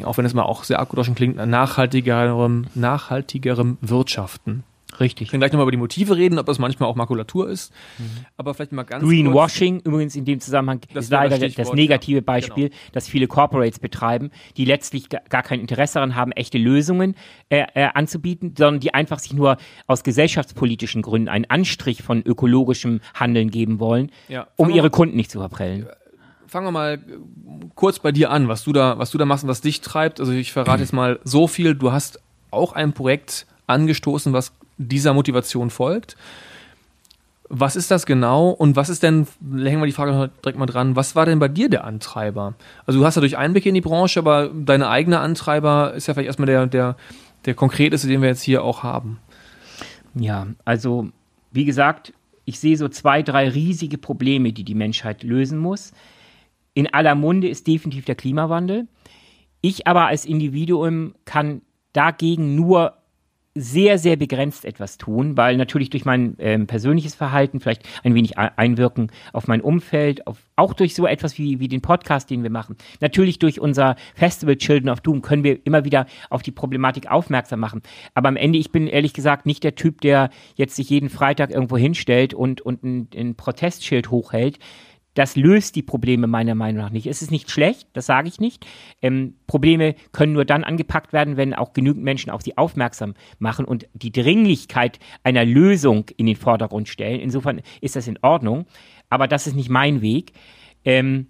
[0.04, 4.64] auch wenn es mal auch sehr abgedroschen klingt, nachhaltigerem, nachhaltigerem Wirtschaften.
[5.04, 5.28] Richtig.
[5.28, 7.74] Wir können gleich nochmal über die Motive reden, ob das manchmal auch Makulatur ist.
[7.98, 8.26] Mhm.
[8.38, 12.20] Aber vielleicht mal ganz Greenwashing übrigens in dem Zusammenhang das ist leider das, das negative
[12.20, 12.24] ja.
[12.24, 12.82] Beispiel, genau.
[12.94, 17.16] das viele Corporates betreiben, die letztlich gar kein Interesse daran haben, echte Lösungen
[17.50, 23.02] äh, äh, anzubieten, sondern die einfach sich nur aus gesellschaftspolitischen Gründen einen Anstrich von ökologischem
[23.14, 24.48] Handeln geben wollen, ja.
[24.56, 25.88] um ihre Kunden nicht zu verprellen
[26.48, 27.00] fangen wir mal
[27.74, 30.20] kurz bei dir an, was du da, was du da machst und was dich treibt.
[30.20, 31.74] Also ich verrate jetzt mal so viel.
[31.74, 36.16] Du hast auch ein Projekt angestoßen, was dieser Motivation folgt.
[37.50, 40.96] Was ist das genau und was ist denn, hängen wir die Frage direkt mal dran,
[40.96, 42.56] was war denn bei dir der Antreiber?
[42.86, 46.28] Also du hast natürlich Einblicke in die Branche, aber deine eigene Antreiber ist ja vielleicht
[46.28, 46.96] erstmal der, der,
[47.46, 49.20] der konkreteste, den wir jetzt hier auch haben.
[50.16, 51.10] Ja, also
[51.52, 52.14] wie gesagt,
[52.46, 55.92] ich sehe so zwei, drei riesige Probleme, die die Menschheit lösen muss.
[56.74, 58.88] In aller Munde ist definitiv der Klimawandel.
[59.62, 61.62] Ich aber als Individuum kann
[61.94, 62.96] dagegen nur
[63.56, 68.38] sehr, sehr begrenzt etwas tun, weil natürlich durch mein ähm, persönliches Verhalten vielleicht ein wenig
[68.38, 72.50] einwirken auf mein Umfeld, auf, auch durch so etwas wie, wie den Podcast, den wir
[72.50, 72.78] machen.
[73.00, 77.60] Natürlich durch unser Festival Children of Doom können wir immer wieder auf die Problematik aufmerksam
[77.60, 77.84] machen.
[78.16, 81.52] Aber am Ende, ich bin ehrlich gesagt nicht der Typ, der jetzt sich jeden Freitag
[81.52, 84.58] irgendwo hinstellt und, und ein, ein Protestschild hochhält
[85.14, 87.08] das löst die Probleme meiner Meinung nach nicht.
[87.08, 88.66] Es ist nicht schlecht, das sage ich nicht.
[89.02, 93.66] Ähm, Probleme können nur dann angepackt werden, wenn auch genügend Menschen auf sie aufmerksam machen
[93.66, 97.20] und die Dringlichkeit einer Lösung in den Vordergrund stellen.
[97.20, 98.66] Insofern ist das in Ordnung,
[99.10, 100.34] aber das ist nicht mein Weg.
[100.84, 101.28] Ähm,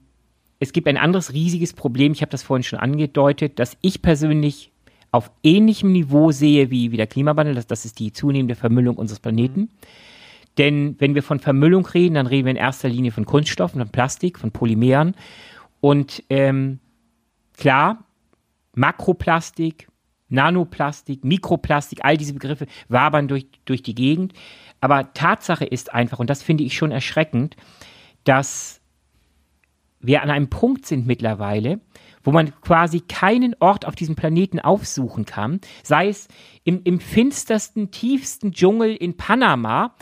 [0.60, 4.72] es gibt ein anderes riesiges Problem, ich habe das vorhin schon angedeutet, dass ich persönlich
[5.12, 9.20] auf ähnlichem Niveau sehe wie, wie der Klimawandel, das, das ist die zunehmende Vermüllung unseres
[9.20, 9.62] Planeten.
[9.62, 9.70] Mhm
[10.58, 13.90] denn wenn wir von Vermüllung reden, dann reden wir in erster Linie von Kunststoffen, von
[13.90, 15.16] Plastik, von Polymeren.
[15.82, 16.80] Und ähm,
[17.58, 18.06] klar,
[18.76, 19.88] Makroplastik,
[20.30, 24.34] Nanoplastik, Mikroplastik, all diese Begriffe wabern durch, durch die Gegend.
[24.82, 27.56] Aber Tatsache ist einfach, und das finde ich schon erschreckend,
[28.24, 28.82] dass
[30.00, 31.80] wir an einem Punkt sind mittlerweile,
[32.24, 36.28] wo man quasi keinen Ort auf diesem Planeten aufsuchen kann, sei es
[36.64, 39.96] im, im finstersten, tiefsten Dschungel in Panama,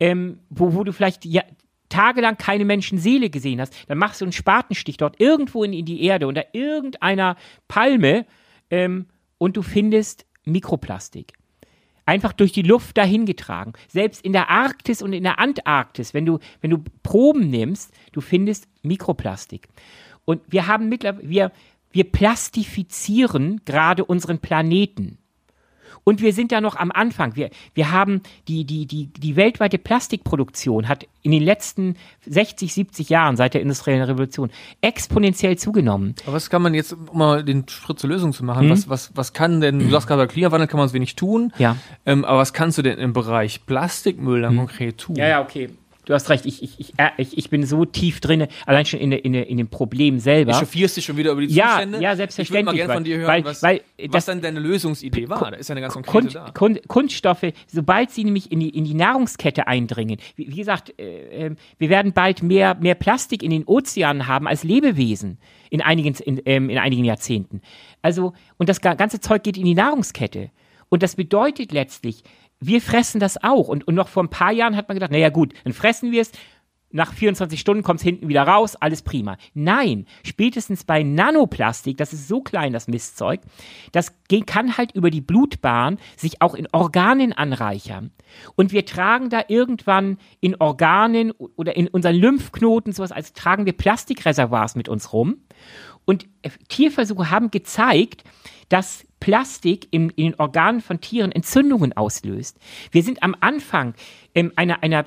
[0.00, 1.42] ähm, wo, wo du vielleicht ja,
[1.88, 6.02] tagelang keine Menschenseele gesehen hast, dann machst du einen Spatenstich dort irgendwo in, in die
[6.02, 7.36] Erde unter irgendeiner
[7.68, 8.26] Palme
[8.70, 9.06] ähm,
[9.38, 11.34] und du findest Mikroplastik.
[12.06, 13.72] Einfach durch die Luft dahingetragen.
[13.88, 18.20] Selbst in der Arktis und in der Antarktis, wenn du, wenn du Proben nimmst, du
[18.20, 19.68] findest Mikroplastik.
[20.26, 21.52] Und wir haben mittlerweile, wir,
[21.92, 25.18] wir plastifizieren gerade unseren Planeten.
[26.04, 27.34] Und wir sind da noch am Anfang.
[27.34, 31.96] Wir, wir haben die, die, die, die weltweite Plastikproduktion hat in den letzten
[32.26, 34.50] 60, 70 Jahren seit der industriellen Revolution
[34.82, 36.14] exponentiell zugenommen.
[36.24, 38.70] Aber was kann man jetzt, um mal den Schritt zur Lösung zu machen, hm?
[38.70, 41.52] was, was, was kann denn, du sagst gerade, bei Klimawandel kann man es wenig tun.
[41.58, 41.76] Ja.
[42.04, 44.58] Ähm, aber was kannst du denn im Bereich Plastikmüll dann hm.
[44.58, 45.16] konkret tun?
[45.16, 45.70] Ja, ja, okay
[46.04, 49.00] du hast recht, ich, ich, ich, äh, ich, ich bin so tief drin, allein schon
[49.00, 50.52] in, in, in dem Problem selber.
[50.52, 52.00] Du chauffierst dich schon wieder über die ja, Zustände?
[52.00, 52.48] Ja, selbstverständlich.
[52.48, 55.50] Ich würde mal gerne von dir hören, weil, was, weil, was dann deine Lösungsidee war.
[55.50, 56.50] Da ist ja eine ganz konkrete da.
[56.52, 61.46] Kunst, Kunststoffe, sobald sie nämlich in die, in die Nahrungskette eindringen, wie, wie gesagt, äh,
[61.46, 65.38] äh, wir werden bald mehr, mehr Plastik in den Ozeanen haben als Lebewesen
[65.70, 67.60] in einigen, in, ähm, in einigen Jahrzehnten.
[68.02, 70.50] Also, und das ganze Zeug geht in die Nahrungskette.
[70.88, 72.22] Und das bedeutet letztlich,
[72.66, 73.68] wir fressen das auch.
[73.68, 76.22] Und, und noch vor ein paar Jahren hat man gedacht, naja gut, dann fressen wir
[76.22, 76.32] es.
[76.90, 79.36] Nach 24 Stunden kommt es hinten wieder raus, alles prima.
[79.52, 83.40] Nein, spätestens bei Nanoplastik, das ist so klein, das Mistzeug,
[83.90, 84.14] das
[84.46, 88.12] kann halt über die Blutbahn sich auch in Organen anreichern.
[88.54, 93.72] Und wir tragen da irgendwann in Organen oder in unseren Lymphknoten sowas, als tragen wir
[93.72, 95.38] Plastikreservoirs mit uns rum.
[96.04, 96.26] Und
[96.68, 98.22] Tierversuche haben gezeigt,
[98.68, 102.58] dass Plastik in, in den Organen von Tieren Entzündungen auslöst.
[102.90, 103.94] Wir sind am Anfang
[104.34, 105.06] ähm, einer, einer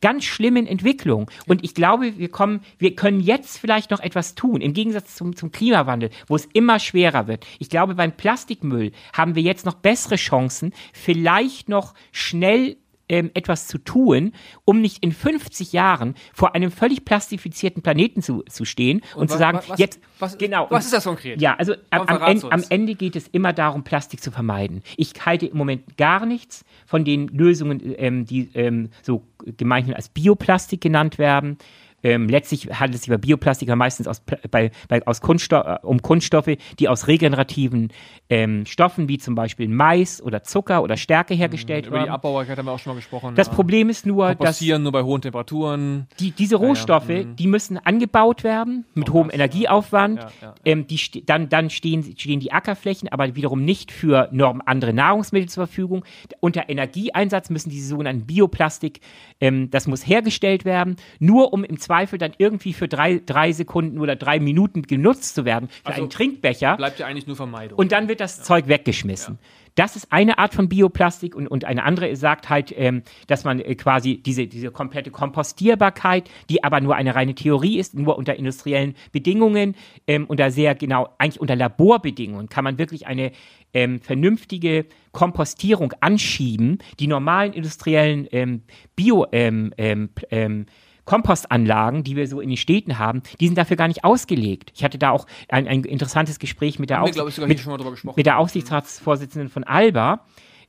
[0.00, 1.30] ganz schlimmen Entwicklung.
[1.46, 5.36] Und ich glaube, wir kommen, wir können jetzt vielleicht noch etwas tun, im Gegensatz zum,
[5.36, 7.46] zum Klimawandel, wo es immer schwerer wird.
[7.58, 12.76] Ich glaube, beim Plastikmüll haben wir jetzt noch bessere Chancen, vielleicht noch schnell
[13.10, 14.32] ähm, etwas zu tun,
[14.64, 19.30] um nicht in 50 Jahren vor einem völlig plastifizierten Planeten zu, zu stehen und, und
[19.30, 20.66] zu sagen, was, jetzt, was, genau.
[20.70, 21.42] Was ist das konkret?
[21.42, 24.82] Ja, also am, am, Ende, am Ende geht es immer darum, Plastik zu vermeiden.
[24.96, 30.08] Ich halte im Moment gar nichts von den Lösungen, ähm, die ähm, so gemeinhin als
[30.08, 31.58] Bioplastik genannt werden.
[32.02, 36.02] Ähm, letztlich handelt es sich bei Bioplastik meistens aus, bei, bei, aus Kunststoff, äh, um
[36.02, 37.92] Kunststoffe, die aus regenerativen
[38.28, 42.06] ähm, Stoffen wie zum Beispiel Mais oder Zucker oder Stärke hergestellt Über werden.
[42.06, 43.34] die Abbaubarkeit haben wir auch schon mal gesprochen.
[43.34, 46.06] Das Problem ist nur, dass passieren nur bei hohen Temperaturen.
[46.18, 47.36] die, diese Rohstoffe, Ja, ja, mhm.
[47.36, 50.20] die müssen angebaut werden mit Vom hohem Energieaufwand.
[50.20, 50.54] Ja, ja, ja.
[50.64, 55.48] Ähm, die dann dann stehen, stehen die Ackerflächen, aber wiederum nicht für Norm andere Nahrungsmittel
[55.48, 56.04] zur Verfügung.
[56.40, 59.00] Unter Energieeinsatz müssen diese sogenannten Bioplastik,
[59.40, 63.98] ähm, das muss hergestellt werden, nur um im Zweifel dann irgendwie für drei, drei Sekunden
[63.98, 66.76] oder drei Minuten genutzt zu werden für Also einen Trinkbecher.
[66.76, 67.76] Bleibt ja eigentlich nur Vermeidung.
[67.76, 69.40] Und dann wird das Zeug weggeschmissen.
[69.74, 73.58] Das ist eine Art von Bioplastik und, und eine andere sagt halt, ähm, dass man
[73.58, 78.36] äh, quasi diese, diese komplette Kompostierbarkeit, die aber nur eine reine Theorie ist, nur unter
[78.36, 79.74] industriellen Bedingungen,
[80.06, 83.32] ähm, unter sehr genau, eigentlich unter Laborbedingungen kann man wirklich eine
[83.74, 86.78] ähm, vernünftige Kompostierung anschieben.
[87.00, 88.62] Die normalen industriellen ähm,
[88.94, 90.66] Bio, ähm, ähm, ähm,
[91.04, 94.72] Kompostanlagen, die wir so in den Städten haben, die sind dafür gar nicht ausgelegt.
[94.74, 98.38] Ich hatte da auch ein, ein interessantes Gespräch mit der, haben wir, mit, mit der
[98.38, 100.24] Aufsichtsratsvorsitzenden von Alba.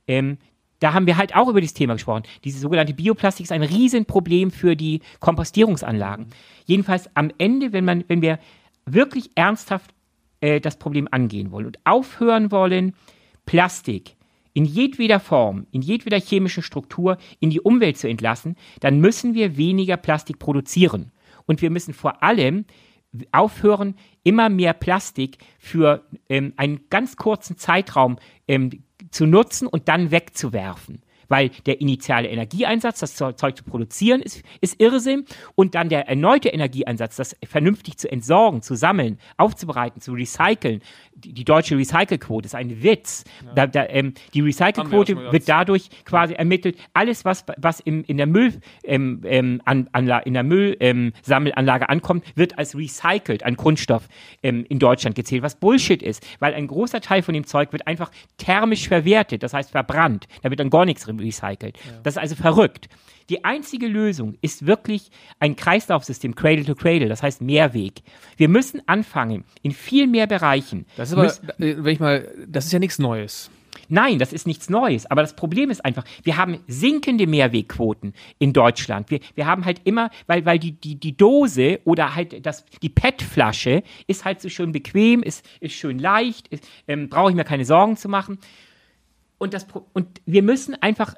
[0.06, 0.38] Ähm,
[0.80, 2.24] da haben wir halt auch über dieses Thema gesprochen.
[2.42, 6.26] Diese sogenannte Bioplastik ist ein Riesenproblem für die Kompostierungsanlagen.
[6.64, 8.40] Jedenfalls am Ende, wenn man, wenn wir
[8.84, 9.94] wirklich ernsthaft
[10.40, 12.94] äh, das Problem angehen wollen und aufhören wollen,
[13.46, 14.16] Plastik
[14.54, 19.56] in jedweder Form, in jedweder chemischen Struktur in die Umwelt zu entlassen, dann müssen wir
[19.56, 21.12] weniger Plastik produzieren.
[21.46, 22.64] Und wir müssen vor allem
[23.30, 30.10] aufhören, immer mehr Plastik für ähm, einen ganz kurzen Zeitraum ähm, zu nutzen und dann
[30.10, 31.02] wegzuwerfen.
[31.32, 35.24] Weil der initiale Energieeinsatz, das Zeug zu produzieren, ist, ist Irrsinn.
[35.54, 40.82] Und dann der erneute Energieeinsatz, das vernünftig zu entsorgen, zu sammeln, aufzubereiten, zu recyceln.
[41.14, 43.24] Die, die deutsche Recycelquote ist ein Witz.
[43.54, 48.04] Da, da, ähm, die wir Recycelquote mal wird dadurch quasi ermittelt, alles, was, was im,
[48.04, 52.76] in der Müll, ähm, ähm, an, Anla in der Müllsammelanlage ähm, Sammelanlage ankommt, wird als
[52.76, 54.06] recycelt, ein Kunststoff
[54.42, 57.86] ähm, in Deutschland gezählt, was Bullshit ist, weil ein großer Teil von dem Zeug wird
[57.86, 60.26] einfach thermisch verwertet, das heißt verbrannt.
[60.42, 61.78] Da wird dann gar nichts recycelt.
[62.02, 62.88] Das ist also verrückt.
[63.28, 68.02] Die einzige Lösung ist wirklich ein Kreislaufsystem, Cradle to Cradle, das heißt Mehrweg.
[68.36, 70.86] Wir müssen anfangen, in viel mehr Bereichen.
[70.96, 73.50] Das ist aber, äh, wenn ich mal, das ist ja nichts Neues.
[73.88, 75.10] Nein, das ist nichts Neues.
[75.10, 79.10] Aber das Problem ist einfach, wir haben sinkende Mehrwegquoten in Deutschland.
[79.10, 82.88] Wir, wir haben halt immer, weil, weil die, die, die Dose oder halt das, die
[82.88, 86.48] PET-Flasche ist halt so schön bequem, ist, ist schön leicht,
[86.88, 88.38] ähm, brauche ich mir keine Sorgen zu machen.
[89.42, 91.14] Und, das, und wir müssen einfach,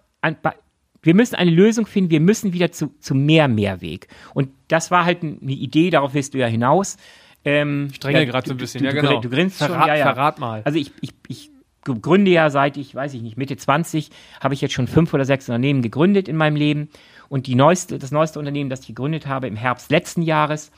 [1.02, 4.08] wir müssen eine Lösung finden, wir müssen wieder zu, zu mehr Mehrweg.
[4.32, 6.96] Und das war halt eine Idee, darauf willst du ja hinaus.
[7.44, 8.80] Ähm, Ich dränge ja, gerade so ein bisschen.
[8.80, 9.20] Du, ja, du, genau.
[9.20, 10.04] Du grinst schon, Verrat, ja, ja.
[10.04, 10.62] verrat mal.
[10.64, 11.50] Also ich, ich, ich
[11.82, 14.08] gründe ja seit ich, weiß ich nicht, Mitte 20,
[14.40, 16.88] habe ich jetzt schon fünf oder sechs Unternehmen gegründet in meinem Leben.
[17.28, 20.72] Und die neueste, das neueste Unternehmen, das ich gegründet habe im Herbst letzten Jahres,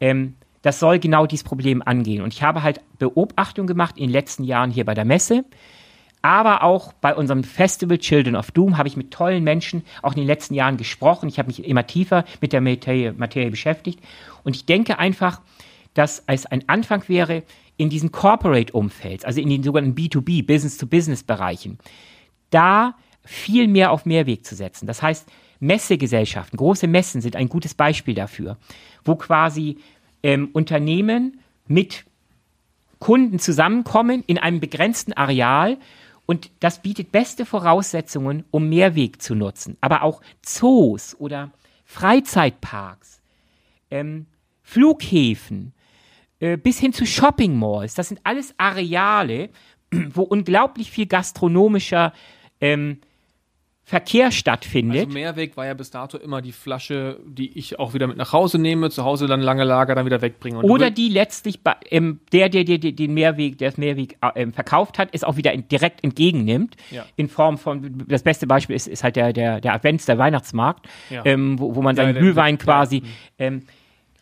[0.00, 2.22] ähm, das soll genau dieses Problem angehen.
[2.22, 5.44] Und ich habe halt Beobachtung gemacht in den letzten Jahren hier bei der Messe,
[6.22, 10.18] aber auch bei unserem Festival Children of Doom habe ich mit tollen Menschen auch in
[10.18, 11.28] den letzten Jahren gesprochen.
[11.28, 14.00] Ich habe mich immer tiefer mit der Materie, Materie beschäftigt.
[14.44, 15.40] Und ich denke einfach,
[15.94, 17.42] dass es ein Anfang wäre,
[17.76, 21.78] in diesen Corporate-Umfeld, also in den sogenannten B2B, Business-to-Business-Bereichen,
[22.50, 22.94] da
[23.24, 24.86] viel mehr auf Mehrweg zu setzen.
[24.86, 25.26] Das heißt,
[25.60, 28.58] Messegesellschaften, große Messen sind ein gutes Beispiel dafür,
[29.04, 29.78] wo quasi
[30.22, 32.04] ähm, Unternehmen mit
[32.98, 35.78] Kunden zusammenkommen in einem begrenzten Areal
[36.30, 39.76] und das bietet beste Voraussetzungen, um Mehrweg zu nutzen.
[39.80, 41.50] Aber auch Zoos oder
[41.84, 43.20] Freizeitparks,
[43.90, 44.26] ähm,
[44.62, 45.72] Flughäfen,
[46.38, 47.94] äh, bis hin zu Shopping Malls.
[47.94, 49.50] Das sind alles Areale,
[49.90, 52.12] wo unglaublich viel gastronomischer
[52.60, 53.00] ähm,
[53.90, 55.00] Verkehr stattfindet.
[55.06, 58.32] Also Mehrweg war ja bis dato immer die Flasche, die ich auch wieder mit nach
[58.32, 60.62] Hause nehme, zu Hause dann lange lager, dann wieder wegbringe.
[60.62, 64.30] Oder die letztlich bei- ähm, der, der, der, der den Mehrweg, der das Mehrweg äh,
[64.42, 66.76] ähm, verkauft hat, es auch wieder in, direkt entgegennimmt.
[66.92, 67.04] Ja.
[67.16, 70.86] In Form von, das beste Beispiel ist, ist halt der, der, der Advents, der Weihnachtsmarkt,
[71.10, 71.22] Ja.
[71.26, 72.62] ähm, wo, wo man seinen der- Glühwein ja.
[72.62, 73.02] quasi.
[73.40, 73.62] Ähm,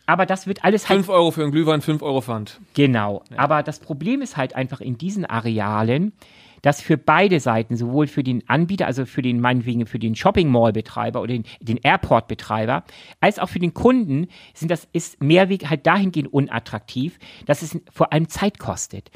[0.07, 2.59] aber das wird alles halt 5 Euro für einen Glühwein, 5 Euro Pfand.
[2.73, 3.21] Genau.
[3.37, 6.13] Aber das Problem ist halt einfach in diesen Arealen,
[6.61, 10.49] dass für beide Seiten, sowohl für den Anbieter, also für den meinetwegen für den Shopping
[10.49, 12.83] Mall Betreiber oder den, den Airport Betreiber,
[13.19, 18.13] als auch für den Kunden sind das ist Mehrweg halt dahingehend unattraktiv, dass es vor
[18.13, 19.11] allem Zeit kostet.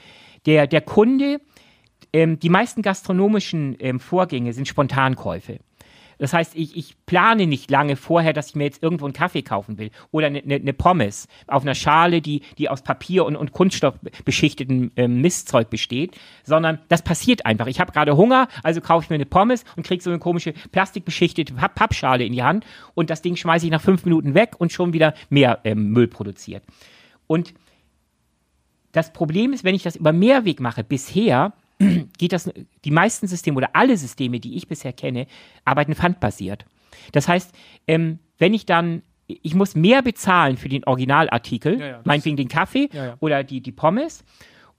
[0.46, 1.40] Der der Kunde
[2.14, 5.60] ähm, die meisten gastronomischen ähm, Vorgänge sind Spontankäufe.
[6.18, 9.42] Das heißt, ich, ich plane nicht lange vorher, dass ich mir jetzt irgendwo einen Kaffee
[9.42, 13.36] kaufen will oder eine, eine, eine Pommes auf einer Schale, die, die aus Papier und,
[13.36, 13.96] und Kunststoff
[14.26, 17.68] beschichteten ähm, Mistzeug besteht, sondern das passiert einfach.
[17.68, 20.54] Ich habe gerade Hunger, also kaufe ich mir eine Pommes und kriege so eine komische
[20.72, 24.72] plastikbeschichtete Pappschale in die Hand und das Ding schmeiße ich nach fünf Minuten weg und
[24.72, 26.64] schon wieder mehr ähm, Müll produziert.
[27.28, 27.54] Und
[28.92, 31.54] das Problem ist, wenn ich das über Mehrweg mache, bisher
[32.18, 32.50] geht das,
[32.86, 35.28] die meisten Systeme oder alle Systeme, die ich bisher kenne,
[35.66, 36.66] arbeiten pfandbasiert.
[37.12, 37.52] Das heißt,
[37.88, 42.48] ähm, wenn ich dann, ich muss mehr bezahlen für den Originalartikel, ja, ja, meinetwegen den
[42.50, 44.24] Kaffee ja, oder die, die Pommes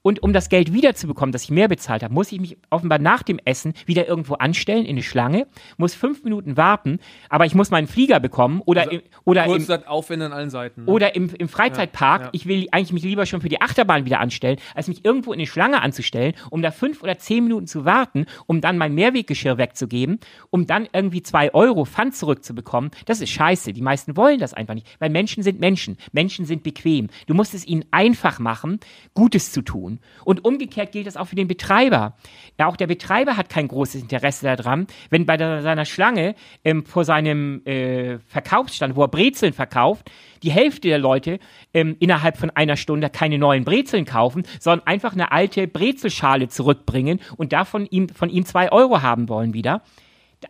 [0.05, 3.23] und um das Geld wiederzubekommen, das ich mehr bezahlt habe, muss ich mich offenbar nach
[3.23, 7.71] dem Essen wieder irgendwo anstellen in eine Schlange, muss fünf Minuten warten, aber ich muss
[7.71, 10.85] meinen Flieger bekommen oder also, im, oder im, Aufwände an allen Seiten.
[10.85, 10.91] Ne?
[10.91, 12.21] Oder im, im Freizeitpark.
[12.21, 12.31] Ja, ja.
[12.33, 15.39] Ich will eigentlich mich lieber schon für die Achterbahn wieder anstellen, als mich irgendwo in
[15.39, 19.57] eine Schlange anzustellen, um da fünf oder zehn Minuten zu warten, um dann mein Mehrweggeschirr
[19.57, 20.19] wegzugeben,
[20.51, 22.91] um dann irgendwie zwei Euro Pfand zurückzubekommen.
[23.07, 23.73] Das ist scheiße.
[23.73, 25.97] Die meisten wollen das einfach nicht, weil Menschen sind Menschen.
[26.11, 27.07] Menschen sind bequem.
[27.25, 28.79] Du musst es ihnen einfach machen,
[29.15, 29.94] Gutes zu tun.
[30.23, 32.15] Und umgekehrt gilt das auch für den Betreiber.
[32.59, 36.85] Ja, auch der Betreiber hat kein großes Interesse daran, wenn bei der, seiner Schlange ähm,
[36.85, 40.11] vor seinem äh, Verkaufsstand, wo er Brezeln verkauft,
[40.43, 41.39] die Hälfte der Leute
[41.73, 47.19] ähm, innerhalb von einer Stunde keine neuen Brezeln kaufen, sondern einfach eine alte Brezelschale zurückbringen
[47.37, 49.81] und davon ihm, von ihm zwei Euro haben wollen wieder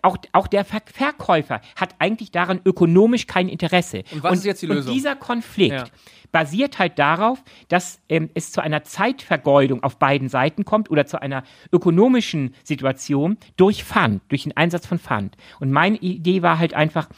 [0.01, 4.03] auch, auch der Ver Verkäufer hat eigentlich daran ökonomisch kein Interesse.
[4.11, 4.91] Und was und, ist jetzt die Lösung?
[4.91, 5.85] Und dieser Konflikt ja.
[6.31, 11.21] basiert halt darauf, dass ähm, es zu einer Zeitvergeudung auf beiden Seiten kommt oder zu
[11.21, 15.35] einer ökonomischen Situation durch Pfand, durch den Einsatz von Pfand.
[15.59, 17.09] Und meine Idee war halt einfach,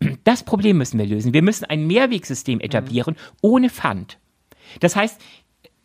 [0.24, 1.32] das Problem müssen wir lösen.
[1.34, 2.64] Wir müssen ein Mehrwegsystem mhm.
[2.64, 3.36] etablieren mhm.
[3.42, 4.18] ohne Pfand.
[4.80, 5.20] Das heißt,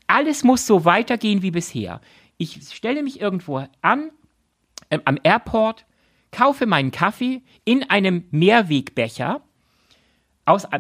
[0.08, 2.02] alles muss so weitergehen wie bisher.
[2.38, 4.12] Ich stelle mich irgendwo an,
[4.92, 5.86] ähm, am Airport,
[6.32, 9.42] kaufe meinen Kaffee in einem Mehrwegbecher,
[10.46, 10.80] aus, äh,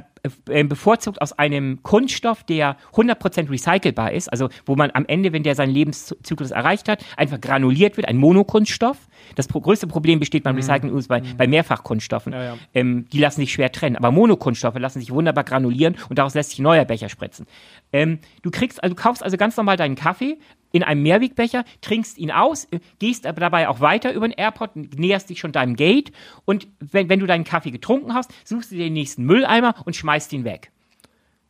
[0.49, 5.43] äh, bevorzugt aus einem Kunststoff, der 100% recycelbar ist, also wo man am Ende, wenn
[5.43, 8.97] der seinen Lebenszyklus erreicht hat, einfach granuliert wird, ein Monokunststoff.
[9.35, 10.61] Das pro größte Problem besteht beim mhm.
[10.61, 11.07] Recyceln mhm.
[11.07, 12.33] bei, bei Mehrfachkunststoffen.
[12.33, 12.57] Ja, ja.
[12.73, 16.51] Ähm, die lassen sich schwer trennen, aber Monokunststoffe lassen sich wunderbar granulieren und daraus lässt
[16.51, 17.47] sich ein neuer Becher spritzen.
[17.91, 20.37] Ähm, du kriegst, also du kaufst also ganz normal deinen Kaffee,
[20.75, 22.67] in einem Mehrwegbecher, trinkst ihn aus,
[22.99, 26.11] gehst aber dabei auch weiter über den Airport, näherst dich schon deinem Gate
[26.43, 30.33] und wenn, wenn du deinen Kaffee getrunken hast, suchst du den nächsten Mülleimer und schmeißt
[30.33, 30.71] ihn weg.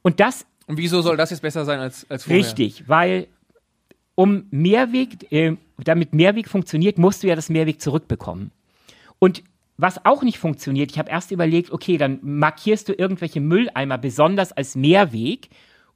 [0.04, 0.46] Und das.
[0.68, 2.46] Und wieso soll das jetzt besser sein als, als vorher?
[2.46, 3.26] Richtig, weil
[4.14, 8.52] um Mehrweg, äh, damit Mehrweg funktioniert, musst du ja das Mehrweg zurückbekommen.
[9.18, 9.44] Und
[9.78, 14.52] was auch nicht funktioniert, ich habe erst überlegt, okay, dann markierst du irgendwelche Mülleimer besonders
[14.52, 15.50] als Mehrweg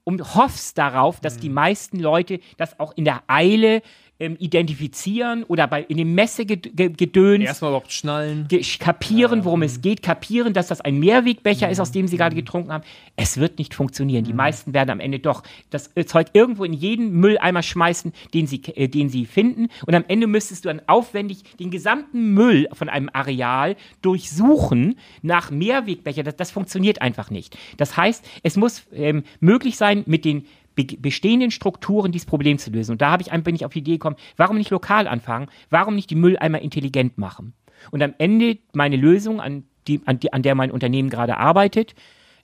[0.03, 1.55] und hoffst darauf, dass die mhm.
[1.55, 3.81] meisten Leute das auch in der Eile
[4.19, 8.47] ähm, identifizieren oder bei in dem Messegedöns erstmal überhaupt schnallen,
[8.79, 11.71] kapieren, worum es geht, kapieren, dass das ein Mehrwegbecher mhm.
[11.71, 12.83] ist, aus dem sie gerade getrunken haben.
[13.15, 14.25] Es wird nicht funktionieren.
[14.25, 14.37] Die mhm.
[14.37, 18.87] meisten werden am Ende doch das Zeug irgendwo in jeden Mülleimer schmeißen, den sie, äh,
[18.87, 19.69] den sie finden.
[19.85, 25.49] Und am Ende müsstest du dann aufwendig den gesamten Müll von einem Areal durchsuchen nach
[25.49, 26.23] Mehrwegbecher.
[26.23, 27.57] Das, das funktioniert einfach nicht.
[27.77, 30.45] Das heißt, es muss ähm, möglich sein, mit den
[30.85, 32.93] bestehenden Strukturen dieses Problem zu lösen.
[32.93, 35.47] Und da ich, bin ich auf die Idee gekommen, warum nicht lokal anfangen?
[35.69, 37.53] Warum nicht die Mülleimer intelligent machen?
[37.91, 41.95] Und am Ende meine Lösung, an, die, an, die, an der mein Unternehmen gerade arbeitet,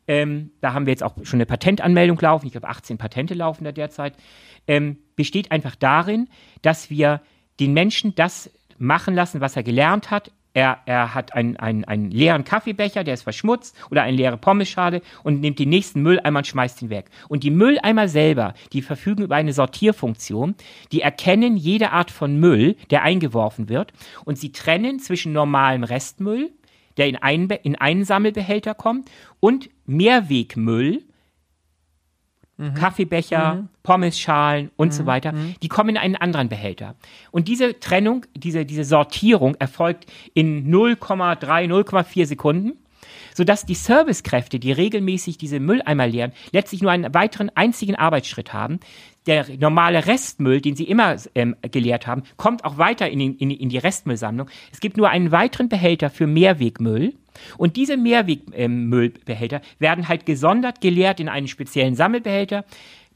[0.08, 3.64] ähm, da haben wir jetzt auch schon eine Patentanmeldung laufen, ich glaube 18 Patente laufen
[3.64, 4.16] da derzeit,
[4.68, 6.30] ähm, besteht einfach darin,
[6.62, 7.22] dass wir
[7.60, 12.10] den Menschen das machen lassen, was er gelernt hat, er, er hat einen, einen, einen
[12.10, 16.48] leeren Kaffeebecher, der ist verschmutzt, oder eine leere Pommesschale und nimmt den nächsten Mülleimer und
[16.48, 17.10] schmeißt ihn weg.
[17.28, 20.56] Und die Mülleimer selber, die verfügen über eine Sortierfunktion,
[20.94, 23.92] die erkennen jede Art von Müll, der eingeworfen wird,
[24.24, 26.52] und sie trennen zwischen normalem Restmüll,
[26.96, 29.12] der in einen, in einen Sammelbehälter kommt,
[29.42, 31.04] und Mehrwegmüll,
[32.58, 32.74] Mhm.
[32.74, 33.70] Kaffeebecher, mhm.
[33.84, 34.92] Pommesschalen und mhm.
[34.92, 35.56] so weiter, mhm.
[35.62, 36.96] die kommen in einen anderen Behälter.
[37.32, 42.74] Und diese Trennung, diese, diese Sortierung erfolgt in 0,3, 0,4 Sekunden,
[43.34, 48.80] sodass die Servicekräfte, die regelmäßig diese Mülleimer leeren, letztlich nur einen weiteren einzigen Arbeitsschritt haben.
[49.28, 53.70] Der normale Restmüll, den sie immer ähm, geleert haben, kommt auch weiter in, in, in
[53.70, 54.50] die Restmüllsammlung.
[54.72, 57.16] Es gibt nur einen weiteren Behälter für Mehrwegmüll
[57.58, 62.66] und diese Mehrwegmüllbehälter werden halt gesondert geleert in einen speziellen Sammelbehälter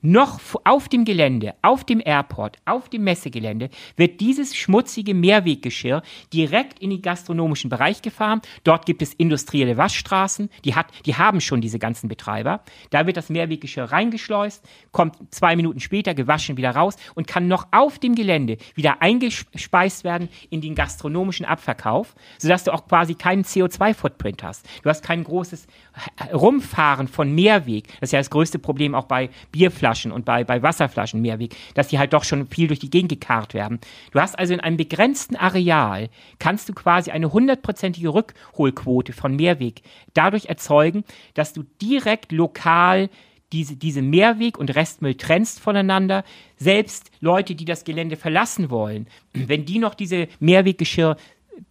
[0.01, 6.01] noch auf dem Gelände, auf dem Airport, auf dem Messegelände wird dieses schmutzige Mehrweggeschirr
[6.33, 8.41] direkt in den gastronomischen Bereich gefahren.
[8.63, 12.61] Dort gibt es industrielle Waschstraßen, die, hat, die haben schon diese ganzen Betreiber.
[12.91, 17.67] Da wird das Mehrweggeschirr reingeschleust, kommt zwei Minuten später gewaschen wieder raus und kann noch
[17.71, 23.43] auf dem Gelände wieder eingespeist werden in den gastronomischen Abverkauf, sodass du auch quasi keinen
[23.43, 24.65] CO2-Footprint hast.
[24.83, 25.67] Du hast kein großes
[26.33, 27.87] Rumfahren von Mehrweg.
[27.99, 31.87] Das ist ja das größte Problem auch bei Bierflaschen und bei, bei Wasserflaschen Mehrweg, dass
[31.87, 33.79] die halt doch schon viel durch die Gegend gekarrt werden.
[34.11, 36.09] Du hast also in einem begrenzten Areal,
[36.39, 39.81] kannst du quasi eine hundertprozentige Rückholquote von Mehrweg
[40.13, 41.03] dadurch erzeugen,
[41.33, 43.09] dass du direkt lokal
[43.51, 46.23] diese, diese Mehrweg- und Restmüll trennst voneinander.
[46.57, 51.17] Selbst Leute, die das Gelände verlassen wollen, wenn die noch diese Mehrweggeschirr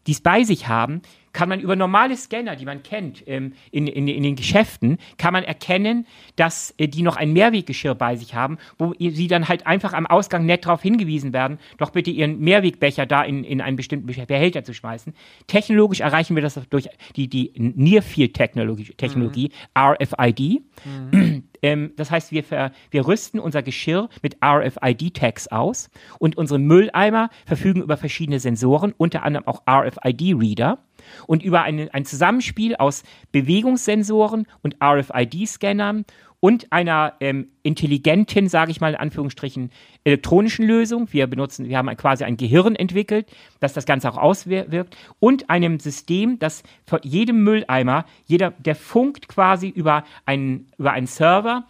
[0.07, 1.03] dies bei sich haben,
[1.33, 5.33] kann man über normale Scanner, die man kennt ähm, in, in, in, den Geschäften, kann
[5.33, 6.07] man erkennen,
[6.37, 10.07] dass äh, die noch ein Mehrweggeschirr bei sich haben, wo sie dann halt einfach am
[10.07, 14.65] Ausgang nett darauf hingewiesen werden, doch bitte ihren Mehrwegbecher da in, in einen bestimmten Behälter
[14.65, 15.15] zu schmeißen.
[15.47, 19.83] Technologisch erreichen wir das durch die, die Near-Field-Technologie, Technologie, mhm.
[19.83, 20.63] RFID.
[20.85, 21.45] Mhm.
[21.61, 27.31] Ähm, das heißt, wir, ver, wir rüsten unser Geschirr mit RFID-Tags aus und unsere Mülleimer
[27.47, 30.79] verfügen über verschiedene Sensoren, unter anderem auch RFID-Reader.
[31.27, 33.03] Und über eine, ein Zusammenspiel aus
[33.33, 36.05] Bewegungssensoren und RFID-Scannern
[36.41, 39.71] und einer ähm, intelligenten, sage ich mal in Anführungsstrichen,
[40.05, 41.09] elektronischen Lösung.
[41.13, 43.29] Wir benutzen, wir haben quasi ein Gehirn entwickelt,
[43.61, 49.29] das das Ganze auch auswirkt und einem System, das von jedem Mülleimer, jeder, der funkt
[49.29, 51.67] quasi über einen, über einen Server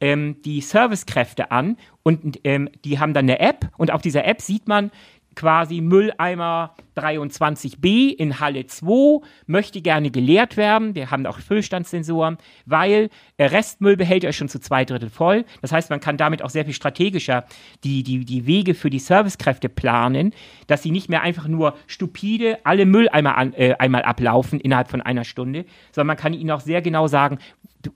[0.00, 4.40] ähm, die Servicekräfte an und ähm, die haben dann eine App und auf dieser App
[4.40, 4.90] sieht man,
[5.38, 10.96] quasi Mülleimer 23b in Halle 2 möchte gerne geleert werden.
[10.96, 13.08] Wir haben auch Füllstandssensoren, weil
[13.38, 15.44] der Restmüllbehälter ist schon zu zwei Drittel voll.
[15.62, 17.44] Das heißt, man kann damit auch sehr viel strategischer
[17.84, 20.34] die, die, die Wege für die Servicekräfte planen,
[20.66, 25.02] dass sie nicht mehr einfach nur stupide alle Mülleimer an, äh, einmal ablaufen innerhalb von
[25.02, 27.38] einer Stunde, sondern man kann ihnen auch sehr genau sagen,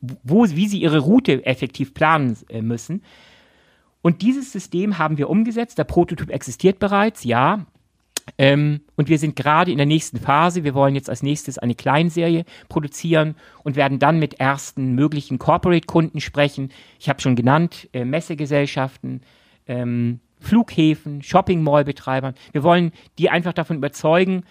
[0.00, 3.02] wo, wie sie ihre Route effektiv planen äh, müssen.
[4.02, 5.78] Und dieses System haben wir umgesetzt.
[5.78, 7.64] Der Prototyp existiert bereits, ja.
[8.38, 10.64] Ähm, und wir sind gerade in der nächsten Phase.
[10.64, 16.20] Wir wollen jetzt als nächstes eine Kleinserie produzieren und werden dann mit ersten möglichen Corporate-Kunden
[16.20, 16.70] sprechen.
[17.00, 19.22] Ich habe schon genannt, äh, Messegesellschaften,
[19.66, 22.34] ähm, Flughäfen, Shopping-Mall-Betreibern.
[22.52, 24.44] Wir wollen die einfach davon überzeugen,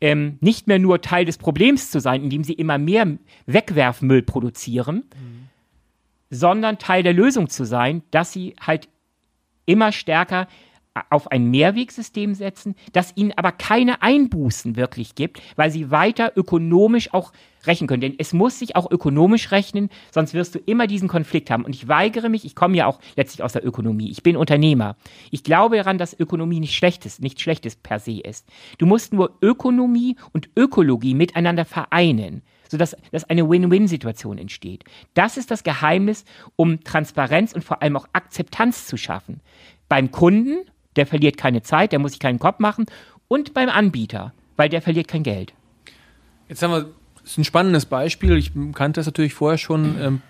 [0.00, 3.06] ähm, nicht mehr nur Teil des Problems zu sein, indem sie immer mehr
[3.46, 5.48] Wegwerfmüll produzieren, mhm
[6.30, 8.88] sondern Teil der Lösung zu sein, dass sie halt
[9.66, 10.48] immer stärker
[11.10, 17.12] auf ein Mehrwegsystem setzen, das ihnen aber keine Einbußen wirklich gibt, weil sie weiter ökonomisch
[17.14, 17.32] auch
[17.66, 18.00] rechnen können.
[18.00, 21.64] Denn es muss sich auch ökonomisch rechnen, sonst wirst du immer diesen Konflikt haben.
[21.64, 24.10] Und ich weigere mich, ich komme ja auch letztlich aus der Ökonomie.
[24.10, 24.96] Ich bin Unternehmer.
[25.30, 28.48] Ich glaube daran, dass Ökonomie nicht schlechtes, nicht schlechtes per se ist.
[28.78, 34.84] Du musst nur Ökonomie und Ökologie miteinander vereinen sodass dass eine Win-Win-Situation entsteht.
[35.14, 36.24] Das ist das Geheimnis,
[36.56, 39.40] um Transparenz und vor allem auch Akzeptanz zu schaffen.
[39.88, 40.58] Beim Kunden,
[40.96, 42.86] der verliert keine Zeit, der muss sich keinen Kopf machen,
[43.28, 45.52] und beim Anbieter, weil der verliert kein Geld.
[46.48, 46.88] Jetzt haben wir,
[47.22, 50.22] das ist ein spannendes Beispiel, ich kannte das natürlich vorher schon, ähm,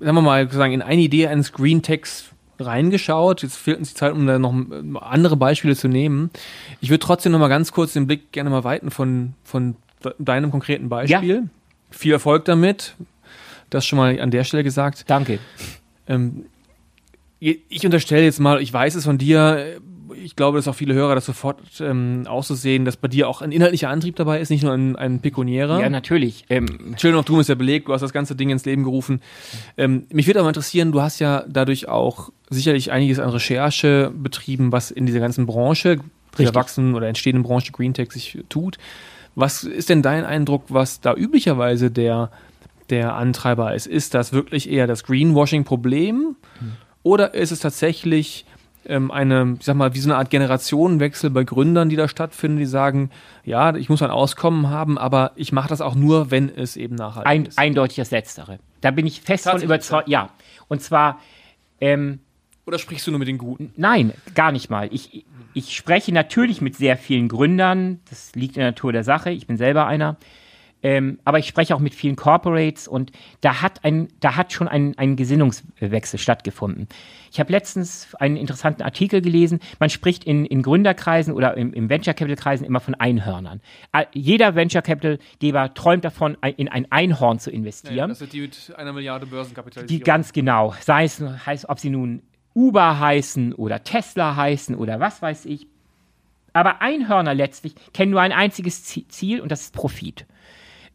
[0.00, 3.42] sagen wir mal, sagen, in eine Idee eines Green Techs reingeschaut.
[3.42, 4.54] Jetzt fehlt uns die Zeit, um da noch
[5.02, 6.30] andere Beispiele zu nehmen.
[6.80, 9.76] Ich würde trotzdem noch mal ganz kurz den Blick gerne mal weiten von, von
[10.18, 11.34] deinem konkreten Beispiel.
[11.34, 11.42] Ja.
[11.90, 12.94] Viel Erfolg damit.
[13.70, 15.04] Das schon mal an der Stelle gesagt.
[15.08, 15.38] Danke.
[16.08, 16.46] Ähm,
[17.38, 19.78] ich unterstelle jetzt mal, ich weiß es von dir,
[20.22, 23.28] ich glaube, dass auch viele Hörer das sofort ähm, auch so sehen, dass bei dir
[23.28, 25.80] auch ein inhaltlicher Antrieb dabei ist, nicht nur ein, ein Pekuniärer.
[25.80, 26.44] Ja, natürlich.
[26.48, 29.20] Ähm, Children of Doom ist ja belegt, du hast das ganze Ding ins Leben gerufen.
[29.76, 34.72] Ähm, mich würde aber interessieren, du hast ja dadurch auch sicherlich einiges an Recherche betrieben,
[34.72, 35.98] was in dieser ganzen Branche,
[36.38, 38.78] der wachsenden oder entstehenden Branche Green Tech sich tut.
[39.36, 42.30] Was ist denn dein Eindruck, was da üblicherweise der,
[42.90, 43.86] der Antreiber ist?
[43.86, 46.36] Ist das wirklich eher das Greenwashing-Problem?
[46.58, 46.72] Hm.
[47.02, 48.46] Oder ist es tatsächlich
[48.88, 52.58] ähm, eine, ich sag mal, wie so eine Art Generationenwechsel bei Gründern, die da stattfinden,
[52.58, 53.10] die sagen,
[53.44, 56.94] ja, ich muss ein Auskommen haben, aber ich mache das auch nur, wenn es eben
[56.94, 57.58] nachhaltig ein, ist.
[57.58, 58.58] Eindeutig das Letztere.
[58.80, 60.08] Da bin ich fest von überzeugt.
[60.08, 60.30] Ja.
[60.68, 61.20] Und zwar.
[61.80, 62.20] Ähm,
[62.64, 63.72] Oder sprichst du nur mit den Guten?
[63.76, 64.88] Nein, gar nicht mal.
[64.92, 65.26] Ich,
[65.56, 69.46] ich spreche natürlich mit sehr vielen Gründern, das liegt in der Natur der Sache, ich
[69.46, 70.18] bin selber einer.
[70.82, 73.10] ähm, aber ich spreche auch mit vielen Corporates und
[73.40, 76.88] da hat ein, da hat schon ein, ein Gesinnungswechsel stattgefunden.
[77.32, 79.60] Ich habe letztens einen interessanten Artikel gelesen.
[79.80, 83.62] Man spricht in, in Gründerkreisen oder im, im Venture Capital Kreisen immer von Einhörnern.
[84.12, 87.96] Jeder Venture Capital Geber träumt davon, in ein Einhorn zu investieren.
[87.96, 89.86] Ja, das sind die mit einer Milliarde Börsenkapital.
[89.86, 90.74] Die ganz genau.
[90.80, 92.20] Sei es, heißt, ob sie nun
[92.56, 95.68] Uber heißen oder Tesla heißen oder was weiß ich.
[96.54, 100.24] Aber Einhörner letztlich kennen nur ein einziges Ziel und das ist Profit.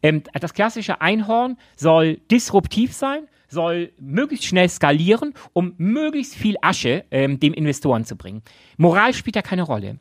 [0.02, 7.04] Ähm, das klassische Einhorn soll disruptiv sein, soll möglichst schnell skalieren, um möglichst viel Asche
[7.12, 8.42] ähm, dem Investoren zu bringen.
[8.76, 9.98] Moral spielt da keine Rolle.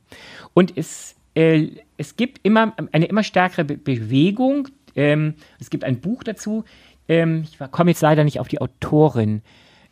[0.56, 1.68] Und es, äh,
[1.98, 4.70] es gibt immer eine immer stärkere Be Bewegung.
[4.96, 6.64] Ähm, es gibt ein Buch dazu.
[7.08, 9.44] Ähm, ich komme jetzt leider nicht auf die Autorin.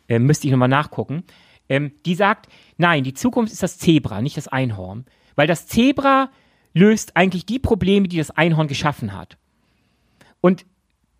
[0.08, 1.22] Äh, müsste ich nochmal nachgucken.
[1.70, 5.06] Ähm, die sagt, nein, die Zukunft ist das Zebra, nicht das Einhorn.
[5.36, 6.30] Weil das Zebra
[6.74, 9.38] löst eigentlich die Probleme, die das Einhorn geschaffen hat.
[10.42, 10.66] Und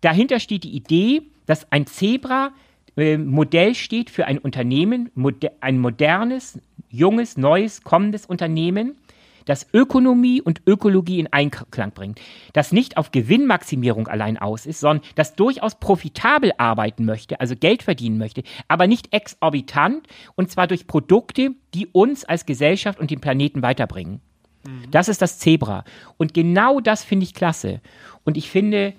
[0.01, 2.51] dahinter steht die Idee, dass ein Zebra
[2.97, 6.59] äh, Modell steht für ein Unternehmen, moder ein modernes,
[6.89, 8.97] junges, neues, kommendes Unternehmen,
[9.45, 12.19] das Ökonomie und Ökologie in Einklang bringt,
[12.53, 17.83] das nicht auf Gewinnmaximierung allein aus ist, sondern das durchaus profitabel arbeiten möchte, also Geld
[17.83, 23.21] verdienen möchte, aber nicht exorbitant und zwar durch Produkte, die uns als Gesellschaft und den
[23.21, 24.21] Planeten weiterbringen.
[24.65, 24.91] Mhm.
[24.91, 25.83] Das ist das Zebra.
[26.17, 27.81] Und genau das finde ich klasse.
[28.23, 28.93] Und ich finde,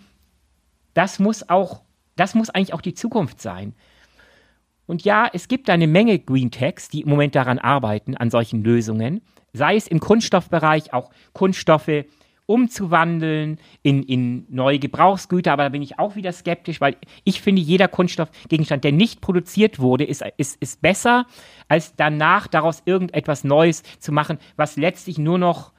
[0.94, 1.82] das muss auch,
[2.16, 3.74] das muss eigentlich auch die Zukunft sein.
[4.86, 8.62] Und ja, es gibt eine Menge Green Techs, die im Moment daran arbeiten, an solchen
[8.62, 12.04] Lösungen, sei es im Kunststoffbereich, auch Kunststoffe
[12.46, 17.62] umzuwandeln in, in neue Gebrauchsgüter, aber da bin ich auch wieder skeptisch, weil ich finde,
[17.62, 21.26] jeder Kunststoffgegenstand, der nicht produziert wurde, ist, ist, ist besser,
[21.68, 25.72] als danach daraus irgendetwas Neues zu machen, was letztlich nur noch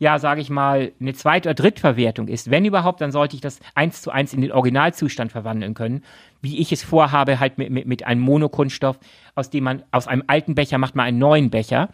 [0.00, 3.58] ja, sage ich mal, eine Zweit- oder Drittverwertung ist, wenn überhaupt, dann sollte ich das
[3.74, 6.04] eins zu eins in den Originalzustand verwandeln können,
[6.40, 8.98] wie ich es vorhabe, halt mit, mit, mit einem Monokunststoff,
[9.34, 11.88] aus dem man, aus einem alten Becher macht man einen neuen Becher.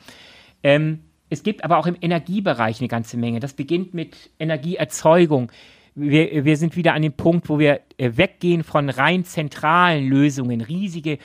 [0.63, 1.01] Ähm,
[1.35, 3.41] es gibt aber auch im Energiebereich eine ganze Menge.
[3.41, 5.53] Das beginnt mit Energieerzeugung.
[5.95, 10.61] Wir, wir sind wieder an dem Punkt, wo wir äh, weggehen von rein zentralen Lösungen,
[10.61, 11.19] riesige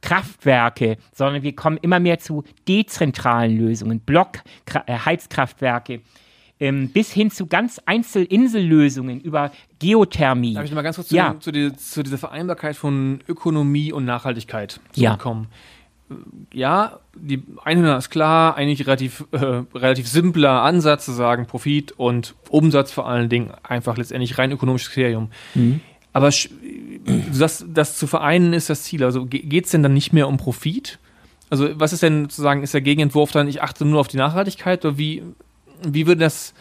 [0.00, 6.00] Kraftwerke, sondern wir kommen immer mehr zu dezentralen Lösungen, Blockheizkraftwerke, äh,
[6.58, 10.54] ähm, bis hin zu ganz Einzelinsellösungen über Geothermie.
[10.54, 11.34] Darf ich noch mal ganz kurz ja.
[11.34, 15.48] zu, zu, die, zu, dieser Vereinbarkeit von Ökonomie und Nachhaltigkeit zurückkommen?
[15.50, 15.75] Ja, ja
[17.14, 22.92] die Einhörner ist klar, eigentlich relativ, äh, relativ simpler Ansatz zu sagen, Profit und Umsatz
[22.92, 25.30] vor allen Dingen einfach letztendlich rein ökonomisches Kriterium.
[25.54, 25.80] Mhm.
[26.12, 26.30] Aber
[27.38, 29.04] das, das zu vereinen ist das Ziel.
[29.04, 30.98] Also geht es denn dann nicht mehr um Profit?
[31.50, 34.84] Also was ist denn sozusagen, ist der Gegenentwurf dann, ich achte nur auf die Nachhaltigkeit
[34.84, 35.22] oder wie,
[35.86, 36.54] wie würde das,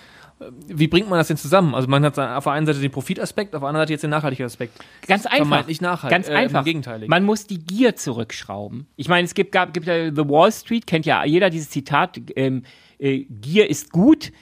[0.68, 1.74] wie bringt man das denn zusammen?
[1.76, 4.10] Also man hat auf der einen Seite den Profitaspekt, auf der anderen Seite jetzt den
[4.10, 4.74] Nachhaltigkeitsaspekt.
[5.08, 5.66] Ganz einfach.
[5.66, 6.16] Nicht nachhaltig.
[6.16, 6.66] Ganz äh, einfach.
[6.66, 7.10] Gegenteilig.
[7.10, 8.86] Man muss die Gier zurückschrauben.
[8.98, 12.20] Ich meine, es gibt, gab, gibt ja The Wall Street, kennt ja jeder dieses Zitat,
[12.36, 12.64] ähm,
[13.00, 14.34] äh, Gier ist gut,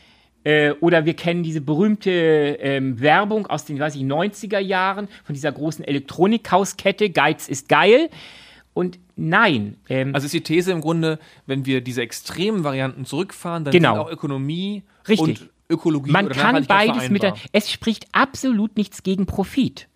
[0.44, 5.36] äh, oder wir kennen diese berühmte ähm, Werbung aus den, weiß ich, 90er Jahren von
[5.36, 8.10] dieser großen Elektronikhauskette, Geiz ist geil.
[8.74, 9.78] Und nein.
[9.88, 14.02] Ähm, also ist die These im Grunde, wenn wir diese extremen Varianten zurückfahren, dann genau.
[14.02, 15.41] auch Ökonomie Richtig.
[15.41, 19.88] und Ökologie Man kann beides mit Es spricht absolut nichts gegen Profit.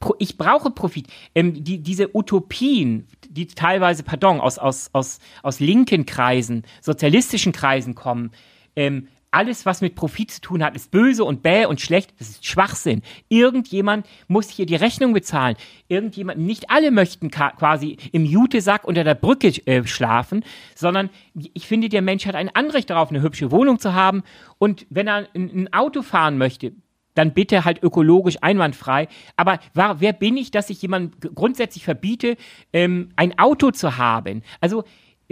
[0.00, 1.06] Pro, ich brauche Profit.
[1.34, 7.94] Ähm, die, diese Utopien, die teilweise, pardon, aus, aus, aus, aus linken Kreisen, sozialistischen Kreisen
[7.94, 8.32] kommen,
[8.74, 12.14] ähm, alles, was mit Profit zu tun hat, ist böse und bäh und schlecht.
[12.18, 13.02] Das ist Schwachsinn.
[13.28, 15.56] Irgendjemand muss hier die Rechnung bezahlen.
[15.88, 20.42] Irgendjemand, nicht alle möchten quasi im Jutesack unter der Brücke äh, schlafen,
[20.74, 24.22] sondern ich finde, der Mensch hat ein Anrecht darauf, eine hübsche Wohnung zu haben.
[24.56, 26.72] Und wenn er ein, Auto fahren möchte,
[27.14, 29.06] dann bitte halt ökologisch einwandfrei.
[29.36, 32.38] Aber war, wer bin ich, dass ich jemandem grundsätzlich verbiete,
[32.72, 34.42] ähm, ein Auto zu haben?
[34.62, 34.84] Also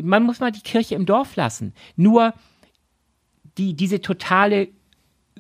[0.02, 1.72] man muss mal die Kirche im Dorf lassen.
[1.97, 2.35] Nur
[3.59, 4.68] die, diese totale,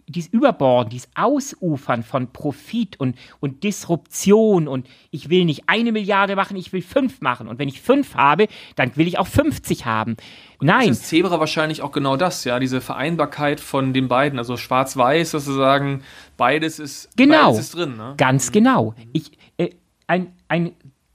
[0.06, 6.36] dieses Überborden, dieses Ausufern von Profit und, und Disruption und ich will nicht eine Milliarde
[6.36, 7.48] machen, ich will fünf machen.
[7.48, 10.16] Und wenn ich fünf habe, dann will ich auch 50 haben.
[10.60, 10.88] Nein.
[10.88, 15.30] Das ist Zebra wahrscheinlich auch genau das, ja, diese Vereinbarkeit von den beiden, also schwarz-weiß
[15.30, 16.02] sozusagen,
[16.36, 17.50] beides ist, genau.
[17.50, 17.96] beides ist drin.
[17.96, 18.14] Ne?
[18.16, 18.94] Ganz genau.
[19.12, 19.70] Ich, äh,
[20.06, 20.72] ein, ein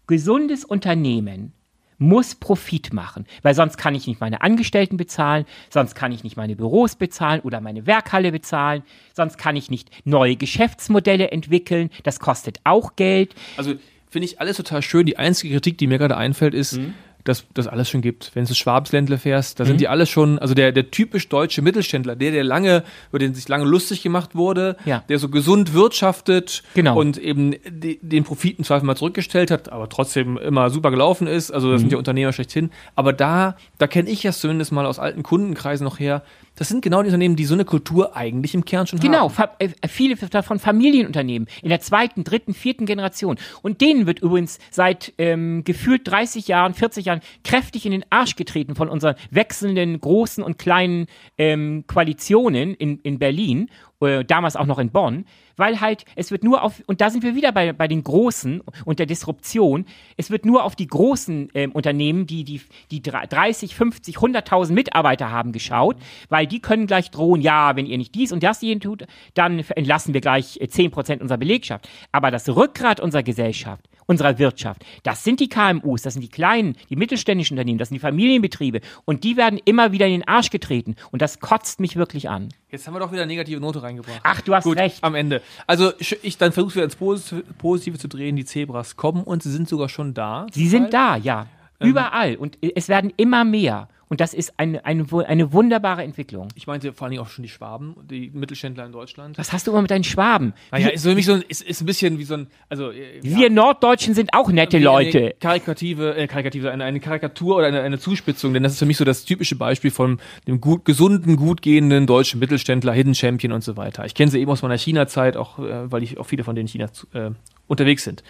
[0.07, 1.53] gesundes Unternehmen
[1.99, 6.38] muss Profit machen, weil sonst kann ich nicht meine Angestellten bezahlen, sonst kann ich nicht
[6.38, 12.19] meine Büros bezahlen oder meine Werkhalle bezahlen, sonst kann ich nicht neue Geschäftsmodelle entwickeln, das
[12.19, 13.35] kostet auch Geld.
[13.57, 13.76] Also
[14.09, 15.05] finde ich alles total schön.
[15.05, 16.93] Die einzige Kritik, die mir gerade einfällt, ist, mhm.
[17.25, 18.31] Das, das alles schon gibt.
[18.33, 22.15] Wenn du Schwabsländle fährst, da sind die alle schon, also der, der typisch deutsche Mittelständler,
[22.15, 25.03] der, der lange, über den sich lange lustig gemacht wurde, Ja.
[25.09, 26.97] der so gesund wirtschaftet Genau.
[26.99, 31.27] und eben die, den Profit im Zweifel mal zurückgestellt hat, aber trotzdem immer super gelaufen
[31.27, 31.51] ist.
[31.51, 32.71] Also das sind ja Unternehmer schlechthin.
[32.95, 36.23] Aber da, da kenne ich ja zumindest mal aus alten Kundenkreisen noch her,
[36.60, 39.52] das sind genau die Unternehmen, die so eine Kultur eigentlich im Kern schon Genau, haben.
[39.60, 43.38] äh, viele davon Familienunternehmen in der zweiten, dritten, vierten Generation.
[43.61, 48.36] Und denen wird übrigens seit ähm, gefühlt 30 Jahren, 40 Jahren kräftig in den Arsch
[48.36, 51.07] getreten von unseren wechselnden großen und kleinen
[51.38, 53.69] ähm, Koalitionen in, in Berlin,
[54.01, 55.26] äh, damals auch noch in Bonn,
[55.57, 58.61] weil halt es wird nur auf, und da sind wir wieder bei, bei den Großen
[58.85, 59.85] und der Disruption,
[60.15, 62.61] es wird nur auf die großen ähm, Unternehmen, die, die,
[62.91, 65.97] die 30, 50, 100.000 Mitarbeiter haben, geschaut,
[66.30, 69.59] weil die können gleich drohen, ja, wenn ihr nicht dies und das hier tut, dann
[69.76, 71.89] entlassen wir gleich äh, 10% unserer Belegschaft.
[72.11, 76.76] Aber das Rückgrat unserer Gesellschaft, unserer Wirtschaft, das sind die KMUs, das sind die kleinen,
[76.90, 80.49] die mittelständischen Unternehmen, das sind die Familienbetriebe und die werden immer wieder in den Arsch
[80.49, 82.49] getreten und das kotzt mich wirklich an.
[82.72, 84.19] Jetzt haben wir doch wieder eine negative Note reingebracht.
[84.23, 85.03] Ach, du hast Gut, recht.
[85.03, 85.41] am Ende.
[85.68, 88.36] Also ich, dann versuche wieder ins Posi- Positive zu drehen.
[88.36, 90.48] Die Zebras kommen und sie sind sogar schon da.
[90.52, 91.48] Sie sind da, ja.
[91.80, 92.36] Überall.
[92.36, 93.88] Und äh, es werden immer mehr.
[94.10, 96.48] Und das ist eine, eine, eine wunderbare Entwicklung.
[96.56, 99.38] Ich meinte vor allen Dingen auch schon die Schwaben, die Mittelständler in Deutschland.
[99.38, 100.53] Was hast du immer mit deinen Schwaben?
[100.72, 103.19] Naja, ist für mich so ein, ist, ist ein bisschen wie so ein, also äh,
[103.22, 105.19] Wir Norddeutschen sind auch nette wie Leute.
[105.19, 108.88] Eine karikative, äh, karikative, eine, eine Karikatur oder eine, eine Zuspitzung, denn das ist für
[108.88, 113.53] mich so das typische Beispiel von dem gut, gesunden, gut gehenden deutschen Mittelständler, Hidden Champion
[113.53, 114.06] und so weiter.
[114.06, 116.68] Ich kenne sie eben aus meiner China-Zeit, auch äh, weil ich auch viele von denen
[116.68, 117.30] in China äh,
[117.68, 118.23] unterwegs sind.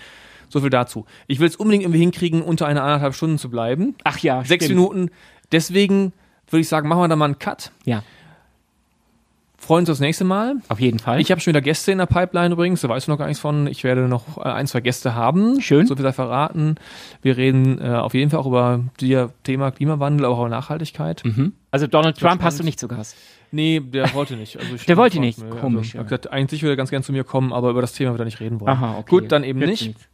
[0.49, 1.05] So viel dazu.
[1.27, 3.95] Ich will es unbedingt irgendwie hinkriegen, unter eine anderthalb Stunden zu bleiben.
[4.03, 4.79] Ach ja, Sechs stimmt.
[4.79, 5.11] Minuten.
[5.51, 6.13] Deswegen
[6.49, 7.71] würde ich sagen, machen wir da mal einen Cut.
[7.85, 8.03] Ja,
[9.61, 10.55] Freuen uns aufs nächste Mal.
[10.69, 11.19] auf jeden Fall.
[11.19, 13.41] Ich habe schon wieder Gäste in der Pipeline übrigens, da weißt du noch gar nichts
[13.41, 13.67] von.
[13.67, 15.59] Ich werde noch äh, ein, zwei Gäste haben.
[15.61, 15.85] Schön.
[15.85, 16.75] So viel sei verraten.
[17.21, 21.23] Wir reden äh, auf jeden Fall auch über das Thema Klimawandel, aber auch über Nachhaltigkeit.
[21.25, 21.53] mhm.
[21.71, 22.43] Also Donald Trump spannend.
[22.45, 23.17] hast du nicht zu Gast.
[23.51, 24.57] Nee, der wollte nicht.
[24.57, 25.39] Also Der wollte nicht.
[25.39, 25.99] mir, Komisch, Also, ja.
[26.03, 28.21] hat gesagt, eigentlich würde er ganz gern zu mir kommen, aber über das Thema wird
[28.21, 28.69] er nicht reden wollen.
[28.71, 29.09] Aha, okay.
[29.09, 29.87] Gut, dann eben Nützt nicht.
[29.87, 30.07] nichts.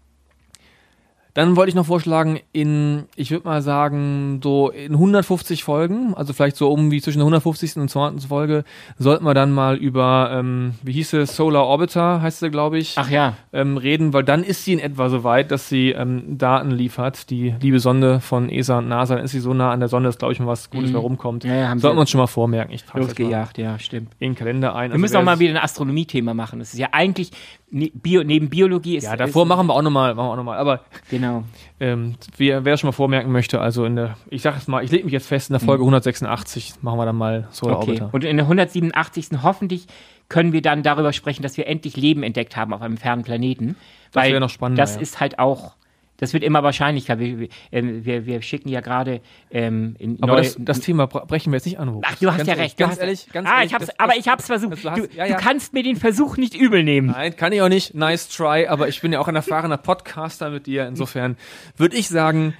[1.35, 6.31] Dann wollte ich noch vorschlagen, in, ich würde mal sagen, so in 150 Folgen, also
[6.31, 7.75] vielleicht so um wie zwischen der 150.
[7.75, 8.23] und 200.
[8.23, 8.63] Folge,
[8.97, 12.95] sollten wir dann mal über, ähm, wie hieß es, Solar Orbiter, heißt sie, glaube ich,
[12.97, 16.37] Ach ja, ähm, reden, weil dann ist sie in etwa so weit, dass sie ähm,
[16.37, 17.29] Daten liefert.
[17.29, 20.07] Die liebe Sonde von ESA und NASA, dann ist sie so nah an der Sonne,
[20.07, 20.93] dass, glaube ich, mal was Gutes Mhm.
[20.93, 21.43] bei rumkommt.
[21.43, 22.73] Ja, ja, haben Sollten wir uns schon mal vormerken.
[22.73, 24.13] Ich losgejagt, ja, stimmt.
[24.19, 24.91] in den Kalender ein.
[24.91, 26.59] Wir Also müssen auch mal wieder ein Astronomie-Thema machen.
[26.59, 27.31] Das ist ja eigentlich,
[27.75, 29.03] ne, Bio, neben Biologie ist.
[29.03, 30.57] Ja, davor ist, machen wir auch nochmal, machen wir auch noch mal.
[30.57, 31.43] Aber Genau.
[31.79, 34.91] ähm, wer, wer schon mal vormerken möchte, also in der, ich sag es mal, ich
[34.91, 37.81] lege mich jetzt fest, in der Folge 186 machen wir dann mal Solar Mhm.
[37.81, 37.89] Okay.
[37.91, 38.09] Orbiter.
[38.13, 39.43] Und in der 187.
[39.43, 39.87] hoffentlich
[40.29, 43.75] können wir dann darüber sprechen, dass wir endlich Leben entdeckt haben auf einem fernen Planeten.
[44.11, 45.01] Das wäre noch spannender, Das ja.
[45.01, 45.75] ist halt auch,
[46.17, 47.19] das wird immer wahrscheinlicher.
[47.19, 49.21] Wir, wir, ähm, wir, schicken ja gerade
[49.51, 51.89] ähm, in Aber das, das Thema bre- brechen wir jetzt nicht an.
[51.89, 52.09] Robert.
[52.13, 52.77] Ach, du hast Ganz ja recht.
[52.77, 53.67] Ganz hast, ehrlich, ganz ah, ehrlich.
[53.67, 54.77] ich hab's, das- aber ich hab's versucht.
[54.77, 55.37] Du, du hast- ja, du ja.
[55.37, 57.07] kannst mir den Versuch nicht übel nehmen.
[57.07, 57.93] Nein, kann ich auch nicht.
[57.95, 60.87] Nice try, aber ich bin ja auch ein erfahrener Podcaster mit dir.
[60.87, 61.35] Insofern
[61.77, 62.53] würde ich sagen,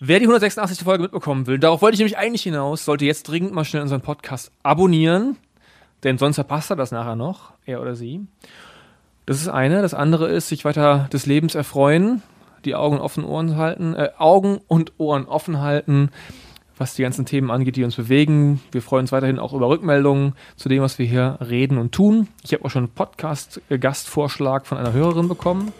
[0.00, 0.84] wer die 186.
[0.84, 4.02] Folge mitbekommen will, darauf wollte ich nämlich eigentlich hinaus, sollte jetzt dringend mal schnell unseren
[4.02, 5.36] Podcast abonnieren,
[6.04, 8.20] denn sonst verpasst er das nachher noch, er oder sie.
[9.26, 9.80] Das ist eine.
[9.82, 12.22] Das andere ist, sich weiter des Lebens erfreuen,
[12.64, 16.10] die Augen offen, Ohren halten, äh, Augen und Ohren offen halten,
[16.76, 18.60] was die ganzen Themen angeht, die uns bewegen.
[18.72, 22.28] Wir freuen uns weiterhin auch über Rückmeldungen zu dem, was wir hier reden und tun.
[22.42, 25.72] Ich habe auch schon einen Podcast-Gastvorschlag von einer Hörerin bekommen.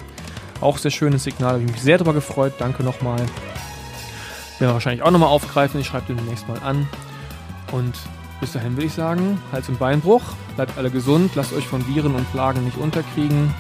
[0.61, 2.55] Auch sehr schönes Signal, habe ich mich sehr darüber gefreut.
[2.59, 3.19] Danke nochmal.
[3.19, 3.31] Werden
[4.59, 5.81] wir wahrscheinlich auch nochmal aufgreifen.
[5.81, 6.89] Ich schreibe demnächst mal an.
[7.73, 7.95] Und
[8.41, 10.23] bis dahin würde ich sagen, Hals- und Beinbruch.
[10.55, 13.53] Bleibt alle gesund, lasst euch von Viren und Plagen nicht unterkriegen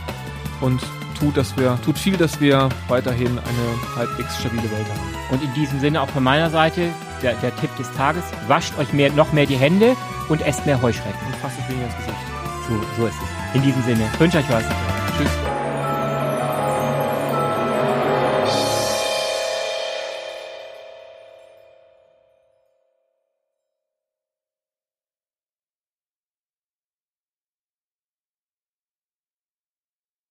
[0.61, 0.81] und
[1.19, 5.35] tut, dass wir, tut viel, dass wir weiterhin eine halbwegs stabile Welt haben.
[5.35, 6.89] Und in diesem Sinne auch von meiner Seite
[7.23, 9.97] der, der Tipp des Tages: Wascht euch mehr, noch mehr die Hände
[10.29, 11.27] und esst mehr Heuschrecken.
[11.27, 12.17] Und fasst euch weniger ins Gesicht.
[12.69, 13.57] So, so ist es.
[13.57, 15.54] In diesem Sinne, wünsche euch was.